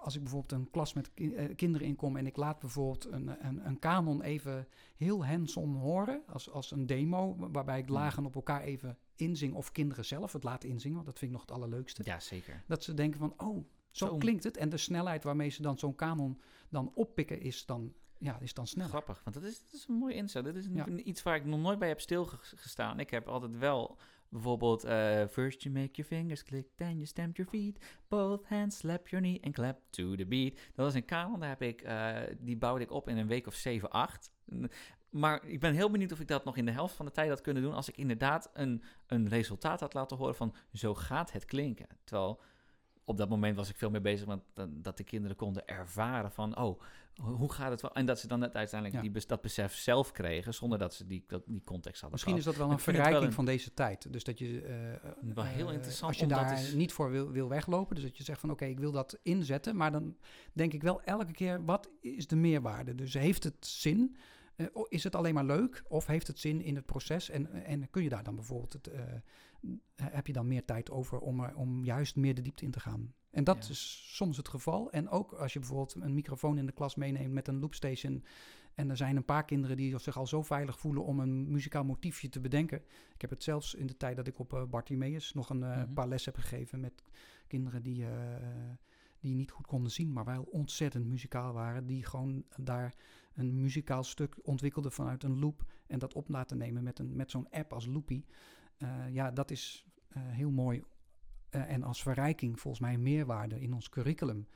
als 0.00 0.14
ik 0.14 0.20
bijvoorbeeld 0.22 0.52
een 0.52 0.70
klas 0.70 0.92
met 0.92 1.14
ki- 1.14 1.34
eh, 1.34 1.56
kinderen 1.56 1.86
inkom 1.86 2.16
en 2.16 2.26
ik 2.26 2.36
laat 2.36 2.58
bijvoorbeeld 2.60 3.04
een, 3.12 3.46
een, 3.46 3.66
een 3.66 3.78
kanon 3.78 4.22
even 4.22 4.68
heel 4.96 5.26
hands-on 5.26 5.74
horen 5.76 6.22
als, 6.26 6.50
als 6.50 6.70
een 6.70 6.86
demo, 6.86 7.36
waarbij 7.52 7.78
ik 7.78 7.84
Mhm. 7.84 7.92
lagen 7.92 8.26
op 8.26 8.34
elkaar 8.34 8.62
even 8.62 8.98
inzing 9.16 9.54
of 9.54 9.72
kinderen 9.72 10.04
zelf 10.04 10.32
het 10.32 10.44
laten 10.44 10.68
inzingen, 10.68 10.94
want 10.94 11.06
dat 11.08 11.18
vind 11.18 11.30
ik 11.30 11.36
nog 11.38 11.46
het 11.46 11.56
allerleukste. 11.56 12.02
Ja, 12.04 12.20
zeker. 12.20 12.62
Dat 12.66 12.82
ze 12.84 12.94
denken 12.94 13.18
van, 13.20 13.34
oh, 13.36 13.64
zo, 13.90 14.06
Zo. 14.06 14.16
klinkt 14.16 14.44
het. 14.44 14.56
En 14.56 14.68
de 14.68 14.76
snelheid 14.76 15.24
waarmee 15.24 15.48
ze 15.48 15.62
dan 15.62 15.78
zo'n 15.78 15.94
kanon 15.94 16.40
dan 16.68 16.90
oppikken 16.94 17.40
is 17.40 17.66
dan, 17.66 17.92
ja, 18.18 18.38
is 18.40 18.54
dan 18.54 18.66
sneller. 18.66 18.90
Grappig, 18.90 19.20
want 19.24 19.36
dat 19.36 19.44
is, 19.44 19.58
dat 19.64 19.72
is 19.72 19.86
een 19.88 19.94
mooi 19.94 20.14
inzicht. 20.14 20.44
Dat 20.44 20.54
is 20.56 20.66
een- 20.66 20.74
Ja. 20.74 20.86
een- 20.86 21.08
iets 21.08 21.22
waar 21.22 21.36
ik 21.36 21.44
nog 21.44 21.60
nooit 21.60 21.78
bij 21.78 21.88
heb 21.88 22.00
stilgestaan. 22.00 23.00
Ik 23.00 23.10
heb 23.10 23.28
altijd 23.28 23.58
wel 23.58 23.96
bijvoorbeeld... 24.32 24.84
eh, 24.84 25.26
first 25.26 25.62
you 25.62 25.74
make 25.74 25.90
your 25.92 26.10
fingers 26.10 26.42
click, 26.42 26.66
then 26.76 26.92
you 26.92 27.04
stamp 27.04 27.36
your 27.36 27.50
feet. 27.50 27.84
Both 28.08 28.48
hands 28.48 28.76
slap 28.76 29.08
your 29.08 29.24
knee 29.24 29.40
and 29.44 29.54
clap 29.54 29.78
to 29.90 30.14
the 30.14 30.26
beat. 30.26 30.54
Dat 30.54 30.84
was 30.84 30.94
een 30.94 31.04
kanon, 31.04 31.40
daar 31.40 31.48
heb 31.48 31.62
ik, 31.62 31.80
eh, 31.80 32.16
die 32.38 32.56
bouwde 32.56 32.84
ik 32.84 32.90
op 32.90 33.08
in 33.08 33.16
een 33.16 33.26
week 33.26 33.46
of 33.46 33.54
7, 33.54 33.90
8. 33.90 34.30
Maar 35.10 35.46
ik 35.46 35.60
ben 35.60 35.74
heel 35.74 35.90
benieuwd 35.90 36.12
of 36.12 36.20
ik 36.20 36.28
dat 36.28 36.44
nog 36.44 36.56
in 36.56 36.64
de 36.64 36.70
helft 36.72 36.94
van 36.94 37.06
de 37.06 37.12
tijd 37.12 37.28
had 37.28 37.40
kunnen 37.40 37.62
doen... 37.62 37.74
als 37.74 37.88
ik 37.88 37.96
inderdaad 37.96 38.50
een, 38.52 38.82
een 39.06 39.28
resultaat 39.28 39.80
had 39.80 39.94
laten 39.94 40.16
horen 40.16 40.34
van... 40.34 40.54
zo 40.72 40.94
gaat 40.94 41.32
het 41.32 41.44
klinken. 41.44 41.86
Terwijl 42.04 42.40
op 43.04 43.16
dat 43.16 43.28
moment 43.28 43.56
was 43.56 43.68
ik 43.70 43.76
veel 43.76 43.90
meer 43.90 44.02
bezig 44.02 44.26
met 44.26 44.40
dat, 44.52 44.68
dat 44.72 44.96
de 44.96 45.04
kinderen 45.04 45.36
konden 45.36 45.66
ervaren 45.66 46.32
van... 46.32 46.58
oh, 46.58 46.80
hoe 47.16 47.52
gaat 47.52 47.70
het 47.70 47.80
wel? 47.80 47.94
En 47.94 48.06
dat 48.06 48.18
ze 48.18 48.26
dan 48.26 48.38
net 48.38 48.54
uiteindelijk 48.54 49.04
Ja. 49.04 49.10
die 49.10 49.26
dat 49.26 49.40
besef 49.40 49.74
zelf 49.74 50.12
kregen... 50.12 50.54
zonder 50.54 50.78
dat 50.78 50.94
ze 50.94 51.06
die, 51.06 51.24
dat, 51.26 51.42
die 51.46 51.62
context 51.64 52.00
hadden 52.00 52.10
Misschien 52.10 52.36
is 52.36 52.44
dat 52.44 52.54
wel 52.56 52.64
een 52.64 52.70
wel 52.70 52.78
verrijking 52.78 53.24
een- 53.24 53.32
van 53.32 53.44
deze 53.44 53.74
tijd. 53.74 54.12
Dus 54.12 54.24
dat 54.24 54.38
je, 54.38 54.60
eh, 54.62 55.10
Wel 55.34 55.44
heel 55.44 55.68
eh, 55.68 55.74
interessant 55.74 56.12
als 56.12 56.20
je 56.20 56.26
daar 56.26 56.50
eens- 56.50 56.72
niet 56.72 56.92
voor 56.92 57.10
wil, 57.10 57.30
wil 57.30 57.48
weglopen, 57.48 57.94
dus 57.94 58.04
dat 58.04 58.16
je 58.16 58.24
zegt 58.24 58.40
van 58.40 58.50
oké, 58.50 58.64
ik 58.64 58.78
wil 58.78 58.92
dat 58.92 59.18
inzetten, 59.22 59.76
maar 59.76 59.92
dan 59.92 60.16
denk 60.52 60.72
ik 60.72 60.82
wel 60.82 61.02
elke 61.02 61.32
keer, 61.32 61.64
wat 61.64 61.88
is 62.00 62.26
de 62.26 62.36
meerwaarde? 62.36 62.94
Dus 62.94 63.14
heeft 63.14 63.44
het 63.44 63.66
zin? 63.66 64.16
Eh, 64.56 64.66
o- 64.72 64.86
is 64.88 65.04
het 65.04 65.14
alleen 65.14 65.34
maar 65.34 65.44
leuk? 65.44 65.82
Of 65.88 66.06
heeft 66.06 66.26
het 66.26 66.38
zin 66.38 66.62
in 66.62 66.74
het 66.76 66.86
proces? 66.86 67.30
En, 67.30 67.52
en 67.64 67.90
kun 67.90 68.02
je 68.02 68.08
daar 68.08 68.24
dan 68.24 68.34
bijvoorbeeld, 68.34 68.72
het, 68.72 68.86
eh, 68.86 69.00
heb 69.94 70.26
je 70.26 70.32
dan 70.32 70.46
meer 70.46 70.64
tijd 70.64 70.90
over 70.90 71.18
om, 71.18 71.40
er, 71.40 71.54
om 71.54 71.84
juist 71.84 72.16
meer 72.16 72.34
de 72.34 72.42
diepte 72.42 72.64
in 72.64 72.70
te 72.70 72.80
gaan? 72.80 73.14
En 73.30 73.44
dat 73.44 73.64
Ja. 73.64 73.70
is 73.70 74.10
soms 74.16 74.36
het 74.36 74.48
geval. 74.48 74.90
En 74.90 75.08
ook 75.08 75.32
als 75.32 75.52
je 75.52 75.58
bijvoorbeeld 75.58 75.94
een 75.94 76.14
microfoon 76.14 76.58
in 76.58 76.66
de 76.66 76.72
klas 76.72 76.94
meeneemt 76.94 77.32
met 77.32 77.48
een 77.48 77.58
loopstation. 77.58 78.24
En 78.74 78.90
er 78.90 78.96
zijn 78.96 79.16
een 79.16 79.24
paar 79.24 79.44
kinderen 79.44 79.76
die 79.76 79.98
zich 79.98 80.16
al 80.16 80.26
zo 80.26 80.42
veilig 80.42 80.78
voelen 80.78 81.04
om 81.04 81.20
een 81.20 81.50
muzikaal 81.50 81.84
motiefje 81.84 82.28
te 82.28 82.40
bedenken. 82.40 82.82
Ik 83.14 83.20
heb 83.20 83.30
het 83.30 83.42
zelfs 83.42 83.74
in 83.74 83.86
de 83.86 83.96
tijd 83.96 84.16
dat 84.16 84.26
ik 84.26 84.38
op 84.38 84.52
uh, 84.52 84.64
Bartimeus 84.64 85.32
nog 85.32 85.50
een 85.50 85.60
uh, 85.62 85.76
Mhm. 85.76 85.92
paar 85.92 86.08
lessen 86.08 86.32
heb 86.32 86.42
gegeven 86.42 86.80
met 86.80 87.02
kinderen 87.46 87.82
die, 87.82 88.00
uh, 88.02 88.08
die 89.20 89.34
niet 89.34 89.50
goed 89.50 89.66
konden 89.66 89.92
zien, 89.92 90.12
maar 90.12 90.24
wel 90.24 90.42
ontzettend 90.42 91.06
muzikaal 91.06 91.52
waren. 91.52 91.86
Die 91.86 92.04
gewoon 92.04 92.44
daar 92.56 92.94
een 93.34 93.60
muzikaal 93.60 94.02
stuk 94.04 94.36
ontwikkelden 94.42 94.92
vanuit 94.92 95.22
een 95.22 95.38
loop 95.38 95.64
en 95.86 95.98
dat 95.98 96.14
op 96.14 96.28
laten 96.28 96.58
nemen 96.58 96.82
met, 96.82 96.98
een, 96.98 97.16
met 97.16 97.30
zo'n 97.30 97.50
app 97.50 97.72
als 97.72 97.86
Loopy. 97.86 98.24
Uh, 98.82 98.88
ja, 99.10 99.30
dat 99.30 99.50
is 99.50 99.86
uh, 100.16 100.22
heel 100.26 100.50
mooi 100.50 100.82
uh, 101.50 101.70
en 101.70 101.82
als 101.82 102.02
verrijking 102.02 102.60
volgens 102.60 102.82
mij 102.82 102.94
een 102.94 103.02
meerwaarde 103.02 103.60
in 103.60 103.74
ons 103.74 103.88
curriculum. 103.88 104.46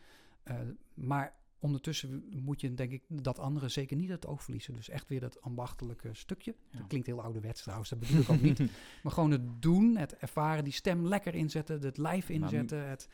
Maar 0.94 1.34
ondertussen 1.58 2.24
moet 2.30 2.60
je, 2.60 2.74
denk 2.74 2.92
ik, 2.92 3.02
dat 3.08 3.38
andere 3.38 3.68
zeker 3.68 3.96
niet 3.96 4.08
het 4.08 4.26
oog 4.26 4.42
verliezen. 4.42 4.74
Dus 4.74 4.88
echt 4.88 5.08
weer 5.08 5.20
dat 5.20 5.40
ambachtelijke 5.40 6.08
stukje. 6.12 6.54
Ja. 6.70 6.78
Dat 6.78 6.86
klinkt 6.86 7.06
heel 7.06 7.22
ouderwets 7.22 7.62
trouwens, 7.62 7.90
dat 7.90 7.98
bedoel 7.98 8.20
ik 8.20 8.30
ook 8.30 8.42
niet. 8.42 8.58
Maar 9.02 9.12
gewoon 9.12 9.30
het 9.30 9.62
doen, 9.62 9.96
het 9.96 10.16
ervaren, 10.16 10.64
die 10.64 10.72
stem 10.72 11.06
lekker 11.06 11.34
inzetten, 11.34 11.80
het 11.80 11.98
lijf 11.98 12.28
inzetten, 12.28 12.88
het, 12.88 13.08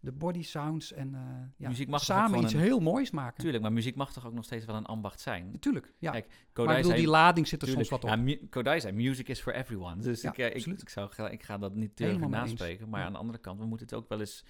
de 0.00 0.12
body 0.12 0.42
sounds 0.42 0.92
en 0.92 1.08
uh, 1.12 1.20
ja, 1.56 1.68
muziek 1.68 1.88
mag 1.88 2.04
samen 2.04 2.42
iets 2.42 2.52
een... 2.52 2.60
heel 2.60 2.80
moois 2.80 3.10
maken. 3.10 3.42
Tuurlijk, 3.42 3.62
maar 3.62 3.72
muziek 3.72 3.96
mag 3.96 4.12
toch 4.12 4.26
ook 4.26 4.32
nog 4.32 4.44
steeds 4.44 4.64
wel 4.64 4.76
een 4.76 4.86
ambacht 4.86 5.20
zijn? 5.20 5.50
Natuurlijk, 5.52 5.92
ja. 5.98 6.10
Kijk, 6.10 6.26
Kodai 6.52 6.66
maar 6.66 6.76
ik 6.76 6.82
bedoel, 6.82 6.98
die 6.98 7.10
lading 7.10 7.48
zit 7.48 7.60
er 7.60 7.66
tuurlijk, 7.66 7.88
soms 7.88 8.02
wat 8.02 8.12
op. 8.12 8.26
Ja, 8.26 8.36
Kodai 8.50 8.80
zei, 8.80 8.94
music 8.94 9.28
is 9.28 9.40
for 9.40 9.54
everyone. 9.54 10.02
Dus 10.02 10.22
ja, 10.22 10.30
ik, 10.30 10.38
uh, 10.38 10.46
ik, 10.46 10.66
ik, 10.66 10.88
zou, 10.88 11.30
ik 11.30 11.42
ga 11.42 11.58
dat 11.58 11.74
niet 11.74 11.96
durven 11.96 12.30
naspreken. 12.30 12.88
Maar 12.88 13.00
ja. 13.00 13.06
aan 13.06 13.12
de 13.12 13.18
andere 13.18 13.38
kant, 13.38 13.58
we 13.58 13.66
moeten 13.66 13.86
het 13.86 13.96
ook 13.96 14.08
wel 14.08 14.20
eens... 14.20 14.44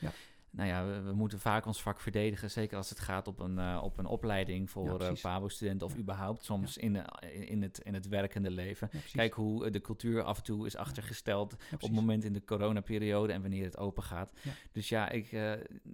Ja 0.51 0.65
nou 0.65 0.69
ja, 0.69 0.87
we, 0.87 1.01
we, 1.01 1.13
moeten 1.13 1.41
vaak 1.41 1.67
ons 1.67 1.83
vak 1.83 2.01
verdedigen. 2.01 2.51
Zeker 2.51 2.77
als 2.77 2.89
het 2.89 3.01
gaat 3.01 3.29
op 3.29 3.41
een, 3.41 3.59
uh, 3.59 3.81
op 3.83 3.99
een 3.99 4.07
opleiding 4.07 4.71
voor 4.71 5.03
ja, 5.03 5.11
uh, 5.11 5.21
PABO-studenten 5.21 5.87
of 5.87 5.93
ja. 5.93 5.99
überhaupt 5.99 6.45
soms 6.45 6.75
ja. 6.75 6.83
in, 6.83 6.95
uh, 6.95 7.51
in, 7.51 7.63
het, 7.63 7.79
in 7.79 7.95
het 7.95 8.09
werkende 8.09 8.51
leven. 8.51 8.91
Kijk 9.13 9.35
hoe 9.35 9.71
de 9.71 9.81
cultuur 9.81 10.23
af 10.23 10.37
en 10.37 10.45
toe 10.45 10.67
is 10.67 10.77
achtergesteld 10.77 11.57
op 11.73 11.81
het 11.81 11.93
moment 11.93 12.25
in 12.25 12.33
de 12.33 12.45
coronaperiode 12.45 13.33
en 13.33 13.41
wanneer 13.41 13.65
het 13.65 13.79
open 13.79 14.03
gaat. 14.03 14.33
Dus 14.73 14.89
ja, 14.89 15.09
ik... 15.09 15.33
uh, 15.33 15.53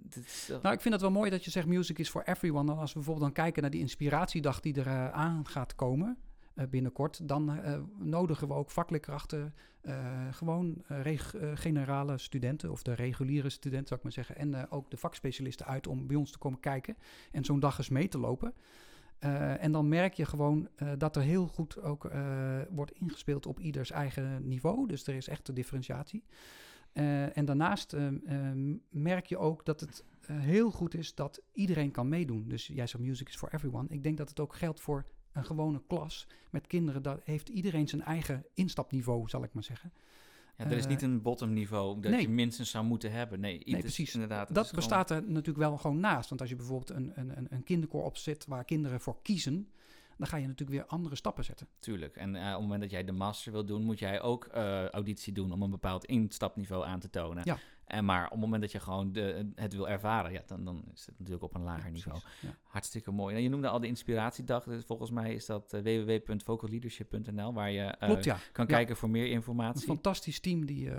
Is, 0.09 0.47
nou, 0.61 0.75
ik 0.75 0.81
vind 0.81 0.93
het 0.93 1.01
wel 1.01 1.11
mooi 1.11 1.29
dat 1.29 1.45
je 1.45 1.51
zegt 1.51 1.67
music 1.67 1.99
is 1.99 2.09
for 2.09 2.23
everyone. 2.23 2.71
Als 2.71 2.89
we 2.89 2.99
bijvoorbeeld 2.99 3.25
dan 3.25 3.43
kijken 3.43 3.61
naar 3.61 3.71
die 3.71 3.81
inspiratiedag 3.81 4.59
die 4.59 4.75
er 4.75 4.87
uh, 4.87 5.11
aan 5.11 5.47
gaat 5.47 5.75
komen... 5.75 6.17
Uh, 6.55 6.65
binnenkort, 6.67 7.27
dan 7.27 7.55
uh, 7.55 7.79
nodigen 7.97 8.47
we 8.47 8.53
ook 8.53 8.71
vakleerkrachten, 8.71 9.53
uh, 9.81 10.27
gewoon 10.31 10.83
generale 11.53 12.17
studenten 12.17 12.71
of 12.71 12.83
de 12.83 12.93
reguliere 12.93 13.49
studenten, 13.49 13.87
zou 13.87 13.99
ik 13.99 14.05
maar 14.05 14.25
zeggen, 14.25 14.35
en 14.35 14.71
ook 14.71 14.91
de 14.91 14.97
vakspecialisten 14.97 15.65
uit 15.65 15.87
om 15.87 16.07
bij 16.07 16.15
ons 16.15 16.31
te 16.31 16.37
komen 16.37 16.59
kijken 16.59 16.97
en 17.31 17.45
zo'n 17.45 17.59
dag 17.59 17.77
eens 17.77 17.89
mee 17.89 18.07
te 18.07 18.17
lopen. 18.17 18.53
en 19.59 19.71
dan 19.71 19.87
merk 19.87 20.13
je 20.13 20.25
gewoon 20.25 20.69
dat 20.97 21.15
er 21.15 21.21
heel 21.21 21.47
goed 21.47 21.81
ook 21.81 22.11
wordt 22.69 22.91
ingespeeld 22.91 23.45
op 23.45 23.59
ieders 23.59 23.91
eigen 23.91 24.47
niveau, 24.47 24.87
dus 24.87 25.07
er 25.07 25.15
is 25.15 25.27
echt 25.27 25.45
de 25.45 25.53
differentiatie. 25.53 26.23
en 27.33 27.45
daarnaast 27.45 27.95
merk 28.89 29.25
je 29.25 29.37
ook 29.37 29.65
dat 29.65 29.79
het 29.79 30.03
heel 30.27 30.71
goed 30.71 30.93
is 30.93 31.15
dat 31.15 31.41
iedereen 31.53 31.91
kan 31.91 32.09
meedoen. 32.09 32.47
Dus 32.47 32.67
jij 32.67 32.87
zegt 32.87 33.03
music 33.03 33.27
is 33.29 33.35
for 33.35 33.53
everyone. 33.53 33.87
Ik 33.89 34.03
denk 34.03 34.17
dat 34.17 34.29
het 34.29 34.39
ook 34.39 34.55
geldt 34.55 34.81
voor 34.81 35.05
een 35.33 35.45
gewone 35.45 35.81
klas 35.87 36.27
met 36.49 36.67
kinderen, 36.67 37.01
dat 37.03 37.21
heeft 37.23 37.49
iedereen 37.49 37.87
zijn 37.87 38.01
eigen 38.01 38.45
instapniveau, 38.53 39.29
zal 39.29 39.43
ik 39.43 39.53
maar 39.53 39.63
zeggen. 39.63 39.93
Ja, 40.57 40.65
er 40.65 40.77
is 40.77 40.87
niet 40.87 41.01
een 41.01 41.21
bottom 41.21 41.53
niveau 41.53 42.01
dat 42.01 42.11
nee. 42.11 42.21
je 42.21 42.29
minstens 42.29 42.69
zou 42.69 42.85
moeten 42.85 43.11
hebben. 43.11 43.39
Nee, 43.39 43.61
nee 43.65 43.81
precies. 43.81 44.13
Inderdaad, 44.13 44.53
dat 44.53 44.71
bestaat 44.71 45.07
gewoon... 45.07 45.23
er 45.23 45.29
natuurlijk 45.29 45.57
wel 45.57 45.77
gewoon 45.77 45.99
naast. 45.99 46.29
Want 46.29 46.41
als 46.41 46.49
je 46.49 46.55
bijvoorbeeld 46.55 46.89
een, 46.89 47.11
een, 47.15 47.47
een 47.49 47.63
kinderkoor 47.63 48.03
opzet 48.03 48.45
waar 48.45 48.65
kinderen 48.65 48.99
voor 48.99 49.21
kiezen, 49.21 49.67
dan 50.23 50.31
ga 50.31 50.37
je 50.37 50.47
natuurlijk 50.47 50.79
weer 50.79 50.89
andere 50.89 51.15
stappen 51.15 51.43
zetten. 51.43 51.67
Tuurlijk. 51.79 52.15
En 52.15 52.35
uh, 52.35 52.41
op 52.41 52.51
het 52.51 52.61
moment 52.61 52.81
dat 52.81 52.91
jij 52.91 53.03
de 53.03 53.11
master 53.11 53.51
wil 53.51 53.65
doen, 53.65 53.83
moet 53.83 53.99
jij 53.99 54.21
ook 54.21 54.47
uh, 54.55 54.87
auditie 54.87 55.33
doen 55.33 55.51
om 55.51 55.61
een 55.61 55.69
bepaald 55.69 56.05
instapniveau 56.05 56.85
aan 56.85 56.99
te 56.99 57.09
tonen. 57.09 57.41
Ja. 57.45 57.57
En 57.85 58.05
maar 58.05 58.25
op 58.25 58.31
het 58.31 58.39
moment 58.39 58.61
dat 58.61 58.71
je 58.71 58.79
gewoon 58.79 59.11
de, 59.11 59.51
het 59.55 59.73
wil 59.73 59.89
ervaren, 59.89 60.31
ja, 60.31 60.41
dan, 60.45 60.65
dan 60.65 60.83
is 60.93 61.05
het 61.05 61.15
natuurlijk 61.17 61.43
op 61.43 61.55
een 61.55 61.63
lager 61.63 61.85
ja, 61.85 61.91
niveau. 61.91 62.19
Ja. 62.41 62.55
Hartstikke 62.63 63.11
mooi. 63.11 63.35
En 63.35 63.41
je 63.41 63.49
noemde 63.49 63.67
al 63.67 63.79
de 63.79 63.87
inspiratiedag. 63.87 64.63
Dus 64.63 64.83
volgens 64.85 65.11
mij 65.11 65.33
is 65.33 65.45
dat 65.45 65.73
uh, 65.73 65.81
www.vocalleadership.nl, 65.81 67.53
waar 67.53 67.71
je 67.71 67.95
Klopt, 67.99 68.23
ja. 68.23 68.37
kan 68.51 68.67
kijken 68.67 68.95
voor 68.95 69.09
meer 69.09 69.27
informatie. 69.27 69.81
Een 69.81 69.87
fantastisch 69.87 70.39
team 70.39 70.65
die 70.65 70.89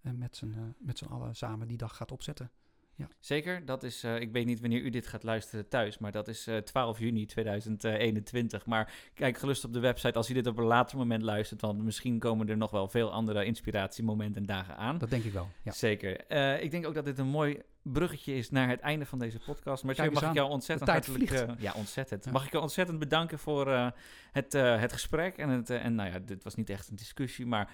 met 0.00 0.36
z'n 0.36 0.74
met 0.78 0.98
z'n 0.98 1.06
allen 1.06 1.36
samen 1.36 1.68
die 1.68 1.76
dag 1.76 1.96
gaat 1.96 2.12
opzetten. 2.12 2.50
Ja. 2.96 3.08
Zeker, 3.20 3.64
dat 3.64 3.82
is, 3.82 4.04
uh, 4.04 4.20
ik 4.20 4.32
weet 4.32 4.46
niet 4.46 4.60
wanneer 4.60 4.80
u 4.80 4.90
dit 4.90 5.06
gaat 5.06 5.22
luisteren 5.22 5.68
thuis, 5.68 5.98
maar 5.98 6.12
dat 6.12 6.28
is 6.28 6.48
uh, 6.48 6.56
12 6.56 6.98
juni 6.98 7.26
2021. 7.26 8.66
Maar 8.66 8.92
kijk 9.14 9.38
gerust 9.38 9.64
op 9.64 9.72
de 9.72 9.80
website 9.80 10.18
als 10.18 10.30
u 10.30 10.34
dit 10.34 10.46
op 10.46 10.58
een 10.58 10.64
later 10.64 10.98
moment 10.98 11.22
luistert, 11.22 11.60
want 11.60 11.82
misschien 11.82 12.18
komen 12.18 12.48
er 12.48 12.56
nog 12.56 12.70
wel 12.70 12.88
veel 12.88 13.12
andere 13.12 13.44
inspiratiemomenten 13.44 14.40
en 14.40 14.46
dagen 14.46 14.76
aan. 14.76 14.98
Dat 14.98 15.10
denk 15.10 15.24
ik 15.24 15.32
wel. 15.32 15.48
Ja. 15.62 15.72
Zeker. 15.72 16.24
Uh, 16.28 16.62
ik 16.62 16.70
denk 16.70 16.86
ook 16.86 16.94
dat 16.94 17.04
dit 17.04 17.18
een 17.18 17.26
mooi 17.26 17.62
bruggetje 17.84 18.34
is 18.34 18.50
naar 18.50 18.68
het 18.68 18.80
einde 18.80 19.06
van 19.06 19.18
deze 19.18 19.38
podcast. 19.38 19.84
Maar 19.84 20.12
mag 20.12 20.22
aan. 20.22 20.28
ik 20.28 20.34
jou 20.34 20.50
ontzettend 20.50 20.90
hartelijk... 20.90 21.28
vliegt. 21.28 21.46
ja, 21.58 21.72
ontzettend. 21.76 22.24
Ja. 22.24 22.30
Mag 22.30 22.44
ik 22.44 22.50
jou 22.50 22.62
ontzettend 22.62 22.98
bedanken 22.98 23.38
voor 23.38 23.68
uh, 23.68 23.88
het, 24.32 24.54
uh, 24.54 24.80
het 24.80 24.92
gesprek. 24.92 25.36
En, 25.36 25.48
het, 25.48 25.70
en 25.70 25.94
nou 25.94 26.10
ja, 26.10 26.18
dit 26.18 26.44
was 26.44 26.54
niet 26.54 26.70
echt 26.70 26.88
een 26.88 26.96
discussie, 26.96 27.46
maar 27.46 27.70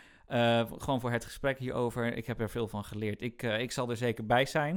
gewoon 0.79 1.01
voor 1.01 1.11
het 1.11 1.25
gesprek 1.25 1.59
hierover. 1.59 2.17
Ik 2.17 2.27
heb 2.27 2.41
er 2.41 2.51
veel 2.51 2.69
van 2.69 2.85
geleerd. 2.85 3.23
Ik, 3.23 3.43
ik 3.43 3.73
zal 3.73 3.91
er 3.91 3.97
zeker 3.97 4.27
bij 4.27 4.47
zijn. 4.47 4.75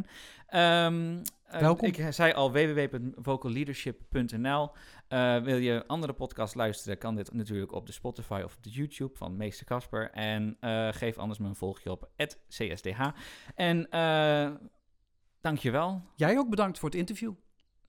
Um, 0.55 1.21
Welkom. 1.47 1.87
Ik 1.87 2.07
zei 2.09 2.33
al 2.33 2.51
www.vocalleadership.nl. 2.51 4.71
wil 5.43 5.57
je 5.57 5.83
andere 5.87 6.13
podcasts 6.13 6.55
luisteren, 6.55 6.97
kan 6.97 7.15
dit 7.15 7.33
natuurlijk 7.33 7.71
op 7.71 7.85
de 7.85 7.91
Spotify 7.91 8.41
of 8.45 8.55
op 8.55 8.63
de 8.63 8.69
YouTube 8.69 9.17
van 9.17 9.37
Meester 9.37 9.65
Kasper. 9.65 10.11
En 10.11 10.57
geef 10.91 11.17
anders 11.17 11.39
me 11.39 11.47
een 11.47 11.55
volgje 11.55 11.91
op 11.91 12.09
@csdh. 12.47 13.01
En 13.55 13.87
Dankjewel. 15.43 16.01
Jij 16.15 16.37
ook 16.37 16.49
bedankt 16.49 16.79
voor 16.79 16.89
het 16.89 16.97
interview. 16.97 17.33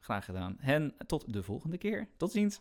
Graag 0.01 0.25
gedaan. 0.25 0.59
En 0.61 0.95
tot 1.07 1.33
de 1.33 1.43
volgende 1.43 1.79
keer. 1.79 2.09
Tot 2.17 2.33
ziens. 2.33 2.61